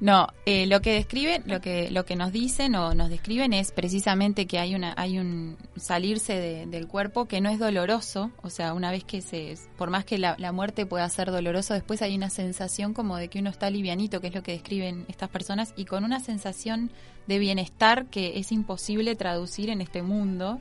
No, 0.00 0.28
eh, 0.46 0.66
lo 0.66 0.80
que 0.80 0.92
describen, 0.92 1.42
lo 1.46 1.60
que 1.60 1.90
lo 1.90 2.04
que 2.04 2.14
nos 2.14 2.30
dicen 2.30 2.76
o 2.76 2.94
nos 2.94 3.10
describen 3.10 3.52
es 3.52 3.72
precisamente 3.72 4.46
que 4.46 4.60
hay 4.60 4.76
una 4.76 4.94
hay 4.96 5.18
un 5.18 5.56
salirse 5.76 6.34
de- 6.34 6.66
del 6.66 6.86
cuerpo 6.86 7.26
que 7.26 7.40
no 7.40 7.50
es 7.50 7.58
doloroso, 7.58 8.30
o 8.42 8.48
sea, 8.50 8.74
una 8.74 8.92
vez 8.92 9.02
que 9.02 9.20
se 9.22 9.54
por 9.76 9.90
más 9.90 10.04
que 10.04 10.18
la, 10.18 10.36
la 10.38 10.52
muerte 10.52 10.86
pueda 10.86 11.08
ser 11.08 11.32
doloroso, 11.32 11.74
después 11.74 12.00
hay 12.02 12.14
una 12.14 12.30
sensación 12.30 12.94
como 12.94 13.16
de 13.16 13.26
que 13.28 13.40
uno 13.40 13.50
está 13.50 13.70
livianito, 13.70 14.20
que 14.20 14.28
es 14.28 14.34
lo 14.34 14.42
que 14.44 14.52
describen 14.52 15.04
estas 15.08 15.30
personas 15.30 15.72
y 15.76 15.84
con 15.84 16.04
una 16.04 16.20
sensación 16.20 16.90
de 17.26 17.38
bienestar 17.40 18.06
que 18.06 18.38
es 18.38 18.52
imposible 18.52 19.14
traducir 19.16 19.68
en 19.68 19.80
este 19.82 20.02
mundo. 20.02 20.60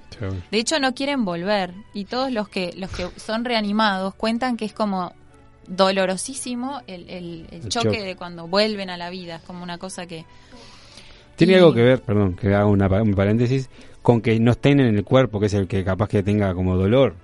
De 0.51 0.57
hecho, 0.57 0.79
no 0.79 0.93
quieren 0.95 1.23
volver 1.25 1.73
y 1.93 2.05
todos 2.05 2.31
los 2.31 2.49
que 2.49 2.73
los 2.75 2.89
que 2.91 3.07
son 3.19 3.45
reanimados 3.45 4.15
cuentan 4.15 4.57
que 4.57 4.65
es 4.65 4.73
como 4.73 5.13
dolorosísimo 5.67 6.81
el, 6.87 7.09
el- 7.09 7.47
el 7.51 7.63
El 7.63 7.69
choque, 7.69 7.87
choque. 7.89 8.03
de 8.03 8.15
cuando 8.15 8.47
vuelven 8.47 8.89
a 8.89 8.97
la 8.97 9.09
vida. 9.09 9.35
Es 9.37 9.41
como 9.43 9.63
una 9.63 9.77
cosa 9.77 10.05
que... 10.05 10.25
Tiene 11.35 11.53
Y- 11.53 11.55
algo 11.57 11.73
que 11.73 11.81
ver, 11.83 12.01
perdón, 12.01 12.35
que 12.35 12.47
haga 12.47 12.65
una, 12.65 12.87
un 13.01 13.13
paréntesis, 13.13 13.69
con 14.01 14.21
que 14.21 14.39
no 14.39 14.51
estén 14.51 14.79
en 14.79 14.95
el 14.95 15.03
cuerpo, 15.03 15.39
que 15.39 15.47
es 15.47 15.53
el 15.53 15.67
que 15.67 15.83
capaz 15.83 16.09
que 16.09 16.23
tenga 16.23 16.53
como 16.53 16.75
dolor. 16.75 17.15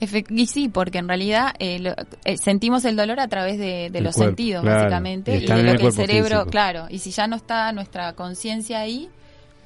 Efe- 0.00 0.26
Y 0.28 0.46
sí, 0.46 0.68
porque 0.68 0.98
en 0.98 1.08
realidad 1.08 1.54
eh, 1.58 1.78
lo- 1.80 1.94
eh, 2.24 2.36
sentimos 2.36 2.84
el 2.84 2.96
dolor 2.96 3.18
a 3.18 3.28
través 3.28 3.58
de, 3.58 3.88
los 4.00 4.14
cuerpo, 4.14 4.30
sentidos, 4.30 4.62
claro. 4.62 4.80
básicamente, 4.82 5.36
Y 5.36 5.40
de 5.46 5.62
lo 5.62 5.70
el 5.72 5.78
que 5.78 5.86
el 5.86 5.92
cerebro, 5.92 6.28
físico. 6.36 6.50
claro, 6.50 6.86
y 6.90 6.98
si 6.98 7.10
ya 7.10 7.26
no 7.26 7.34
está 7.36 7.72
nuestra 7.72 8.12
conciencia 8.12 8.80
ahí, 8.80 9.08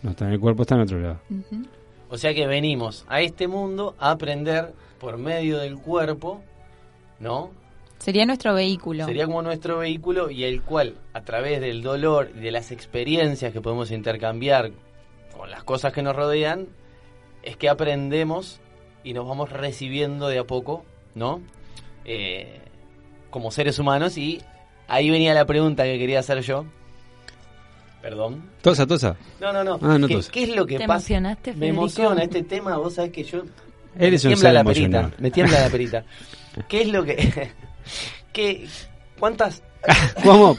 No 0.03 0.11
está 0.13 0.27
en 0.27 0.33
el 0.35 0.41
cuerpo, 0.41 0.63
está 0.63 0.77
en 0.77 0.81
otro 0.83 0.99
lado. 1.01 1.19
O 2.09 2.17
sea 2.17 2.33
que 2.33 2.47
venimos 2.47 3.05
a 3.09 3.21
este 3.21 3.49
mundo 3.49 3.95
a 3.99 4.13
aprender 4.13 4.73
por 4.99 5.19
medio 5.19 5.59
del 5.59 5.77
cuerpo, 5.77 6.41
¿no? 7.19 7.51
Sería 8.01 8.27
nuestro 8.27 8.55
vehículo. 8.55 9.07
Sería 9.07 9.27
como 9.27 9.43
nuestro 9.43 9.79
vehículo 9.79 10.29
y 10.31 10.43
el 10.45 10.63
cual, 10.63 10.97
a 11.13 11.21
través 11.23 11.61
del 11.61 11.83
dolor 11.83 12.33
y 12.37 12.41
de 12.41 12.51
las 12.51 12.73
experiencias 12.73 13.53
que 13.53 13.61
podemos 13.61 13.93
intercambiar 13.93 14.73
con 15.37 15.49
las 15.51 15.63
cosas 15.63 15.93
que 15.93 16.03
nos 16.03 16.17
rodean, 16.17 16.67
es 17.45 17.57
que 17.57 17.69
aprendemos 17.69 18.59
y 19.05 19.13
nos 19.13 19.27
vamos 19.29 19.51
recibiendo 19.51 20.27
de 20.29 20.39
a 20.41 20.45
poco, 20.45 20.85
¿no? 21.15 21.41
Eh, 22.05 22.61
como 23.31 23.51
seres 23.53 23.79
humanos 23.79 24.19
y 24.19 24.43
ahí 24.89 25.09
venía 25.11 25.33
la 25.33 25.45
pregunta 25.45 25.85
que 25.85 25.99
quería 25.99 26.19
hacer 26.19 26.41
yo. 26.41 26.65
Perdón. 28.03 28.51
Tosa, 28.63 28.87
tosa. 28.87 29.17
No, 29.41 29.53
no, 29.53 29.63
no. 29.63 29.79
Ah, 29.83 29.99
no 29.99 30.09
¿Qué, 30.09 30.15
tosa. 30.15 30.33
qué 30.33 30.43
es 30.45 30.49
lo 30.57 30.67
que 30.67 30.79
¿Te 30.79 30.87
pasa? 30.87 30.95
emocionaste, 30.95 31.51
Me 31.53 31.57
Federico? 31.59 31.79
emociona 31.81 32.23
este 32.23 32.43
tema, 32.43 32.77
vos 32.79 32.95
sabés 32.95 33.13
que 33.13 33.25
yo 33.25 33.43
Eres 33.99 34.25
me 34.25 34.31
un 34.31 34.35
tiembla 34.41 34.53
la 34.53 34.65
perita, 34.65 35.11
me 35.19 35.31
tiembla 35.31 35.61
la 35.61 35.69
perita. 35.71 36.05
¿Qué 36.69 36.83
es 36.83 36.89
lo 36.89 37.05
que 37.05 37.51
qué 38.33 38.67
cuántas 39.19 39.63
¿Cómo? 40.23 40.57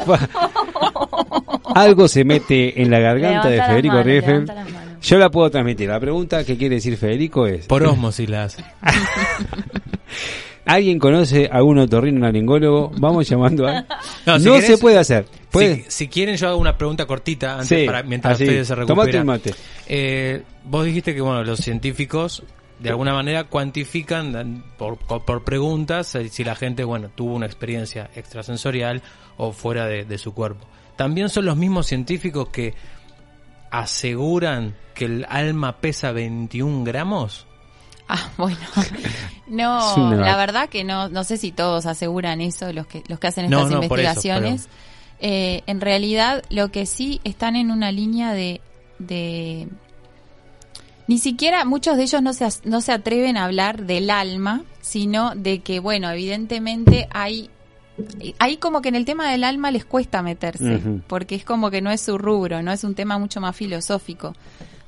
Algo 1.75 2.07
se 2.07 2.23
mete 2.23 2.81
en 2.81 2.89
la 2.89 2.99
garganta 2.99 3.49
Levanta 3.49 3.49
de 3.49 3.61
Federico 3.73 3.95
manos, 3.95 4.71
manos. 4.73 4.91
Yo 5.07 5.17
la 5.19 5.29
puedo 5.29 5.49
transmitir. 5.51 5.89
La 5.89 5.99
pregunta 5.99 6.43
que 6.43 6.57
quiere 6.57 6.75
decir 6.75 6.97
Federico 6.97 7.45
es... 7.45 7.67
Por 7.67 7.83
osmosis 7.85 8.29
la 8.29 8.43
hace. 8.45 8.63
¿Alguien 10.65 10.99
conoce 10.99 11.49
a 11.51 11.63
un 11.63 11.79
otorrino 11.79 12.19
laringólogo? 12.19 12.91
Vamos 12.97 13.27
llamando 13.27 13.67
a... 13.67 13.85
No, 14.25 14.37
si 14.39 14.45
se 14.45 14.73
querés- 14.75 14.79
puede 14.79 14.97
hacer. 14.99 15.25
Si, 15.53 15.83
si 15.87 16.07
quieren, 16.07 16.35
yo 16.37 16.47
hago 16.49 16.57
una 16.57 16.77
pregunta 16.77 17.05
cortita 17.05 17.53
antes 17.59 17.67
Sí, 17.67 17.85
para, 17.85 18.03
mientras 18.03 18.35
así. 18.35 18.45
Fede 18.45 18.63
se 18.65 18.73
Tomate 18.75 18.87
recupera. 19.11 19.19
el 19.19 19.25
mate. 19.25 19.53
Eh, 19.87 20.43
vos 20.65 20.85
dijiste 20.85 21.13
que 21.13 21.21
bueno, 21.21 21.43
los 21.43 21.59
científicos 21.59 22.43
de 22.81 22.89
alguna 22.89 23.13
manera 23.13 23.43
cuantifican 23.45 24.63
por, 24.77 24.97
por 24.97 25.43
preguntas 25.43 26.15
eh, 26.15 26.29
si 26.29 26.43
la 26.43 26.55
gente 26.55 26.83
bueno 26.83 27.09
tuvo 27.13 27.35
una 27.35 27.45
experiencia 27.45 28.09
extrasensorial 28.15 29.01
o 29.37 29.51
fuera 29.51 29.85
de, 29.85 30.05
de 30.05 30.17
su 30.17 30.33
cuerpo. 30.33 30.65
También 30.95 31.29
son 31.29 31.45
los 31.45 31.57
mismos 31.57 31.87
científicos 31.87 32.49
que 32.49 32.73
aseguran 33.71 34.75
que 34.93 35.05
el 35.05 35.25
alma 35.29 35.77
pesa 35.77 36.11
21 36.11 36.83
gramos. 36.83 37.47
Ah, 38.07 38.29
bueno. 38.37 38.57
No, 39.47 40.15
la 40.15 40.37
verdad 40.37 40.69
que 40.69 40.85
no, 40.85 41.09
no 41.09 41.25
sé 41.25 41.35
si 41.35 41.51
todos 41.51 41.85
aseguran 41.85 42.39
eso, 42.39 42.71
los 42.71 42.87
que, 42.87 43.03
los 43.09 43.19
que 43.19 43.27
hacen 43.27 43.49
No, 43.49 43.63
estas 43.63 43.81
no, 43.81 43.87
por 43.89 43.99
eso, 43.99 44.09
investigaciones. 44.11 44.69
Eh, 45.19 45.61
en 45.67 45.81
realidad, 45.81 46.41
lo 46.49 46.71
que 46.71 46.85
sí 46.85 47.19
están 47.25 47.57
en 47.57 47.69
una 47.69 47.91
línea 47.91 48.31
de, 48.31 48.61
de 48.97 49.67
ni 51.07 51.17
siquiera 51.17 51.65
muchos 51.65 51.97
de 51.97 52.03
ellos 52.03 52.21
no 52.21 52.33
se, 52.33 52.47
no 52.63 52.81
se 52.81 52.91
atreven 52.91 53.37
a 53.37 53.45
hablar 53.45 53.85
del 53.85 54.09
alma, 54.09 54.63
sino 54.81 55.35
de 55.35 55.59
que, 55.59 55.79
bueno, 55.79 56.09
evidentemente 56.09 57.07
hay, 57.11 57.49
hay 58.39 58.57
como 58.57 58.81
que 58.81 58.89
en 58.89 58.95
el 58.95 59.05
tema 59.05 59.29
del 59.29 59.43
alma 59.43 59.71
les 59.71 59.85
cuesta 59.85 60.21
meterse, 60.21 60.81
porque 61.07 61.35
es 61.35 61.43
como 61.43 61.69
que 61.69 61.81
no 61.81 61.91
es 61.91 62.01
su 62.01 62.17
rubro, 62.17 62.61
no 62.61 62.71
es 62.71 62.83
un 62.83 62.95
tema 62.95 63.17
mucho 63.17 63.41
más 63.41 63.55
filosófico. 63.55 64.35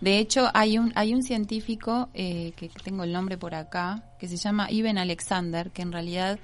De 0.01 0.19
hecho, 0.19 0.49
hay 0.53 0.77
un, 0.77 0.91
hay 0.95 1.13
un 1.13 1.23
científico, 1.23 2.09
eh, 2.13 2.51
que 2.57 2.69
tengo 2.83 3.03
el 3.03 3.13
nombre 3.13 3.37
por 3.37 3.55
acá, 3.55 4.03
que 4.19 4.27
se 4.27 4.35
llama 4.35 4.69
Iben 4.69 4.97
Alexander, 4.97 5.71
que 5.71 5.81
en 5.81 5.93
realidad 5.93 6.39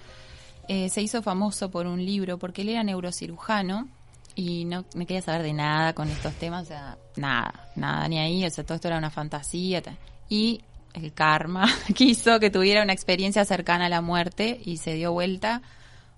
eh, 0.69 0.89
se 0.89 1.01
hizo 1.01 1.21
famoso 1.21 1.69
por 1.69 1.85
un 1.85 2.05
libro, 2.05 2.37
porque 2.37 2.61
él 2.61 2.69
era 2.69 2.83
neurocirujano 2.83 3.87
y 4.35 4.65
no, 4.65 4.85
no 4.93 5.05
quería 5.05 5.21
saber 5.21 5.43
de 5.43 5.53
nada 5.53 5.93
con 5.93 6.09
estos 6.09 6.33
temas, 6.35 6.63
o 6.63 6.67
sea, 6.67 6.97
nada, 7.17 7.69
nada, 7.75 8.07
ni 8.07 8.19
ahí, 8.19 8.45
o 8.45 8.49
sea, 8.49 8.63
todo 8.63 8.75
esto 8.75 8.87
era 8.87 8.97
una 8.97 9.09
fantasía. 9.09 9.81
Y 10.29 10.61
el 10.93 11.13
karma 11.13 11.65
quiso 11.95 12.39
que 12.39 12.49
tuviera 12.49 12.83
una 12.83 12.93
experiencia 12.93 13.43
cercana 13.45 13.87
a 13.87 13.89
la 13.89 14.01
muerte 14.01 14.59
y 14.63 14.77
se 14.77 14.93
dio 14.93 15.11
vuelta, 15.11 15.61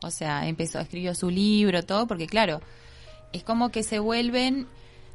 o 0.02 0.12
sea, 0.12 0.48
empezó, 0.48 0.80
escribió 0.80 1.16
su 1.16 1.30
libro, 1.30 1.84
todo, 1.84 2.08
porque 2.08 2.28
claro, 2.28 2.62
es 3.34 3.44
como 3.44 3.70
que 3.70 3.84
se 3.84 4.00
vuelven 4.00 4.68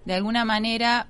de 0.04 0.14
alguna 0.14 0.44
manera 0.44 1.06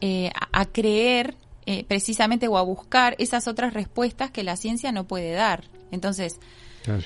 eh, 0.00 0.30
a, 0.34 0.60
a 0.60 0.66
creer 0.66 1.34
eh, 1.66 1.84
precisamente 1.84 2.48
o 2.48 2.56
a 2.56 2.62
buscar 2.62 3.14
esas 3.18 3.46
otras 3.48 3.74
respuestas 3.74 4.30
que 4.30 4.42
la 4.44 4.56
ciencia 4.56 4.90
no 4.92 5.04
puede 5.04 5.32
dar. 5.32 5.64
Entonces, 5.90 6.38
Claro. 6.84 7.02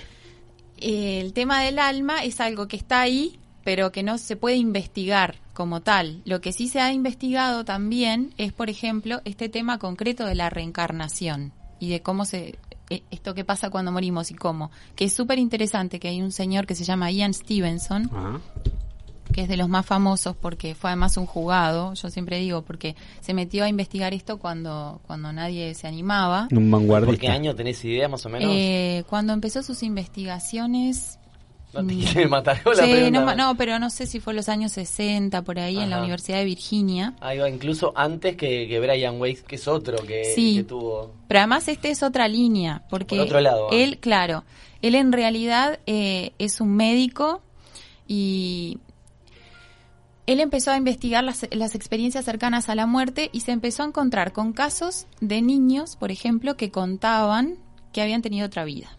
eh, 0.78 1.20
el 1.20 1.32
tema 1.32 1.62
del 1.62 1.78
alma 1.78 2.22
es 2.22 2.40
algo 2.40 2.68
que 2.68 2.76
está 2.76 3.00
ahí, 3.00 3.38
pero 3.64 3.92
que 3.92 4.02
no 4.02 4.18
se 4.18 4.36
puede 4.36 4.56
investigar 4.56 5.36
como 5.52 5.80
tal. 5.80 6.22
Lo 6.24 6.40
que 6.40 6.52
sí 6.52 6.68
se 6.68 6.80
ha 6.80 6.92
investigado 6.92 7.64
también 7.64 8.34
es, 8.38 8.52
por 8.52 8.70
ejemplo, 8.70 9.20
este 9.24 9.48
tema 9.48 9.78
concreto 9.78 10.24
de 10.26 10.34
la 10.34 10.50
reencarnación 10.50 11.52
y 11.78 11.90
de 11.90 12.00
cómo 12.00 12.24
se 12.24 12.58
eh, 12.90 13.02
esto 13.10 13.34
que 13.34 13.44
pasa 13.44 13.70
cuando 13.70 13.90
morimos 13.90 14.30
y 14.30 14.34
cómo, 14.34 14.70
que 14.94 15.06
es 15.06 15.14
súper 15.14 15.38
interesante 15.38 15.98
que 15.98 16.08
hay 16.08 16.20
un 16.20 16.30
señor 16.30 16.66
que 16.66 16.74
se 16.74 16.84
llama 16.84 17.10
Ian 17.10 17.32
Stevenson, 17.32 18.10
que 19.32 19.42
es 19.42 19.48
de 19.48 19.56
los 19.56 19.68
más 19.68 19.86
famosos 19.86 20.36
porque 20.36 20.74
fue 20.74 20.90
además 20.90 21.16
un 21.16 21.24
jugado, 21.24 21.94
yo 21.94 22.10
siempre 22.10 22.38
digo, 22.38 22.62
porque 22.62 22.94
se 23.20 23.32
metió 23.32 23.64
a 23.64 23.68
investigar 23.68 24.12
esto 24.12 24.38
cuando, 24.38 25.00
cuando 25.06 25.32
nadie 25.32 25.74
se 25.74 25.86
animaba. 25.86 26.48
Un 26.50 26.70
¿Por 26.70 26.80
qué 26.80 26.86
vanguardista. 26.90 27.32
año 27.32 27.54
tenés 27.54 27.82
idea 27.84 28.08
más 28.08 28.26
o 28.26 28.28
menos? 28.28 28.50
Eh, 28.52 29.04
cuando 29.08 29.32
empezó 29.32 29.62
sus 29.62 29.82
investigaciones... 29.82 31.18
no 31.74 31.86
te 31.86 31.94
mm, 31.94 32.00
quiere 32.02 32.28
matar 32.28 32.62
con 32.62 32.76
la 32.76 32.84
sí, 32.84 32.90
pregunta. 32.92 33.34
no, 33.34 33.56
pero 33.56 33.78
no 33.78 33.88
sé 33.88 34.06
si 34.06 34.20
fue 34.20 34.34
los 34.34 34.48
años 34.48 34.72
60, 34.72 35.42
por 35.42 35.58
ahí, 35.58 35.78
en 35.78 35.90
la. 35.90 36.02
Universidad 36.02 36.38
de 36.38 36.44
Virginia. 36.44 37.14
Ahí 37.20 37.38
va, 37.38 37.48
incluso 37.48 37.92
antes 37.94 38.36
que, 38.36 38.66
que 38.66 38.80
Brian 38.80 39.20
Weiss, 39.20 39.42
que 39.42 39.54
es 39.56 39.68
otro 39.68 39.98
que, 40.04 40.24
Sí. 40.34 40.56
que 40.56 40.64
tuvo... 40.64 41.14
Pero 41.28 41.40
además 41.40 41.68
este 41.68 41.90
es 41.90 42.02
otra 42.02 42.26
línea, 42.28 42.82
porque 42.90 43.16
Por 43.16 43.26
otro 43.26 43.40
lado, 43.40 43.68
ah. 43.70 43.74
él, 43.74 43.98
claro, 43.98 44.44
él 44.82 44.96
en 44.96 45.12
realidad 45.12 45.78
eh, 45.86 46.32
es 46.38 46.60
un 46.60 46.74
médico 46.74 47.40
y 48.08 48.78
él 50.26 50.40
empezó 50.40 50.70
a 50.72 50.76
investigar 50.76 51.22
las, 51.24 51.46
las 51.52 51.74
experiencias 51.74 52.24
cercanas 52.24 52.68
a 52.68 52.74
la 52.74 52.86
muerte 52.86 53.30
y 53.32 53.40
se 53.40 53.52
empezó 53.52 53.82
a 53.82 53.86
encontrar 53.86 54.32
con 54.32 54.52
casos 54.52 55.06
de 55.20 55.40
niños, 55.40 55.96
por 55.96 56.10
ejemplo, 56.10 56.56
que 56.56 56.70
contaban 56.70 57.58
que 57.92 58.02
habían 58.02 58.22
tenido 58.22 58.46
otra 58.46 58.64
vida. 58.64 58.96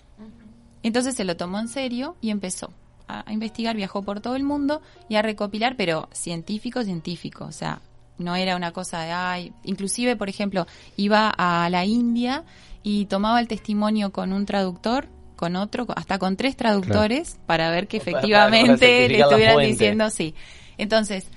Entonces 0.83 1.15
se 1.15 1.23
lo 1.23 1.35
tomó 1.37 1.59
en 1.59 1.67
serio 1.67 2.15
y 2.21 2.29
empezó 2.29 2.71
a, 3.07 3.31
investigar, 3.31 3.75
viajó 3.75 4.03
por 4.03 4.19
todo 4.21 4.35
el 4.35 4.43
mundo 4.43 4.81
y 5.09 5.15
a 5.15 5.21
recopilar, 5.21 5.75
pero 5.75 6.09
científico, 6.11 6.83
científico, 6.83 7.45
o 7.45 7.51
sea, 7.51 7.81
no 8.17 8.35
era 8.35 8.55
una 8.55 8.71
cosa 8.71 9.01
de, 9.01 9.11
ay, 9.11 9.53
inclusive, 9.63 10.15
por 10.15 10.29
ejemplo, 10.29 10.67
iba 10.97 11.29
a 11.35 11.69
la 11.69 11.85
India 11.85 12.43
y 12.83 13.05
tomaba 13.05 13.39
el 13.39 13.47
testimonio 13.47 14.11
con 14.11 14.33
un 14.33 14.45
traductor, 14.45 15.07
con 15.35 15.55
otro, 15.55 15.87
hasta 15.95 16.19
con 16.19 16.35
tres 16.37 16.55
traductores, 16.55 17.39
para 17.45 17.69
ver 17.71 17.87
que 17.87 17.97
Para- 17.99 18.11
para 18.11 18.19
efectivamente 18.19 19.07
le 19.09 19.19
estuvieran 19.19 19.55
diciendo 19.71 20.09
sí. 20.09 20.35
Entonces, 20.77 21.27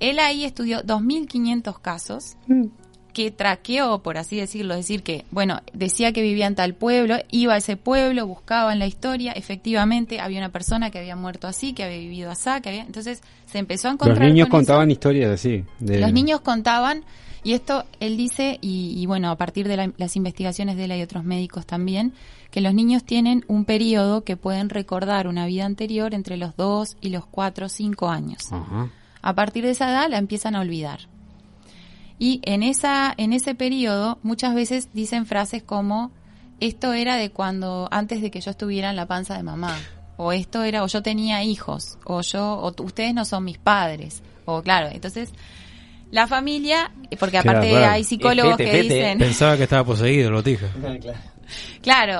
él 0.00 0.18
ahí 0.18 0.44
estudió 0.44 0.82
2.500 0.82 1.78
casos 1.80 2.36
que 3.14 3.30
traqueó, 3.30 4.00
por 4.02 4.18
así 4.18 4.36
decirlo, 4.36 4.74
es 4.74 4.80
decir, 4.80 5.02
que, 5.02 5.24
bueno, 5.30 5.62
decía 5.72 6.12
que 6.12 6.20
vivía 6.20 6.46
en 6.46 6.54
tal 6.54 6.74
pueblo, 6.74 7.16
iba 7.30 7.54
a 7.54 7.56
ese 7.56 7.78
pueblo, 7.78 8.26
buscaba 8.26 8.72
en 8.74 8.78
la 8.78 8.86
historia, 8.86 9.32
efectivamente 9.32 10.20
había 10.20 10.38
una 10.40 10.50
persona 10.50 10.90
que 10.90 10.98
había 10.98 11.16
muerto 11.16 11.46
así, 11.46 11.72
que 11.72 11.84
había 11.84 11.96
vivido 11.98 12.30
así, 12.30 12.50
que 12.62 12.68
había, 12.68 12.82
entonces 12.82 13.22
se 13.46 13.58
empezó 13.58 13.88
a 13.88 13.92
encontrar 13.92 14.18
Los 14.18 14.28
niños 14.28 14.48
con 14.48 14.60
eso. 14.60 14.66
contaban 14.66 14.90
historias 14.90 15.30
así. 15.30 15.64
de- 15.78 16.00
Los 16.00 16.12
niños 16.12 16.40
contaban, 16.42 17.04
y 17.42 17.52
esto 17.52 17.84
él 18.00 18.16
dice, 18.16 18.58
y, 18.60 18.94
y 19.00 19.06
bueno, 19.06 19.30
a 19.30 19.36
partir 19.36 19.68
de 19.68 19.76
la- 19.76 19.92
las 19.96 20.16
investigaciones 20.16 20.76
de 20.76 20.84
él 20.84 20.92
y 20.92 21.02
otros 21.02 21.24
médicos 21.24 21.64
también, 21.66 22.12
que 22.50 22.60
los 22.60 22.74
niños 22.74 23.04
tienen 23.04 23.44
un 23.48 23.64
periodo 23.64 24.24
que 24.24 24.36
pueden 24.36 24.68
recordar 24.70 25.28
una 25.28 25.46
vida 25.46 25.64
anterior 25.64 26.14
entre 26.14 26.36
los 26.36 26.56
2 26.56 26.96
y 27.00 27.08
los 27.10 27.24
4 27.26 27.66
o 27.66 27.68
5 27.68 28.08
años. 28.10 28.52
Ajá. 28.52 28.90
A 29.22 29.34
partir 29.34 29.64
de 29.64 29.70
esa 29.70 29.88
edad 29.90 30.10
la 30.10 30.18
empiezan 30.18 30.54
a 30.56 30.60
olvidar. 30.60 31.00
Y 32.24 32.40
en 32.44 32.62
esa 32.62 33.12
en 33.18 33.34
ese 33.34 33.54
periodo 33.54 34.18
muchas 34.22 34.54
veces 34.54 34.88
dicen 34.94 35.26
frases 35.26 35.62
como 35.62 36.10
esto 36.58 36.94
era 36.94 37.16
de 37.16 37.28
cuando 37.30 37.86
antes 37.90 38.22
de 38.22 38.30
que 38.30 38.40
yo 38.40 38.50
estuviera 38.50 38.88
en 38.88 38.96
la 38.96 39.04
panza 39.04 39.36
de 39.36 39.42
mamá 39.42 39.76
o 40.16 40.32
esto 40.32 40.62
era 40.62 40.82
o 40.84 40.86
yo 40.86 41.02
tenía 41.02 41.42
hijos 41.42 41.98
o 42.06 42.22
yo 42.22 42.54
o 42.54 42.72
ustedes 42.82 43.12
no 43.12 43.26
son 43.26 43.44
mis 43.44 43.58
padres 43.58 44.22
o 44.46 44.62
claro, 44.62 44.88
entonces 44.90 45.28
la 46.12 46.26
familia 46.26 46.92
porque 47.20 47.40
Claro, 47.42 47.58
aparte 47.58 47.68
claro. 47.68 47.92
hay 47.92 48.04
psicólogos 48.04 48.56
Fete, 48.56 48.64
que 48.64 48.70
fete. 48.70 48.94
dicen 48.94 49.18
Pensaba 49.18 49.58
que 49.58 49.64
estaba 49.64 49.84
poseído, 49.84 50.30
lo 50.30 50.40
dije. 50.42 50.66
claro, 50.80 50.98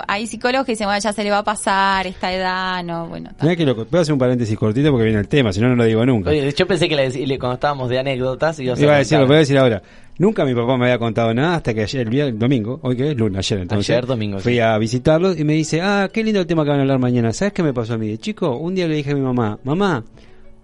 hay 0.07 0.27
psicólogos 0.27 0.67
que 0.67 0.73
dicen 0.73 0.87
bueno 0.87 1.01
ya 1.01 1.13
se 1.13 1.25
le 1.25 1.31
va 1.31 1.39
a 1.39 1.45
pasar 1.45 2.07
esta 2.07 2.33
edad, 2.33 2.83
no, 2.85 3.07
bueno, 3.09 3.31
Mirá 3.41 3.57
que 3.57 3.65
lo, 3.65 3.75
voy 3.75 3.87
a 3.93 4.01
hacer 4.01 4.13
un 4.13 4.19
paréntesis 4.19 4.57
cortito 4.59 4.91
porque 4.91 5.05
viene 5.05 5.21
el 5.21 5.29
tema, 5.29 5.53
si 5.53 5.61
no, 5.61 5.69
no 5.69 5.77
lo 5.77 5.85
digo 5.85 6.05
nunca. 6.07 6.31
Oye, 6.31 6.53
yo 6.57 6.67
pensé 6.67 6.89
que 6.89 6.97
le, 6.97 7.11
le- 7.11 7.39
cuando 7.39 7.55
estábamos 7.55 7.89
de 7.89 7.99
anécdotas 7.99 8.59
ibas 8.61 8.81
Iba 8.81 8.95
a 8.95 8.99
decir, 8.99 9.19
lo 9.19 9.27
voy 9.27 9.37
a 9.37 9.39
decir 9.41 9.59
ahora. 9.59 9.83
Nunca 10.17 10.45
mi 10.45 10.55
papá 10.55 10.77
me 10.77 10.85
había 10.85 10.99
contado 10.99 11.35
nada 11.35 11.57
hasta 11.57 11.75
que 11.75 11.83
ayer, 11.83 12.03
el, 12.03 12.11
día- 12.11 12.25
el 12.27 12.39
domingo, 12.39 12.79
hoy 12.83 12.97
que 12.97 13.11
es 13.11 13.17
lunes, 13.17 13.39
ayer 13.39 13.63
entonces. 13.63 13.91
Ayer, 13.91 14.07
domingo, 14.07 14.39
Fui 14.39 14.53
sí. 14.55 14.61
a 14.61 14.79
visitarlo 14.79 15.33
y 15.37 15.43
me 15.45 15.55
dice, 15.55 15.81
ah, 15.83 16.09
qué 16.13 16.23
lindo 16.23 16.41
el 16.41 16.47
tema 16.47 16.63
que 16.63 16.71
van 16.71 16.79
a 16.79 16.83
hablar 16.83 16.99
mañana. 17.01 17.33
¿Sabes 17.33 17.53
qué 17.53 17.63
me 17.65 17.73
pasó 17.73 17.95
a 17.95 17.99
mí? 17.99 18.07
De 18.09 18.19
chico, 18.19 18.57
un 18.57 18.75
día 18.77 18.87
le 18.87 18.95
dije 18.95 19.11
a 19.11 19.15
mi 19.17 19.21
mamá, 19.23 19.59
mamá, 19.65 20.05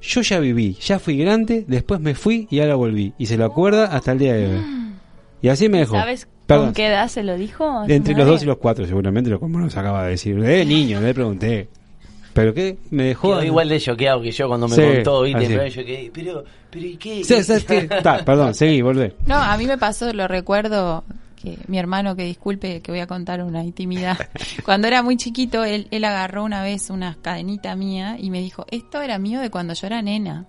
yo 0.03 0.21
ya 0.23 0.39
viví, 0.39 0.75
ya 0.81 0.99
fui 1.01 1.19
grande, 1.19 1.65
después 1.67 2.01
me 2.01 2.15
fui 2.15 2.47
y 2.51 2.61
ahora 2.61 2.77
volví. 2.77 3.13
Y 3.19 3.27
se 3.27 3.37
lo 3.37 3.45
acuerda 3.45 3.87
hasta 3.87 4.13
el 4.13 4.19
día 4.19 4.35
de 4.35 4.47
hoy. 4.47 4.65
Y 5.43 5.49
así 5.49 5.71
me 5.71 5.79
dejó. 5.79 5.95
¿Sabes. 5.97 6.29
Con 6.59 6.73
qué 6.73 6.87
edad 6.89 7.09
se 7.09 7.23
lo 7.23 7.37
dijo? 7.37 7.85
entre 7.89 8.15
los 8.15 8.27
dos 8.27 8.43
y 8.43 8.47
los 8.47 8.59
cuatro, 8.59 8.87
seguramente, 8.87 9.31
lo 9.31 9.39
como 9.41 9.59
nos 9.59 9.77
acaba 9.77 10.05
de 10.05 10.11
decir. 10.11 10.41
De 10.41 10.65
niño, 10.65 11.01
le 11.01 11.15
pregunté. 11.15 11.69
¿Pero 12.33 12.55
qué? 12.55 12.79
Me 12.91 13.05
dejó. 13.05 13.31
Quedó 13.31 13.43
igual 13.45 13.69
de 13.69 13.81
choqueado 13.81 14.23
que 14.23 14.31
yo 14.31 14.47
cuando 14.47 14.69
me 14.69 14.77
Sí, 14.77 14.83
contó, 14.83 15.23
¿viste? 15.23 15.39
así. 15.47 15.55
Pero 15.55 15.67
yo 15.67 15.85
quedé, 15.85 16.11
pero, 16.15 16.45
pero 16.71 16.87
¿y 16.87 16.97
qué? 16.97 17.25
Sí, 17.25 17.43
¿sabes 17.43 17.65
qué? 17.67 17.83
Ta, 17.83 18.25
perdón, 18.25 18.55
seguí, 18.55 18.81
volvé. 18.83 19.15
No, 19.27 19.35
a 19.35 19.57
mí 19.57 19.67
me 19.67 19.77
pasó, 19.79 20.13
lo 20.13 20.29
recuerdo, 20.29 21.03
que 21.43 21.59
mi 21.67 21.79
hermano, 21.79 22.15
que 22.15 22.25
disculpe 22.25 22.83
que 22.83 22.93
voy 22.93 23.01
a 23.01 23.09
contar 23.09 23.43
una 23.43 23.65
intimidad, 23.65 24.17
cuando 24.65 24.87
era 24.87 25.03
muy 25.03 25.17
chiquito, 25.17 25.65
él, 25.65 25.89
él 25.91 26.05
agarró 26.05 26.45
una 26.45 26.63
vez 26.63 26.89
una 26.91 27.17
cadenita 27.21 27.75
mía 27.75 28.17
y 28.19 28.31
me 28.31 28.41
dijo, 28.41 28.65
esto 28.71 29.03
era 29.03 29.19
mío 29.19 29.41
de 29.41 29.51
cuando 29.51 29.75
yo 29.75 29.89
era 29.89 30.01
nena. 30.01 30.47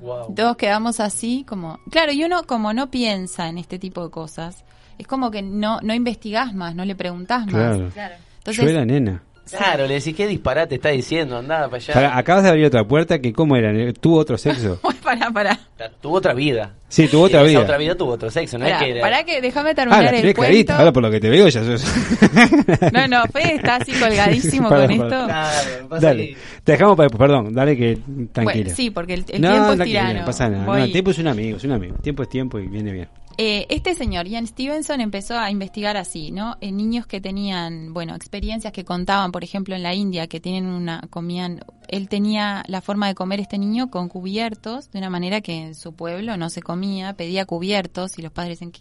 Wow. 0.00 0.34
Todos 0.34 0.56
quedamos 0.56 1.00
así 1.00 1.44
como... 1.48 1.80
Claro, 1.90 2.12
y 2.12 2.22
uno 2.22 2.44
como 2.44 2.72
no 2.74 2.90
piensa 2.90 3.48
en 3.48 3.56
este 3.58 3.78
tipo 3.78 4.04
de 4.04 4.10
cosas, 4.10 4.64
es 4.98 5.06
como 5.06 5.30
que 5.30 5.42
no, 5.42 5.80
no 5.82 5.94
investigás 5.94 6.54
más, 6.54 6.74
no 6.74 6.84
le 6.84 6.94
preguntás 6.94 7.46
más. 7.46 7.54
Claro. 7.76 7.88
Claro. 7.92 8.14
Entonces, 8.38 8.64
Yo 8.64 8.70
era 8.70 8.84
nena. 8.84 9.22
Claro, 9.48 9.86
le 9.86 9.94
decís, 9.94 10.12
¿qué 10.16 10.26
disparate 10.26 10.74
está 10.74 10.88
diciendo? 10.88 11.38
Andá 11.38 11.66
para 11.66 11.76
allá. 11.76 11.94
Pará, 11.94 12.18
acabas 12.18 12.42
de 12.42 12.48
abrir 12.48 12.66
otra 12.66 12.82
puerta 12.82 13.20
que, 13.20 13.32
¿cómo 13.32 13.54
era? 13.54 13.70
¿Tuvo 13.92 14.16
otro 14.18 14.36
sexo? 14.36 14.80
pará, 15.04 15.30
pará. 15.30 15.56
Tuvo 16.00 16.16
otra 16.16 16.34
vida. 16.34 16.74
Sí, 16.88 17.06
tuvo 17.06 17.22
Y 17.22 17.26
otra 17.26 17.40
esa 17.42 17.48
vida. 17.50 17.60
otra 17.60 17.78
vida 17.78 17.94
tuvo 17.94 18.10
otro 18.14 18.28
sexo, 18.28 18.58
¿no 18.58 18.64
Pará, 18.64 18.78
es 18.78 18.82
que 18.84 18.90
era- 18.90 19.00
pará 19.02 19.24
que 19.24 19.40
déjame 19.40 19.70
Ah, 19.70 19.74
terminar 19.74 20.02
la 20.02 20.10
el 20.10 20.22
cuento. 20.22 20.40
clarita. 20.40 20.78
Ahora 20.78 20.92
por 20.92 21.02
lo 21.04 21.10
que 21.12 21.20
te 21.20 21.30
veo 21.30 21.46
ya 21.46 21.62
sos... 21.62 21.84
No, 22.92 23.06
no, 23.06 23.22
Fede 23.26 23.54
está 23.54 23.76
así 23.76 23.92
colgadísimo 24.00 24.68
con 24.68 24.90
esto. 24.90 25.06
Claro, 25.08 25.88
pasa 25.90 26.06
Dale, 26.08 26.26
que- 26.28 26.36
te 26.64 26.72
dejamos 26.72 26.96
para... 26.96 27.08
Perdón, 27.10 27.54
dale 27.54 27.76
que... 27.76 27.98
Tranquila. 28.32 28.42
Bueno, 28.64 28.70
sí, 28.74 28.90
porque 28.90 29.14
el, 29.14 29.24
el 29.28 29.40
no, 29.42 29.52
tiempo 29.52 29.72
es 29.74 29.80
tirano. 29.84 30.18
no 30.20 30.26
pasa 30.26 30.48
nada. 30.48 30.64
No, 30.66 30.76
el 30.76 30.90
tiempo 30.90 31.12
es 31.12 31.18
un 31.18 31.28
amigo, 31.28 31.56
es 31.56 31.62
un 31.64 31.70
amigo. 31.72 31.94
Tiempo 32.02 32.22
es 32.24 32.28
tiempo 32.28 32.58
y 32.58 32.66
viene 32.66 32.90
bien. 32.92 33.08
Eh, 33.38 33.66
este 33.68 33.94
señor, 33.94 34.26
Ian 34.26 34.46
Stevenson, 34.46 35.00
empezó 35.02 35.38
a 35.38 35.50
investigar 35.50 35.98
así, 35.98 36.30
¿no? 36.30 36.56
En 36.62 36.76
niños 36.78 37.06
que 37.06 37.20
tenían, 37.20 37.92
bueno, 37.92 38.14
experiencias 38.14 38.72
que 38.72 38.84
contaban, 38.86 39.30
por 39.30 39.44
ejemplo, 39.44 39.74
en 39.76 39.82
la 39.82 39.94
India, 39.94 40.26
que 40.26 40.40
tienen 40.40 40.64
una, 40.66 41.02
comían, 41.10 41.60
él 41.88 42.08
tenía 42.08 42.64
la 42.66 42.80
forma 42.80 43.08
de 43.08 43.14
comer 43.14 43.40
este 43.40 43.58
niño 43.58 43.90
con 43.90 44.08
cubiertos, 44.08 44.90
de 44.90 44.98
una 45.00 45.10
manera 45.10 45.42
que 45.42 45.54
en 45.54 45.74
su 45.74 45.92
pueblo 45.94 46.38
no 46.38 46.48
se 46.48 46.62
comía, 46.62 47.12
pedía 47.12 47.44
cubiertos 47.44 48.18
y 48.18 48.22
los 48.22 48.32
padres 48.32 48.58
dicen, 48.58 48.72
¿qué, 48.72 48.80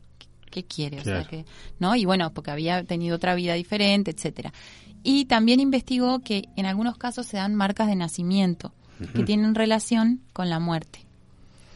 qué- 0.52 0.64
quiere? 0.64 1.02
O 1.02 1.04
sea, 1.04 1.26
que, 1.26 1.46
¿no? 1.80 1.94
Y 1.98 2.06
bueno, 2.06 2.32
porque 2.34 2.52
había 2.52 2.82
tenido 2.86 3.18
otra 3.18 3.36
vida 3.36 3.56
diferente, 3.56 4.12
etcétera. 4.12 4.54
Y 5.04 5.26
también 5.26 5.60
investigó 5.60 6.20
que 6.20 6.48
en 6.56 6.66
algunos 6.66 6.98
casos 6.98 7.26
se 7.26 7.36
dan 7.36 7.56
marcas 7.56 7.88
de 7.90 7.96
nacimiento 7.98 8.72
que 9.14 9.24
tienen 9.24 9.54
relación 9.54 10.22
con 10.32 10.50
la 10.50 10.60
muerte 10.62 11.00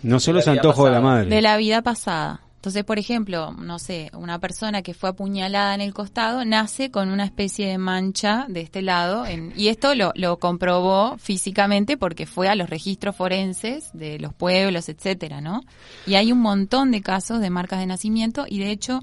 No 0.01 0.21
solo 0.21 0.39
es 0.39 0.47
antojo 0.47 0.85
de 0.85 0.91
la 0.91 1.01
madre. 1.01 1.29
de 1.29 1.41
la 1.41 1.57
vida 1.57 1.81
pasada. 1.81 2.39
Entonces, 2.59 2.83
por 2.83 2.99
ejemplo, 2.99 3.53
no 3.53 3.79
sé, 3.79 4.11
una 4.13 4.37
persona 4.37 4.81
que 4.81 4.93
fue 4.93 5.11
apuñalada 5.11 5.73
en 5.75 5.79
el 5.79 5.93
costado 5.93 6.43
nace 6.43 6.91
con 6.91 7.09
una 7.09 7.23
especie 7.23 7.69
de 7.69 7.77
mancha 7.77 8.47
de 8.49 8.59
este 8.59 8.81
lado 8.81 9.25
en- 9.25 9.53
y 9.55 9.69
esto 9.69 9.95
lo, 9.95 10.11
lo 10.15 10.39
comprobó 10.39 11.17
físicamente 11.19 11.95
porque 11.95 12.25
fue 12.25 12.49
a 12.49 12.55
los 12.55 12.69
registros 12.69 13.15
forenses 13.15 13.91
de 13.93 14.19
los 14.19 14.33
pueblos, 14.33 14.89
etcétera, 14.89 15.39
¿no? 15.39 15.61
Y 16.05 16.15
hay 16.15 16.33
un 16.33 16.39
montón 16.41 16.91
de 16.91 16.99
casos 17.01 17.39
de 17.39 17.49
marcas 17.49 17.79
de 17.79 17.85
nacimiento 17.85 18.45
y 18.45 18.59
de 18.59 18.71
hecho 18.71 18.99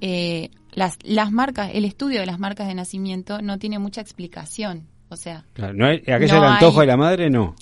eh, 0.00 0.50
las 0.72 0.96
las 1.02 1.30
marcas, 1.30 1.70
el 1.74 1.84
estudio 1.84 2.20
de 2.20 2.26
las 2.26 2.38
marcas 2.38 2.68
de 2.68 2.74
nacimiento 2.74 3.42
no 3.42 3.58
tiene 3.58 3.78
mucha 3.78 4.00
explicación, 4.00 4.86
o 5.10 5.16
sea, 5.16 5.44
Claro, 5.54 5.74
no 5.74 5.86
hay- 5.86 5.98
aquello 5.98 6.36
No 6.36 6.42
del 6.42 6.52
antojo 6.52 6.80
hay- 6.80 6.86
de 6.86 6.92
la 6.92 6.96
madre, 6.96 7.30
no. 7.30 7.54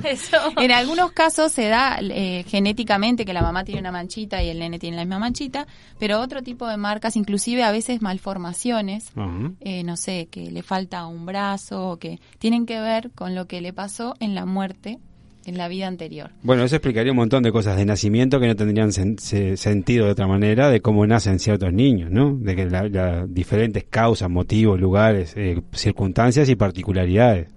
Eso. 0.04 0.36
En 0.58 0.70
algunos 0.72 1.12
casos 1.12 1.52
se 1.52 1.68
da 1.68 1.98
eh, 2.00 2.44
genéticamente 2.48 3.24
que 3.24 3.32
la 3.32 3.42
mamá 3.42 3.64
tiene 3.64 3.80
una 3.80 3.92
manchita 3.92 4.42
y 4.42 4.48
el 4.48 4.58
nene 4.58 4.78
tiene 4.78 4.96
la 4.96 5.04
misma 5.04 5.18
manchita, 5.18 5.66
pero 5.98 6.20
otro 6.20 6.42
tipo 6.42 6.66
de 6.68 6.76
marcas, 6.76 7.16
inclusive 7.16 7.62
a 7.62 7.70
veces 7.72 8.00
malformaciones, 8.02 9.12
eh, 9.60 9.82
no 9.84 9.96
sé, 9.96 10.28
que 10.30 10.50
le 10.50 10.62
falta 10.62 11.06
un 11.06 11.26
brazo, 11.26 11.90
o 11.90 11.96
que 11.98 12.18
tienen 12.38 12.66
que 12.66 12.80
ver 12.80 13.10
con 13.14 13.34
lo 13.34 13.46
que 13.46 13.60
le 13.60 13.72
pasó 13.72 14.14
en 14.20 14.34
la 14.34 14.46
muerte, 14.46 14.98
en 15.46 15.56
la 15.56 15.68
vida 15.68 15.86
anterior. 15.86 16.30
Bueno, 16.42 16.64
eso 16.64 16.76
explicaría 16.76 17.12
un 17.12 17.16
montón 17.16 17.42
de 17.42 17.50
cosas 17.50 17.76
de 17.76 17.84
nacimiento 17.86 18.38
que 18.40 18.46
no 18.46 18.56
tendrían 18.56 18.90
sen- 18.90 19.18
se- 19.18 19.56
sentido 19.56 20.04
de 20.06 20.12
otra 20.12 20.26
manera, 20.26 20.68
de 20.70 20.80
cómo 20.80 21.06
nacen 21.06 21.38
ciertos 21.38 21.72
niños, 21.72 22.10
¿no? 22.10 22.34
De 22.36 22.54
que 22.54 22.66
la, 22.66 22.88
la- 22.88 23.26
diferentes 23.26 23.84
causas, 23.88 24.28
motivos, 24.30 24.78
lugares, 24.78 25.32
eh, 25.36 25.60
circunstancias 25.72 26.48
y 26.48 26.56
particularidades. 26.56 27.48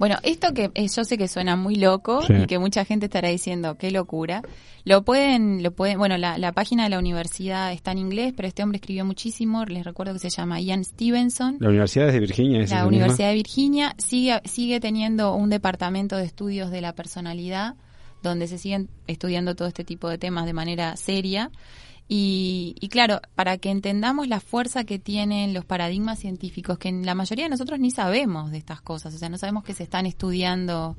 Bueno, 0.00 0.16
esto 0.22 0.52
que 0.54 0.70
eh, 0.74 0.88
yo 0.88 1.04
sé 1.04 1.16
que 1.18 1.28
suena 1.28 1.54
muy 1.56 1.76
loco 1.76 2.22
Sí. 2.22 2.32
y 2.32 2.46
que 2.46 2.58
mucha 2.58 2.84
gente 2.84 3.06
estará 3.06 3.28
diciendo 3.28 3.76
qué 3.78 3.90
locura. 3.90 4.42
Lo 4.84 5.04
pueden, 5.04 5.62
lo 5.62 5.72
pueden, 5.72 5.98
bueno, 5.98 6.16
la, 6.16 6.38
la 6.38 6.52
página 6.52 6.84
de 6.84 6.88
la 6.90 6.98
universidad 6.98 7.70
está 7.70 7.92
en 7.92 7.98
inglés, 7.98 8.32
pero 8.34 8.48
este 8.48 8.62
hombre 8.62 8.76
escribió 8.78 9.04
muchísimo. 9.04 9.66
Les 9.66 9.84
recuerdo 9.84 10.14
que 10.14 10.18
se 10.18 10.30
llama 10.30 10.58
Ian 10.58 10.84
Stevenson. 10.84 11.58
La 11.60 11.68
Universidad 11.68 12.08
es 12.08 12.14
de 12.14 12.20
Virginia, 12.20 12.62
¿es 12.62 12.70
La 12.70 12.86
Universidad 12.86 13.28
de 13.28 13.34
Virginia 13.34 13.94
sigue, 13.98 14.40
sigue 14.46 14.80
teniendo 14.80 15.34
un 15.34 15.50
departamento 15.50 16.16
de 16.16 16.24
estudios 16.24 16.70
de 16.70 16.80
la 16.80 16.94
personalidad 16.94 17.74
donde 18.22 18.46
se 18.48 18.56
siguen 18.58 18.88
estudiando 19.06 19.54
todo 19.54 19.68
este 19.68 19.84
tipo 19.84 20.08
de 20.08 20.16
temas 20.18 20.46
de 20.46 20.52
manera 20.54 20.96
seria. 20.96 21.50
Y, 22.12 22.74
y 22.80 22.88
claro, 22.88 23.20
para 23.36 23.56
que 23.58 23.70
entendamos 23.70 24.26
la 24.26 24.40
fuerza 24.40 24.82
que 24.82 24.98
tienen 24.98 25.54
los 25.54 25.64
paradigmas 25.64 26.18
científicos, 26.18 26.76
que 26.76 26.88
en 26.88 27.06
la 27.06 27.14
mayoría 27.14 27.44
de 27.44 27.50
nosotros 27.50 27.78
ni 27.78 27.92
sabemos 27.92 28.50
de 28.50 28.58
estas 28.58 28.80
cosas, 28.80 29.14
o 29.14 29.18
sea, 29.18 29.28
no 29.28 29.38
sabemos 29.38 29.62
que 29.62 29.74
se 29.74 29.84
están 29.84 30.06
estudiando, 30.06 30.96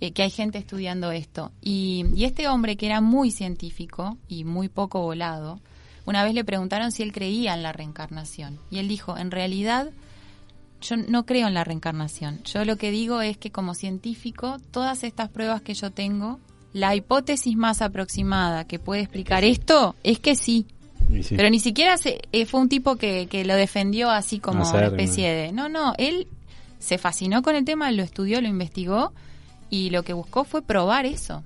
eh, 0.00 0.10
que 0.10 0.24
hay 0.24 0.30
gente 0.30 0.58
estudiando 0.58 1.12
esto. 1.12 1.52
Y, 1.62 2.06
y 2.16 2.24
este 2.24 2.48
hombre 2.48 2.76
que 2.76 2.86
era 2.86 3.00
muy 3.00 3.30
científico 3.30 4.18
y 4.26 4.42
muy 4.42 4.68
poco 4.68 5.02
volado, 5.02 5.60
una 6.04 6.24
vez 6.24 6.34
le 6.34 6.44
preguntaron 6.44 6.90
si 6.90 7.04
él 7.04 7.12
creía 7.12 7.54
en 7.54 7.62
la 7.62 7.72
reencarnación. 7.72 8.58
Y 8.72 8.78
él 8.78 8.88
dijo, 8.88 9.16
en 9.16 9.30
realidad, 9.30 9.92
yo 10.80 10.96
no 10.96 11.26
creo 11.26 11.46
en 11.46 11.54
la 11.54 11.62
reencarnación. 11.62 12.42
Yo 12.42 12.64
lo 12.64 12.76
que 12.76 12.90
digo 12.90 13.20
es 13.20 13.38
que 13.38 13.52
como 13.52 13.74
científico, 13.74 14.56
todas 14.72 15.04
estas 15.04 15.28
pruebas 15.28 15.62
que 15.62 15.74
yo 15.74 15.92
tengo, 15.92 16.40
la 16.74 16.94
hipótesis 16.94 17.56
más 17.56 17.80
aproximada 17.80 18.64
que 18.66 18.78
puede 18.78 19.00
explicar 19.00 19.44
esto 19.44 19.94
es 20.02 20.18
que 20.18 20.36
sí. 20.36 20.66
Pero 21.30 21.48
ni 21.48 21.60
siquiera 21.60 21.96
se, 21.96 22.22
eh, 22.32 22.46
fue 22.46 22.60
un 22.60 22.68
tipo 22.68 22.96
que, 22.96 23.28
que 23.30 23.44
lo 23.44 23.54
defendió 23.54 24.10
así 24.10 24.40
como 24.40 24.60
una 24.60 24.68
Acérrimo. 24.68 24.96
especie 24.96 25.32
de... 25.32 25.52
No, 25.52 25.68
no, 25.68 25.94
él 25.98 26.26
se 26.80 26.98
fascinó 26.98 27.42
con 27.42 27.54
el 27.54 27.64
tema, 27.64 27.90
lo 27.92 28.02
estudió, 28.02 28.40
lo 28.40 28.48
investigó 28.48 29.12
y 29.70 29.90
lo 29.90 30.02
que 30.02 30.12
buscó 30.12 30.44
fue 30.44 30.62
probar 30.62 31.06
eso 31.06 31.44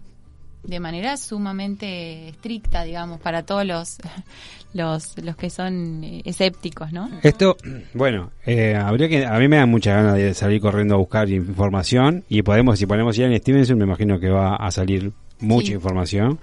de 0.68 0.80
manera 0.80 1.16
sumamente 1.16 2.28
estricta, 2.28 2.84
digamos, 2.84 3.18
para 3.20 3.42
todos 3.42 3.64
los 3.64 3.96
los, 4.74 5.16
los 5.18 5.34
que 5.36 5.48
son 5.50 6.04
escépticos, 6.24 6.92
¿no? 6.92 7.08
Esto, 7.22 7.56
bueno, 7.94 8.30
eh, 8.46 8.76
habría 8.76 9.08
que, 9.08 9.24
a 9.24 9.38
mí 9.38 9.48
me 9.48 9.56
da 9.56 9.66
mucha 9.66 9.94
ganas 9.94 10.14
de 10.16 10.34
salir 10.34 10.60
corriendo 10.60 10.94
a 10.94 10.98
buscar 10.98 11.28
información 11.30 12.22
y 12.28 12.42
podemos, 12.42 12.78
si 12.78 12.86
ponemos 12.86 13.16
Ian 13.16 13.34
Stevenson, 13.38 13.78
me 13.78 13.84
imagino 13.84 14.20
que 14.20 14.28
va 14.28 14.56
a 14.56 14.70
salir 14.70 15.10
mucha 15.40 15.68
Sí. 15.68 15.72
información. 15.72 16.38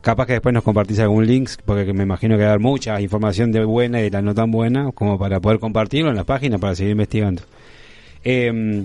Capaz 0.00 0.26
que 0.26 0.32
después 0.32 0.52
nos 0.52 0.64
compartís 0.64 0.98
algún 0.98 1.24
link, 1.24 1.48
porque 1.64 1.92
me 1.92 2.02
imagino 2.02 2.36
que 2.36 2.42
va 2.42 2.48
a 2.48 2.52
haber 2.54 2.60
mucha 2.60 3.00
información 3.00 3.52
de 3.52 3.64
buena 3.64 4.00
y 4.00 4.04
de 4.04 4.10
la 4.10 4.20
no 4.22 4.34
tan 4.34 4.50
buena, 4.50 4.90
como 4.90 5.16
para 5.16 5.38
poder 5.38 5.60
compartirlo 5.60 6.10
en 6.10 6.16
la 6.16 6.24
página 6.24 6.58
para 6.58 6.74
seguir 6.74 6.90
investigando. 6.90 7.42
Eh, 8.24 8.84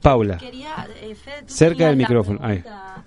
Paula, 0.00 0.36
Quería, 0.38 0.86
eh, 1.02 1.14
Fede, 1.14 1.42
tú 1.46 1.52
Cerca 1.54 1.86
del 1.88 1.96
micrófono, 1.96 2.40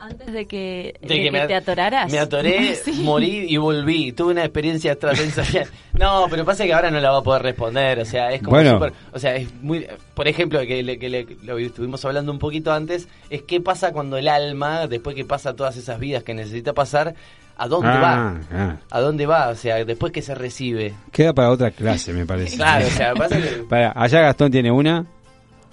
Antes 0.02 0.32
de 0.32 0.46
que, 0.48 0.96
De 1.02 1.08
de 1.10 1.16
que 1.16 1.24
que 1.24 1.32
me- 1.32 1.46
te 1.48 1.56
atoraras. 1.56 2.10
Me 2.12 2.20
atoré, 2.20 2.76
Sí. 2.86 3.02
morí 3.04 3.46
y 3.50 3.58
volví. 3.58 4.14
Tuve 4.14 4.32
una 4.32 4.44
experiencia 4.46 4.92
extrasensorial. 4.94 5.68
No, 6.00 6.28
pero 6.30 6.46
pasa 6.46 6.64
que 6.64 6.74
ahora 6.74 6.90
no 6.90 7.02
la 7.02 7.12
va 7.12 7.18
a 7.18 7.22
poder 7.24 7.42
responder. 7.42 8.00
O 8.00 8.06
sea, 8.06 8.32
es 8.32 8.40
como 8.42 8.52
Bueno. 8.52 8.80
O 9.12 9.20
sea, 9.20 9.36
es 9.36 9.54
muy. 9.62 9.86
Por 10.14 10.30
ejemplo, 10.30 10.62
que, 10.62 10.82
le- 10.82 10.98
que 10.98 11.10
le- 11.10 11.28
lo 11.44 11.58
estuvimos 11.58 12.04
hablando 12.06 12.32
un 12.32 12.40
poquito 12.40 12.72
antes, 12.72 13.10
es 13.30 13.42
qué 13.44 13.60
pasa 13.60 13.92
cuando 13.92 14.16
el 14.18 14.30
alma, 14.30 14.88
después 14.88 15.14
que 15.16 15.26
pasa 15.26 15.54
todas 15.56 15.76
esas 15.76 16.00
vidas 16.00 16.24
que 16.24 16.34
necesita 16.34 16.72
pasar, 16.72 17.16
¿a 17.58 17.68
dónde 17.68 17.90
Ah, 17.90 18.00
va? 18.00 18.40
ah. 18.54 18.78
¿A 18.90 19.00
dónde 19.02 19.26
va? 19.26 19.50
O 19.50 19.56
sea, 19.56 19.84
después 19.84 20.14
que 20.14 20.22
se 20.22 20.34
recibe. 20.36 20.94
queda 21.12 21.34
para 21.34 21.50
otra 21.50 21.72
clase, 21.72 22.14
me 22.14 22.26
parece. 22.26 22.56
Claro, 22.56 22.88
o 22.88 22.90
sea, 22.90 23.14
pasa 23.16 23.36
que. 23.36 23.64
Para, 23.68 23.92
allá 23.94 24.22
Gastón 24.22 24.50
tiene 24.52 24.72
una. 24.72 25.06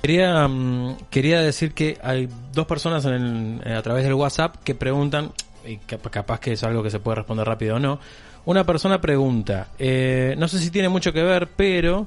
Quería, 0.06 0.46
mm, 0.46 0.98
quería 1.10 1.40
decir 1.40 1.72
que 1.72 1.98
hay 2.00 2.28
dos 2.52 2.64
personas 2.66 3.04
en 3.06 3.12
el- 3.12 3.60
eh, 3.64 3.74
a 3.74 3.82
través 3.82 4.04
del 4.04 4.14
WhatsApp 4.14 4.54
que 4.62 4.76
preguntan, 4.76 5.32
y 5.66 5.78
cap- 5.78 6.08
capaz 6.10 6.38
que 6.38 6.52
es 6.52 6.62
algo 6.62 6.80
que 6.84 6.90
se 6.90 7.00
puede 7.00 7.16
responder 7.16 7.44
rápido 7.44 7.74
o 7.74 7.78
no. 7.80 7.98
Una 8.44 8.62
persona 8.64 9.00
pregunta, 9.00 9.66
eh, 9.80 10.36
no 10.38 10.46
sé 10.46 10.60
si 10.60 10.70
tiene 10.70 10.88
mucho 10.88 11.12
que 11.12 11.24
ver, 11.24 11.48
pero 11.56 12.06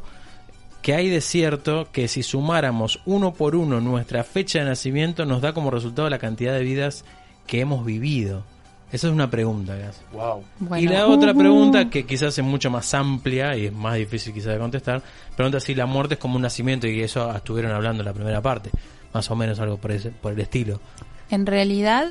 que 0.82 0.94
hay 0.96 1.10
de 1.10 1.20
cierto 1.20 1.90
que 1.92 2.08
si 2.08 2.24
sumáramos 2.24 3.02
uno 3.06 3.34
por 3.34 3.54
uno 3.54 3.82
nuestra 3.82 4.24
fecha 4.24 4.60
de 4.60 4.66
nacimiento 4.70 5.26
nos 5.26 5.42
da 5.42 5.52
como 5.52 5.70
resultado 5.70 6.10
la 6.10 6.20
cantidad 6.20 6.54
de 6.54 6.64
vidas 6.64 7.04
que 7.48 7.60
hemos 7.60 7.86
vivido. 7.86 8.46
Esa 8.92 9.08
es 9.08 9.14
una 9.14 9.30
pregunta. 9.30 9.76
Wow. 10.12 10.44
Bueno. 10.60 10.84
Y 10.84 10.88
la 10.94 11.08
otra 11.08 11.34
pregunta, 11.34 11.90
que 11.90 12.06
quizás 12.06 12.38
es 12.38 12.44
mucho 12.44 12.72
más 12.72 12.92
amplia 12.94 13.56
y 13.56 13.68
es 13.68 13.74
más 13.74 13.96
difícil 13.96 14.34
quizás 14.34 14.54
de 14.54 14.58
contestar, 14.60 15.02
pregunta 15.36 15.60
si 15.60 15.76
la 15.76 15.86
muerte 15.86 16.16
es 16.16 16.20
como 16.20 16.38
un 16.38 16.42
nacimiento 16.42 16.88
y 16.88 16.96
que 16.96 17.04
eso 17.04 17.34
estuvieron 17.36 17.72
hablando 17.72 18.02
en 18.02 18.06
la 18.08 18.14
primera 18.14 18.42
parte. 18.42 18.72
Más 19.14 19.30
o 19.32 19.36
menos 19.36 19.60
algo 19.60 19.78
por, 19.78 19.92
ese, 19.92 20.10
por 20.10 20.34
el 20.34 20.40
estilo. 20.40 20.80
En 21.30 21.46
realidad, 21.46 22.08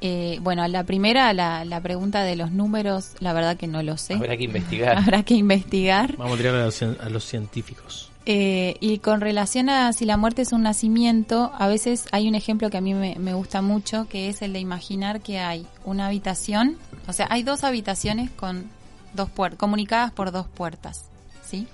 eh, 0.00 0.38
bueno, 0.40 0.66
la 0.68 0.84
primera, 0.84 1.32
la, 1.32 1.64
la 1.64 1.80
pregunta 1.80 2.22
de 2.24 2.34
los 2.36 2.50
números, 2.50 3.12
la 3.20 3.32
verdad 3.32 3.56
que 3.56 3.66
no 3.68 3.82
lo 3.82 3.96
sé. 3.96 4.14
Habrá 4.14 4.36
que 4.36 4.44
investigar. 4.44 4.96
Habrá 4.98 5.22
que 5.22 5.34
investigar. 5.34 6.16
Vamos 6.16 6.34
a 6.34 6.36
tirar 6.38 6.54
a 6.56 6.64
los, 6.66 6.82
cien- 6.82 6.96
a 7.00 7.08
los 7.08 7.24
científicos. 7.24 8.10
Eh, 8.28 8.76
y 8.80 8.98
con 8.98 9.20
relación 9.20 9.70
a 9.70 9.92
si 9.92 10.04
la 10.04 10.16
muerte 10.16 10.42
es 10.42 10.52
un 10.52 10.62
nacimiento, 10.62 11.52
a 11.56 11.68
veces 11.68 12.06
hay 12.10 12.26
un 12.26 12.34
ejemplo 12.34 12.70
que 12.70 12.76
a 12.76 12.80
mí 12.80 12.92
me, 12.92 13.14
me 13.20 13.34
gusta 13.34 13.62
mucho, 13.62 14.08
que 14.08 14.28
es 14.28 14.42
el 14.42 14.52
de 14.52 14.58
imaginar 14.58 15.20
que 15.20 15.38
hay 15.38 15.64
una 15.84 16.06
habitación, 16.06 16.76
o 17.06 17.12
sea, 17.12 17.28
hay 17.30 17.44
dos 17.44 17.62
habitaciones 17.62 18.30
con 18.32 18.68
dos 19.14 19.30
puertas, 19.30 19.58
comunicadas 19.60 20.10
por 20.10 20.32
dos 20.32 20.48
puertas, 20.48 21.04
¿sí? 21.44 21.68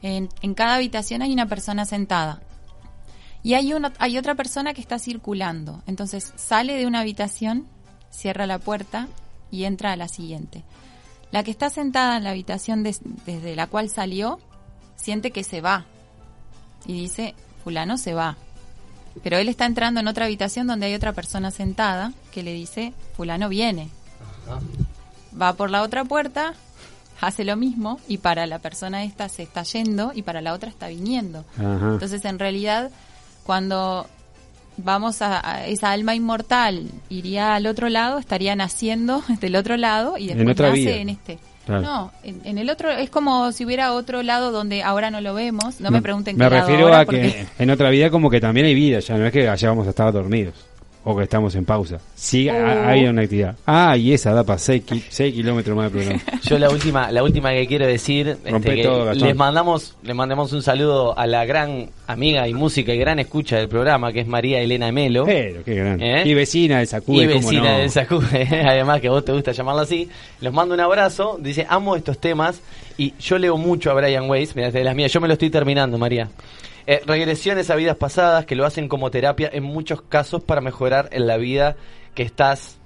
en, 0.00 0.30
en 0.40 0.54
cada 0.54 0.76
habitación 0.76 1.20
hay 1.20 1.32
una 1.32 1.46
persona 1.46 1.84
sentada. 1.84 2.40
Y 3.44 3.54
hay, 3.54 3.74
uno, 3.74 3.90
hay 3.98 4.16
otra 4.18 4.34
persona 4.36 4.72
que 4.72 4.80
está 4.80 4.98
circulando. 5.00 5.82
Entonces 5.86 6.32
sale 6.36 6.76
de 6.76 6.86
una 6.86 7.00
habitación, 7.00 7.66
cierra 8.10 8.46
la 8.46 8.60
puerta 8.60 9.08
y 9.50 9.64
entra 9.64 9.92
a 9.92 9.96
la 9.96 10.06
siguiente. 10.08 10.62
La 11.32 11.42
que 11.42 11.50
está 11.50 11.68
sentada 11.68 12.16
en 12.16 12.24
la 12.24 12.30
habitación 12.30 12.82
des- 12.84 13.00
desde 13.26 13.56
la 13.56 13.66
cual 13.66 13.90
salió 13.90 14.38
siente 15.02 15.30
que 15.32 15.44
se 15.44 15.60
va 15.60 15.84
y 16.86 16.94
dice, 16.94 17.34
fulano 17.64 17.98
se 17.98 18.14
va. 18.14 18.36
Pero 19.22 19.36
él 19.36 19.48
está 19.48 19.66
entrando 19.66 20.00
en 20.00 20.08
otra 20.08 20.24
habitación 20.24 20.66
donde 20.66 20.86
hay 20.86 20.94
otra 20.94 21.12
persona 21.12 21.50
sentada 21.50 22.12
que 22.30 22.42
le 22.42 22.54
dice, 22.54 22.94
fulano 23.16 23.48
viene. 23.50 23.90
Va 25.40 25.52
por 25.54 25.70
la 25.70 25.82
otra 25.82 26.04
puerta, 26.04 26.54
hace 27.20 27.44
lo 27.44 27.56
mismo 27.56 28.00
y 28.08 28.18
para 28.18 28.46
la 28.46 28.58
persona 28.58 29.04
esta 29.04 29.28
se 29.28 29.42
está 29.42 29.62
yendo 29.64 30.12
y 30.14 30.22
para 30.22 30.40
la 30.40 30.54
otra 30.54 30.70
está 30.70 30.88
viniendo. 30.88 31.44
Ajá. 31.58 31.90
Entonces, 31.92 32.24
en 32.24 32.38
realidad, 32.38 32.90
cuando 33.44 34.06
vamos 34.78 35.20
a, 35.20 35.46
a 35.46 35.66
esa 35.66 35.90
alma 35.90 36.14
inmortal, 36.14 36.90
iría 37.10 37.54
al 37.54 37.66
otro 37.66 37.88
lado, 37.90 38.18
estaría 38.18 38.56
naciendo 38.56 39.22
del 39.40 39.56
otro 39.56 39.76
lado 39.76 40.16
y 40.16 40.30
En 40.30 40.38
después 40.38 40.54
otra 40.56 40.68
nace 40.70 40.80
vida. 40.80 40.94
en 40.94 41.08
este. 41.10 41.38
Claro. 41.66 41.82
No, 41.82 42.12
en, 42.24 42.40
en 42.44 42.58
el 42.58 42.68
otro 42.70 42.90
es 42.90 43.08
como 43.08 43.52
si 43.52 43.64
hubiera 43.64 43.92
otro 43.92 44.22
lado 44.22 44.50
donde 44.50 44.82
ahora 44.82 45.10
no 45.10 45.20
lo 45.20 45.32
vemos. 45.34 45.80
No 45.80 45.90
me, 45.90 46.02
pregunten 46.02 46.36
Me 46.36 46.44
qué 46.44 46.50
lado 46.50 46.66
refiero 46.66 46.86
ahora, 46.86 47.00
a 47.00 47.06
que 47.06 47.46
en 47.58 47.70
otra 47.70 47.90
vida 47.90 48.10
como 48.10 48.30
que 48.30 48.40
también 48.40 48.66
hay 48.66 48.74
vida, 48.74 48.98
ya 48.98 49.16
no 49.16 49.26
es 49.26 49.32
que 49.32 49.48
allá 49.48 49.68
vamos 49.68 49.86
a 49.86 49.90
estar 49.90 50.12
dormidos 50.12 50.54
o 51.04 51.16
que 51.16 51.24
estamos 51.24 51.54
en 51.56 51.64
pausa. 51.64 51.98
Sí, 52.14 52.48
Oh. 52.48 52.52
ha- 52.52 52.88
hay 52.90 53.04
una 53.06 53.22
actividad. 53.22 53.56
Ah, 53.66 53.96
y 53.96 54.12
esa 54.12 54.32
da 54.32 54.44
para 54.44 54.58
6 54.58 54.82
kilómetros 55.16 55.76
más 55.76 55.92
de 55.92 55.98
programa. 55.98 56.22
Yo 56.42 56.58
la 56.58 56.70
última, 56.70 57.10
la 57.10 57.22
última 57.22 57.50
que 57.50 57.66
quiero 57.66 57.86
decir, 57.86 58.36
este, 58.44 58.74
que 58.76 58.82
todo, 58.84 59.12
les 59.12 59.34
mandamos, 59.36 59.96
le 60.02 60.14
mandamos 60.14 60.52
un 60.52 60.62
saludo 60.62 61.18
a 61.18 61.26
la 61.26 61.44
gran 61.44 61.90
amiga 62.06 62.46
y 62.46 62.54
música 62.54 62.92
y 62.94 62.98
gran 62.98 63.18
escucha 63.18 63.56
del 63.56 63.68
programa, 63.68 64.12
que 64.12 64.20
es 64.20 64.26
María 64.26 64.60
Elena 64.60 64.92
Melo. 64.92 65.24
Pero, 65.24 65.64
qué 65.64 65.74
grande. 65.74 66.22
¿Eh? 66.22 66.28
Y 66.28 66.34
vecina 66.34 66.78
del 66.78 66.86
Sacude, 66.86 67.24
y 67.24 67.26
vecina 67.26 67.72
no. 67.72 67.78
del 67.78 67.90
Sacude, 67.90 68.48
además 68.66 69.00
que 69.00 69.08
a 69.08 69.10
vos 69.10 69.24
te 69.24 69.32
gusta 69.32 69.52
llamarla 69.52 69.82
así. 69.82 70.08
Les 70.40 70.52
mando 70.52 70.74
un 70.74 70.80
abrazo, 70.80 71.38
dice, 71.40 71.66
amo 71.68 71.96
estos 71.96 72.18
temas 72.18 72.60
y 72.98 73.14
yo 73.18 73.38
leo 73.38 73.56
mucho 73.56 73.90
a 73.90 73.94
Brian 73.94 74.28
Weiss, 74.28 74.54
mira, 74.54 74.70
de 74.70 74.84
las 74.84 74.94
mías, 74.94 75.12
yo 75.12 75.20
me 75.20 75.26
lo 75.26 75.32
estoy 75.34 75.50
terminando, 75.50 75.98
María. 75.98 76.28
Eh, 76.86 77.00
regresiones 77.06 77.70
a 77.70 77.76
vidas 77.76 77.96
pasadas 77.96 78.44
que 78.46 78.54
lo 78.56 78.64
hacen 78.66 78.88
como 78.88 79.10
terapia 79.10 79.48
en 79.52 79.62
muchos 79.62 80.02
casos 80.02 80.42
para 80.42 80.60
mejorar 80.60 81.08
en 81.12 81.26
la 81.26 81.36
vida 81.36 81.76
que 82.14 82.22
estás 82.22 82.78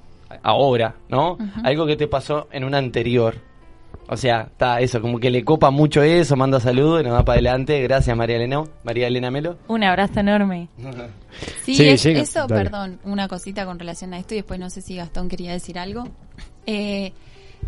ahora, 0.43 0.97
¿no? 1.09 1.39
Algo 1.65 1.87
que 1.87 1.97
te 1.97 2.09
pasó 2.09 2.49
en 2.53 2.65
una 2.65 2.79
anterior. 2.79 3.37
O 4.09 4.17
sea, 4.17 4.43
está 4.43 4.81
eso, 4.81 5.01
como 5.01 5.19
que 5.19 5.31
le 5.33 5.45
copa 5.45 5.71
mucho 5.71 6.01
eso, 6.03 6.37
manda 6.37 6.61
saludos 6.61 7.01
y 7.01 7.05
nos 7.05 7.15
va 7.15 7.25
para 7.25 7.35
adelante. 7.39 7.83
Gracias, 7.83 8.17
María 8.17 8.37
Elena, 8.37 8.63
María 8.85 9.09
Elena 9.09 9.31
Melo. 9.33 9.59
Un 9.69 9.83
abrazo 9.83 10.21
enorme. 10.21 10.69
Sí, 11.65 11.75
Sí, 11.75 11.89
es- 11.89 12.05
llega- 12.05 12.21
eso, 12.21 12.47
dale. 12.47 12.63
perdón, 12.65 13.01
una 13.05 13.27
cosita 13.29 13.67
con 13.67 13.79
relación 13.79 14.15
a 14.15 14.19
esto 14.19 14.35
y 14.35 14.39
después 14.39 14.59
no 14.61 14.71
sé 14.71 14.81
si 14.81 14.97
Gastón 14.97 15.29
quería 15.29 15.53
decir 15.53 15.79
algo. 15.79 16.05
Eh, 16.65 17.13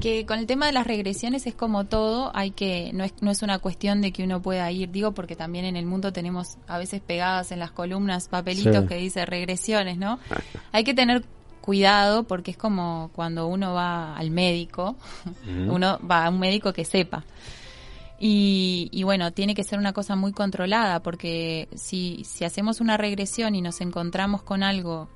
que 0.01 0.25
con 0.27 0.39
el 0.39 0.47
tema 0.47 0.67
de 0.67 0.73
las 0.73 0.87
regresiones 0.87 1.47
es 1.47 1.55
como 1.55 1.85
todo, 1.85 2.31
hay 2.35 2.51
que 2.53 2.91
no 2.95 3.05
es 3.05 3.13
no 3.21 3.31
es 3.31 3.43
una 3.43 3.59
cuestión 3.59 4.01
de 4.01 4.13
que 4.13 4.23
uno 4.25 4.41
pueda 4.41 4.71
ir, 4.71 4.91
digo 4.91 5.13
porque 5.13 5.35
también 5.37 5.65
en 5.65 5.77
el 5.77 5.87
mundo 5.87 6.13
tenemos 6.13 6.57
a 6.69 6.79
veces 6.79 7.01
pegadas 7.01 7.51
en 7.53 7.59
las 7.59 7.71
columnas 7.73 8.29
papelitos 8.29 8.83
Sí. 8.83 8.87
que 8.89 8.97
dice 8.97 9.27
regresiones, 9.27 9.99
¿no? 9.99 10.19
Hay 10.73 10.85
que 10.85 10.95
tener 10.95 11.25
cuidado 11.61 12.23
porque 12.25 12.51
es 12.53 12.57
como 12.57 13.11
cuando 13.15 13.47
uno 13.47 13.75
va 13.75 14.17
al 14.17 14.31
médico, 14.31 14.97
uno 15.69 15.99
va 16.09 16.27
a 16.27 16.31
un 16.31 16.39
médico 16.39 16.73
que 16.73 16.85
sepa. 16.85 17.25
Y, 18.21 18.89
y 18.91 19.05
bueno, 19.05 19.33
tiene 19.33 19.55
que 19.55 19.63
ser 19.63 19.79
una 19.79 19.93
cosa 19.93 20.17
muy 20.17 20.33
controlada 20.33 21.01
porque 21.03 21.69
si, 21.77 22.25
si 22.25 22.45
hacemos 22.45 22.81
una 22.81 22.97
regresión 22.97 23.55
y 23.55 23.61
nos 23.63 23.81
encontramos 23.81 24.43
con 24.43 24.63
algo 24.65 25.09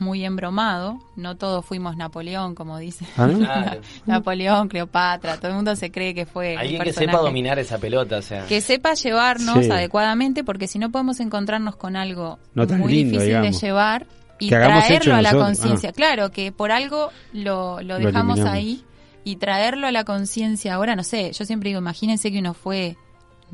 muy 0.00 0.24
embromado, 0.24 0.98
no 1.16 1.36
todos 1.36 1.64
fuimos 1.64 1.96
Napoleón, 1.96 2.54
como 2.54 2.78
dice. 2.78 3.06
¿Ah, 3.16 3.26
no? 3.26 3.38
Claro. 3.46 3.80
Napoleón, 4.06 4.68
Cleopatra, 4.68 5.36
todo 5.36 5.48
el 5.48 5.54
mundo 5.54 5.76
se 5.76 5.90
cree 5.92 6.14
que 6.14 6.26
fue... 6.26 6.56
Alguien 6.56 6.82
que 6.82 6.92
sepa 6.92 7.18
dominar 7.18 7.58
esa 7.58 7.78
pelota, 7.78 8.16
o 8.18 8.22
sea. 8.22 8.46
Que 8.46 8.60
sepa 8.60 8.94
llevarnos 8.94 9.64
Sí. 9.64 9.70
adecuadamente, 9.70 10.42
porque 10.44 10.66
si 10.66 10.78
no 10.78 10.90
podemos 10.90 11.20
encontrarnos 11.20 11.76
con 11.76 11.96
algo 11.96 12.38
No 12.54 12.66
muy 12.66 12.92
lindo, 12.92 13.12
difícil 13.12 13.26
digamos. 13.26 13.60
de 13.60 13.66
llevar 13.66 14.06
y 14.40 14.48
traerlo 14.48 15.14
a 15.14 15.22
la 15.22 15.32
conciencia. 15.32 15.90
Ah. 15.90 15.92
Claro, 15.92 16.30
que 16.30 16.50
por 16.50 16.72
algo 16.72 17.10
lo, 17.32 17.80
lo 17.82 17.98
dejamos 17.98 18.40
ahí 18.40 18.84
y 19.24 19.36
traerlo 19.36 19.86
a 19.86 19.92
la 19.92 20.02
conciencia. 20.04 20.74
Ahora, 20.74 20.96
no 20.96 21.04
sé, 21.04 21.32
yo 21.32 21.44
siempre 21.44 21.68
digo, 21.70 21.78
imagínense 21.80 22.32
que 22.32 22.40
uno 22.40 22.52
fue 22.54 22.96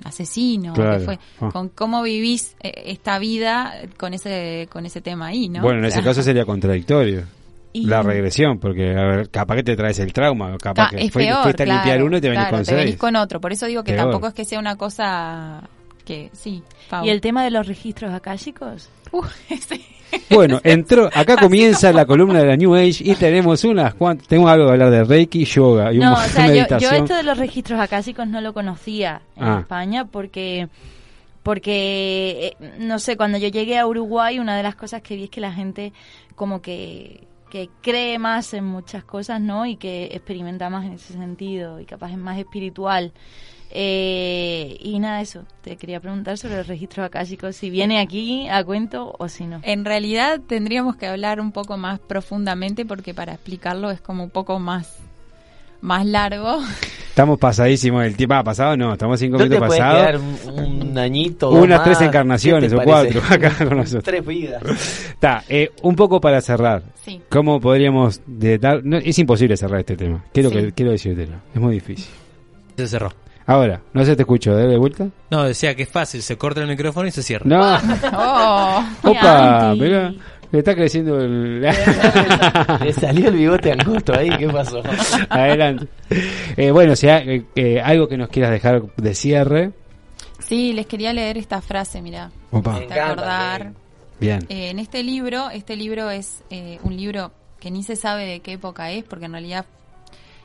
asesino, 0.05 0.73
Claro. 0.75 0.99
que 0.99 1.05
fue 1.05 1.19
Ah. 1.41 1.49
con 1.53 1.69
cómo 1.71 2.03
vivís 2.03 2.57
eh, 2.63 2.73
esta 2.87 3.19
vida 3.19 3.75
con 3.97 4.15
ese 4.15 4.69
con 4.71 4.87
ese 4.87 5.01
tema 5.01 5.27
ahí, 5.29 5.49
¿no? 5.49 5.63
Bueno, 5.63 5.79
en 5.81 5.85
O 5.87 5.89
ese 5.89 6.03
caso 6.03 6.23
sería 6.23 6.45
contradictorio. 6.45 7.25
y- 7.73 7.85
La 7.85 8.03
regresión, 8.03 8.59
porque 8.59 8.97
a 8.97 9.05
ver, 9.05 9.31
capaz 9.31 9.57
que 9.57 9.63
te 9.63 9.77
traes 9.77 9.99
el 9.99 10.13
trauma, 10.13 10.57
capaz 10.59 10.91
Ca- 10.91 10.97
que 10.97 11.05
es 11.05 11.13
fue- 11.13 11.25
peor, 11.27 11.43
fuiste 11.43 11.63
a 11.65 11.67
limpiar 11.67 12.03
uno 12.03 12.17
y 12.17 12.21
te 12.21 12.29
venís 12.31 12.43
claro, 12.45 12.57
con 12.57 12.65
te 12.67 12.75
venís 12.75 12.91
seis. 12.93 12.99
con 12.99 13.15
otro. 13.17 13.41
Por 13.41 13.53
eso 13.53 13.67
digo 13.67 13.85
que 13.85 13.93
Peor. 13.93 14.05
tampoco 14.05 14.27
es 14.29 14.35
que 14.35 14.45
sea 14.47 14.59
una 14.59 14.77
cosa 14.77 15.69
que 16.05 16.31
sí. 16.33 16.63
Pau. 16.89 17.05
¿Y 17.05 17.11
el 17.11 17.21
tema 17.21 17.45
de 17.45 17.51
los 17.51 17.67
registros 17.69 18.13
akáshicos? 18.13 18.89
Uh, 19.13 19.23
ese- 19.51 19.81
Bueno, 20.31 20.61
entró, 20.65 21.07
acá 21.15 21.37
comienza 21.37 21.93
la 21.93 22.05
columna 22.07 22.41
de 22.41 22.47
la 22.47 22.57
New 22.57 22.75
Age 22.75 22.99
y 23.01 23.15
tenemos 23.15 23.65
unas 23.65 23.95
cuantas, 23.95 24.27
tengo 24.29 24.49
algo 24.49 24.67
que 24.67 24.73
hablar 24.73 24.91
de 24.91 25.05
Reiki, 25.05 25.45
yoga 25.45 25.93
y 25.93 25.99
un 25.99 26.05
No, 26.05 26.15
o 26.15 26.17
sea, 26.23 26.43
de 26.49 26.49
yo, 26.49 26.55
yo 26.55 26.61
meditación. 26.61 26.95
esto 27.05 27.17
de 27.17 27.23
los 27.23 27.39
registros 27.39 27.81
akáshicos 27.81 28.27
no 28.27 28.41
lo 28.41 28.53
conocía 28.55 29.23
en 29.37 29.45
Ah. 29.45 29.59
España 29.61 30.05
porque 30.07 30.69
porque 31.43 32.55
eh, 32.61 32.67
no 32.79 32.99
sé, 32.99 33.17
cuando 33.17 33.39
yo 33.39 33.49
llegué 33.49 33.79
a 33.79 33.87
Uruguay 33.87 34.39
una 34.39 34.57
de 34.57 34.63
las 34.63 34.75
cosas 34.75 35.03
que 35.03 35.17
vi 35.17 35.25
es 35.25 35.31
que 35.31 35.41
la 35.41 35.53
gente 35.53 35.93
como 36.35 36.61
que 36.61 37.27
que 37.51 37.71
cree 37.81 38.19
más 38.19 38.53
en 38.53 38.65
muchas 38.67 39.05
cosas, 39.05 39.41
¿no? 39.41 39.65
Y 39.65 39.77
que 39.77 40.05
experimenta 40.13 40.69
más 40.69 40.85
en 40.85 40.93
ese 40.93 41.15
sentido 41.15 41.81
y 41.81 41.87
capaz 41.87 42.11
es 42.11 42.19
más 42.19 42.37
espiritual. 42.39 43.13
Eh, 43.71 44.77
y 44.81 44.99
nada, 44.99 45.21
eso. 45.21 45.45
Te 45.63 45.77
quería 45.77 46.01
preguntar 46.01 46.39
sobre 46.39 46.57
los 46.57 46.67
registros 46.67 47.07
akáshicos, 47.07 47.57
si 47.57 47.71
viene 47.71 48.01
aquí 48.01 48.49
a 48.49 48.65
cuento 48.65 49.15
o 49.19 49.29
si 49.29 49.45
no. 49.47 49.61
En 49.63 49.85
realidad 49.85 50.41
tendríamos 50.47 50.97
que 50.97 51.07
hablar 51.07 51.41
un 51.41 51.53
poco 51.53 51.77
más 51.77 51.99
profundamente 52.01 52.85
porque 52.87 53.15
para 53.15 53.35
explicarlo 53.35 53.91
es 53.91 54.01
como 54.01 54.25
un 54.25 54.31
poco 54.31 54.59
más 54.59 54.97
más 55.81 56.05
largo. 56.07 56.59
Estamos 57.11 57.39
pasadísimos 57.39 58.03
del 58.03 58.17
tiempo. 58.17 58.35
Ah, 58.35 58.43
pasado 58.43 58.77
no, 58.77 58.93
estamos 58.95 59.19
cinco 59.21 59.39
¿No 59.39 59.45
te 59.45 59.51
minutos 59.51 59.69
pasados. 59.77 60.21
un, 60.47 60.89
un 60.91 60.99
añito? 60.99 61.51
Unas 61.51 61.85
tres 61.85 62.01
encarnaciones 62.01 62.73
¿Qué 62.73 62.77
te 62.79 62.83
o 62.83 62.85
parece? 62.85 63.21
cuatro 63.21 63.35
acá 63.49 63.65
con 63.69 63.77
nosotros. 63.79 64.05
Tres 64.05 64.27
vidas. 64.27 64.63
Está, 65.11 65.45
eh, 65.49 65.71
un 65.83 65.95
poco 65.95 66.21
para 66.21 66.41
cerrar. 66.41 66.83
Sí. 67.05 67.21
¿Cómo 67.29 67.61
podríamos 67.61 68.21
de 68.27 68.59
dar? 68.59 68.85
no, 68.85 68.97
es 68.97 69.19
imposible 69.21 69.57
cerrar 69.57 69.81
este 69.81 69.97
tema. 69.97 70.25
Quiero 70.33 70.51
Sí. 70.51 70.57
que 70.57 70.73
quiero 70.73 70.91
decírtelo. 70.93 71.37
Es 71.55 71.61
muy 71.61 71.75
difícil. 71.75 72.07
Se 72.77 72.87
cerró. 72.89 73.13
Ahora, 73.49 73.81
no 73.95 74.05
se 74.05 74.15
te 74.15 74.23
escuchó, 74.23 74.59
¿eh? 74.59 74.67
¿De 74.67 74.77
vuelta? 74.77 75.09
No, 75.31 75.45
decía 75.45 75.75
que 75.75 75.85
es 75.85 75.89
fácil, 75.89 76.21
se 76.23 76.37
corta 76.37 76.61
el 76.61 76.69
micrófono 76.69 77.09
y 77.09 77.11
se 77.11 77.23
cierra. 77.23 77.47
No. 77.47 77.79
Oh. 78.13 78.85
Opa, 79.05 79.75
mira, 79.75 80.13
le 80.53 80.59
está 80.59 80.75
creciendo 80.75 81.19
el 81.19 81.63
Le 82.83 82.93
salió 82.93 83.29
el 83.29 83.35
bigote 83.35 83.73
angosto 83.73 84.15
ahí, 84.15 84.29
¿qué 84.37 84.49
pasó? 84.49 84.83
Adelante. 85.31 85.89
Eh, 86.59 86.71
bueno, 86.71 86.95
si 86.95 87.09
hay, 87.09 87.29
eh, 87.29 87.45
eh, 87.55 87.81
algo 87.81 88.07
que 88.07 88.19
nos 88.19 88.29
quieras 88.29 88.51
dejar 88.51 88.83
de 88.97 89.15
cierre. 89.15 89.73
Sí, 90.39 90.75
les 90.75 90.87
quería 90.87 91.15
leer 91.15 91.39
esta 91.39 91.63
frase, 91.63 92.03
mira. 92.03 92.31
Opa. 92.51 92.73
Me 92.75 92.85
encanta, 92.85 93.07
acordar. 93.07 93.73
Bien. 94.21 94.45
Eh, 94.51 94.69
en 94.69 94.79
este 94.79 95.03
libro, 95.03 95.49
este 95.49 95.75
libro 95.75 96.11
es 96.11 96.43
eh, 96.51 96.79
un 96.83 96.95
libro 96.95 97.33
que 97.61 97.71
ni 97.71 97.83
se 97.83 97.97
sabe 97.97 98.27
de 98.27 98.41
qué 98.41 98.53
época 98.53 98.91
es, 98.91 99.05
porque 99.05 99.25
en 99.25 99.33
realidad 99.33 99.65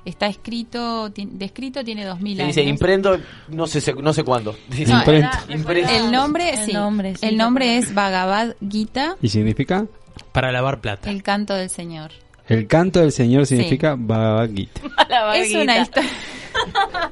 está 0.06 0.28
escrito, 0.28 1.10
descrito 1.10 1.84
tiene 1.84 2.06
2000 2.06 2.38
Se 2.38 2.43
años. 2.43 2.56
dice 2.56 2.68
imprento, 2.70 3.18
no 3.49 3.68
sé, 3.68 3.93
no 3.93 4.14
sé 4.14 4.24
cuándo. 4.24 4.56
Dice, 4.70 4.91
No. 4.91 4.99
Imprenta. 4.99 5.43
El 5.49 6.12
nombre, 6.12 6.49
El 6.51 6.66
sí. 6.66 6.74
nombre, 6.74 7.16
sí, 7.16 7.26
el 7.26 7.38
nombre 7.38 7.78
es 7.78 7.93
Bhagavad 7.93 8.56
Gita, 8.70 9.16
¿Y 9.22 9.30
significa? 9.30 9.86
Para 10.32 10.51
lavar 10.51 10.82
plata. 10.82 11.10
el 11.10 11.24
canto 11.24 11.54
del 11.54 11.70
Señor. 11.70 12.12
El 12.47 12.68
canto 12.68 12.99
del 12.99 13.12
Señor 13.12 13.45
significa 13.45 13.95
Bhagavad 13.97 14.49
Gita. 14.49 14.82
Es 15.36 15.54
una 15.56 15.78
historia. 15.80 16.10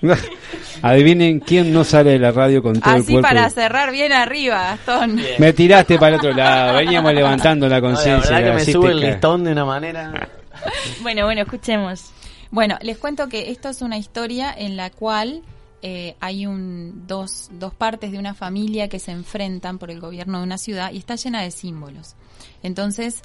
Adivinen 0.82 1.40
quién 1.40 1.72
no 1.72 1.84
sale 1.84 2.10
de 2.12 2.18
la 2.18 2.30
radio 2.32 2.62
con 2.62 2.80
todo 2.80 2.94
el 2.94 3.02
Así 3.02 3.12
cuerpo. 3.12 3.28
para 3.28 3.50
cerrar 3.50 3.92
bien 3.92 4.12
arriba, 4.12 4.62
Gastón. 4.76 5.20
Me 5.38 5.52
tiraste 5.52 5.98
para 5.98 6.14
el 6.14 6.14
otro 6.16 6.32
lado. 6.32 6.78
Veníamos 6.78 7.12
levantando 7.14 7.68
la 7.68 7.80
No, 7.80 7.88
la 7.88 7.94
conciencia. 7.94 8.30
verdad 8.30 8.48
que 8.50 8.54
me 8.56 8.62
así 8.62 8.72
sube 8.72 8.90
el 8.92 9.00
listón 9.00 9.44
de 9.44 9.52
una 9.52 9.64
manera. 9.64 10.28
Bueno, 11.00 11.24
bueno, 11.24 11.40
escuchemos. 11.40 12.10
Bueno, 12.50 12.76
les 12.82 12.98
cuento 12.98 13.30
que 13.30 13.50
esto 13.50 13.70
es 13.70 13.80
una 13.80 13.96
historia 13.96 14.52
en 14.54 14.76
la 14.76 14.90
cual 14.90 15.40
eh, 15.80 16.16
hay 16.20 16.44
un, 16.46 17.06
dos, 17.06 17.48
dos 17.52 17.72
partes 17.72 18.12
de 18.12 18.18
una 18.18 18.34
familia 18.34 18.88
que 18.88 18.98
se 18.98 19.10
enfrentan 19.10 19.78
por 19.78 19.90
el 19.90 20.00
gobierno 20.00 20.36
de 20.38 20.44
una 20.44 20.58
ciudad 20.58 20.92
y 20.92 20.98
está 20.98 21.14
llena 21.16 21.40
de 21.40 21.50
símbolos. 21.50 22.14
Entonces, 22.62 23.22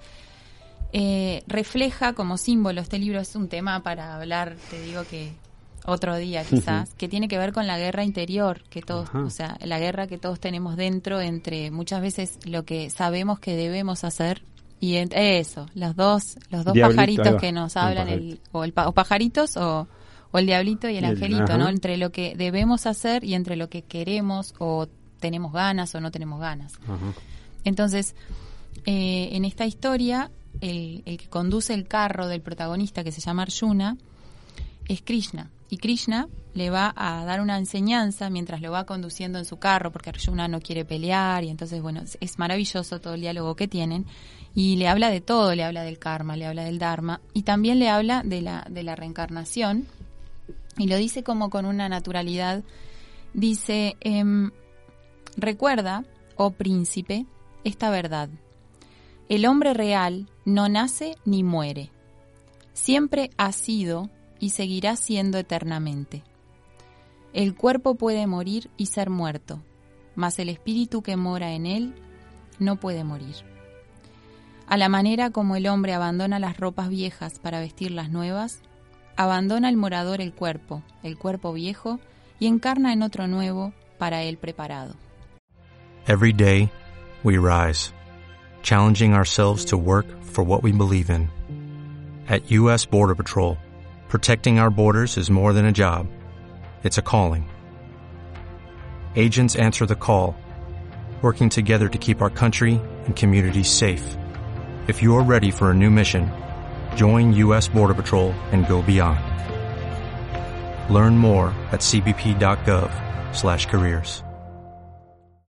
eh, 0.93 1.43
refleja 1.47 2.14
como 2.14 2.38
símbolo, 2.38 2.80
este 2.80 2.99
libro 2.99 3.20
es 3.20 3.36
un 3.36 3.49
tema 3.49 3.84
para 3.84 4.16
hablar, 4.16 4.56
te 4.70 4.82
digo 4.82 5.03
que 5.10 5.34
otro 5.88 6.15
día 6.17 6.43
quizás, 6.43 6.93
que 6.95 7.07
tiene 7.07 7.27
que 7.27 7.38
ver 7.38 7.53
con 7.53 7.67
la 7.67 7.77
guerra 7.77 8.03
interior, 8.03 8.61
que 8.69 8.81
todos, 8.81 9.09
Ajá. 9.09 9.19
o 9.23 9.29
sea, 9.29 9.57
la 9.63 9.79
guerra 9.79 10.07
que 10.07 10.17
todos 10.17 10.39
tenemos 10.39 10.75
dentro 10.77 11.21
entre 11.21 11.71
muchas 11.71 12.01
veces 12.01 12.39
lo 12.45 12.63
que 12.65 12.89
sabemos 12.89 13.39
que 13.39 13.55
debemos 13.55 14.03
hacer 14.03 14.41
y 14.79 14.95
en- 14.95 15.09
eso, 15.13 15.67
los 15.75 15.95
dos, 15.95 16.38
los 16.49 16.65
dos 16.65 16.73
Diablito, 16.73 16.95
pajaritos 17.23 17.41
que 17.41 17.51
nos 17.51 17.77
hablan, 17.77 18.09
el, 18.09 18.39
o, 18.51 18.63
el 18.63 18.73
o 18.75 18.91
pajaritos 18.91 19.57
o, 19.57 19.88
o 20.31 20.38
el 20.38 20.45
diablito 20.45 20.89
y 20.89 20.97
el 20.97 21.03
Y 21.03 21.07
el- 21.07 21.13
angelito, 21.13 21.43
ajá. 21.43 21.57
¿no? 21.57 21.69
Entre 21.69 21.97
lo 21.97 22.11
que 22.11 22.36
debemos 22.36 22.86
hacer 22.86 23.23
y 23.23 23.33
entre 23.36 23.55
lo 23.55 23.69
que 23.69 23.81
queremos 23.83 24.53
o 24.59 24.88
tenemos 25.19 25.53
ganas 25.53 25.95
o 25.95 26.01
no 26.01 26.11
tenemos 26.11 26.39
ganas. 26.39 26.73
Ajá. 26.83 27.13
Entonces, 27.63 28.15
eh, 28.86 29.29
en 29.31 29.45
esta 29.45 29.65
historia, 29.65 30.29
el, 30.61 31.01
el 31.05 31.17
que 31.17 31.27
conduce 31.29 31.73
el 31.73 31.88
carro 31.88 32.27
del 32.27 32.41
protagonista, 32.41 33.03
que 33.03 33.11
se 33.11 33.21
llama 33.21 33.43
Arjuna, 33.43 33.97
es 34.88 35.01
Krishna. 35.01 35.49
Y 35.70 35.78
Krishna 35.78 36.28
le 36.53 36.70
va 36.70 36.93
a 36.95 37.26
dar 37.26 37.41
una 37.41 37.57
enseñanza 37.57 38.30
mientras 38.30 38.61
lo 38.61 38.72
va 38.72 38.86
conduciendo 38.86 39.39
en 39.39 39.45
su 39.45 39.57
carro, 39.57 39.91
porque 39.91 40.11
Arjuna 40.11 40.47
no 40.47 40.61
quiere 40.61 40.86
pelear, 40.86 41.43
y 41.43 41.49
entonces, 41.49 41.82
bueno, 41.82 42.01
es, 42.20 42.39
maravilloso 42.39 43.01
todo 43.01 43.16
el 43.16 43.22
diálogo 43.22 43.55
que 43.55 43.68
tienen. 43.68 44.05
Y 44.53 44.78
le 44.78 44.88
habla 44.88 45.09
de 45.09 45.22
todo, 45.22 45.53
le 45.53 45.63
habla 45.63 45.84
del 45.84 45.99
karma, 45.99 46.38
le 46.38 46.45
habla 46.45 46.63
del 46.63 46.80
dharma, 46.80 47.20
y 47.34 47.43
también 47.43 47.80
le 47.80 47.89
habla 47.89 48.24
de 48.24 48.41
la, 48.41 48.66
de 48.70 48.84
la 48.84 48.95
reencarnación, 48.95 49.88
y 50.78 50.88
lo 50.88 50.97
dice 50.97 51.24
como 51.24 51.49
con 51.49 51.66
una 51.66 51.89
naturalidad. 51.89 52.63
Dice, 53.34 53.97
em, 53.99 54.51
recuerda, 55.36 56.05
oh 56.38 56.51
príncipe, 56.51 57.26
esta 57.63 57.89
verdad. 57.89 58.30
El 59.28 59.45
hombre 59.45 59.74
real 59.74 60.30
no 60.45 60.70
nace 60.70 61.16
ni 61.26 61.43
muere. 61.43 61.91
Siempre 62.74 63.32
ha 63.38 63.51
sido 63.51 64.09
y 64.46 64.52
seguirá 64.52 64.96
siendo 64.96 65.39
eternamente. 65.39 66.22
El 67.34 67.56
cuerpo 67.56 67.96
puede 67.96 68.28
morir 68.28 68.70
y 68.78 68.86
ser 68.86 69.10
muerto, 69.10 69.60
mas 70.14 70.38
el 70.38 70.50
espíritu 70.50 71.02
que 71.02 71.18
mora 71.18 71.54
en 71.54 71.66
él 71.66 71.96
no 72.60 72.76
puede 72.80 73.04
morir. 73.04 73.38
A 74.68 74.78
la 74.78 74.88
manera 74.88 75.32
como 75.32 75.56
el 75.56 75.66
hombre 75.66 75.96
abandona 75.96 76.38
las 76.38 76.58
ropas 76.58 76.89
viejas 76.89 77.39
para 77.39 77.60
vestir 77.60 77.89
las 77.89 78.12
nuevas, 78.12 78.62
abandona 79.16 79.68
el 79.68 79.78
morador 79.78 80.22
el 80.22 80.32
cuerpo, 80.32 80.84
el 81.02 81.18
cuerpo 81.18 81.52
viejo, 81.52 82.00
y 82.38 82.46
encarna 82.46 82.93
en 82.93 83.02
otro 83.02 83.26
nuevo 83.26 83.74
para 83.98 84.22
él 84.22 84.38
preparado. 84.38 84.93
Every 86.08 86.34
day, 86.34 86.70
we 87.24 87.39
rise, 87.39 87.91
challenging 88.62 89.16
ourselves 89.16 89.66
to 89.66 89.78
work 89.78 90.06
for 90.22 90.46
what 90.46 90.62
we 90.62 90.72
believe 90.72 91.10
in. 91.10 91.32
At 92.30 92.52
U.S. 92.52 92.86
Border 92.86 93.16
Patrol, 93.16 93.58
protecting 94.16 94.59
our 94.59 94.70
borders 94.70 95.18
is 95.18 95.30
more 95.30 95.51
than 95.51 95.66
a 95.66 95.74
job, 95.74 96.07
it's 96.84 96.97
a 96.97 97.01
calling. 97.01 97.49
Agents 99.18 99.57
answer 99.57 99.86
the 99.86 99.97
call, 99.97 100.38
working 101.22 101.49
together 101.49 101.89
to 101.89 101.97
keep 101.97 102.22
our 102.22 102.30
country 102.30 102.80
and 103.03 103.13
communities 103.13 103.70
safe. 103.70 104.16
If 104.88 105.03
you 105.03 105.13
are 105.18 105.22
ready 105.22 105.51
for 105.51 105.70
a 105.70 105.74
new 105.74 105.89
mission, 105.89 106.32
join 106.95 107.34
U.S. 107.34 107.68
Border 107.68 107.93
Patrol 107.93 108.32
and 108.53 108.66
go 108.66 108.82
beyond. 108.82 109.20
Learn 110.89 111.18
more 111.18 111.47
at 111.74 111.82
cbp.gov/careers. 111.82 114.24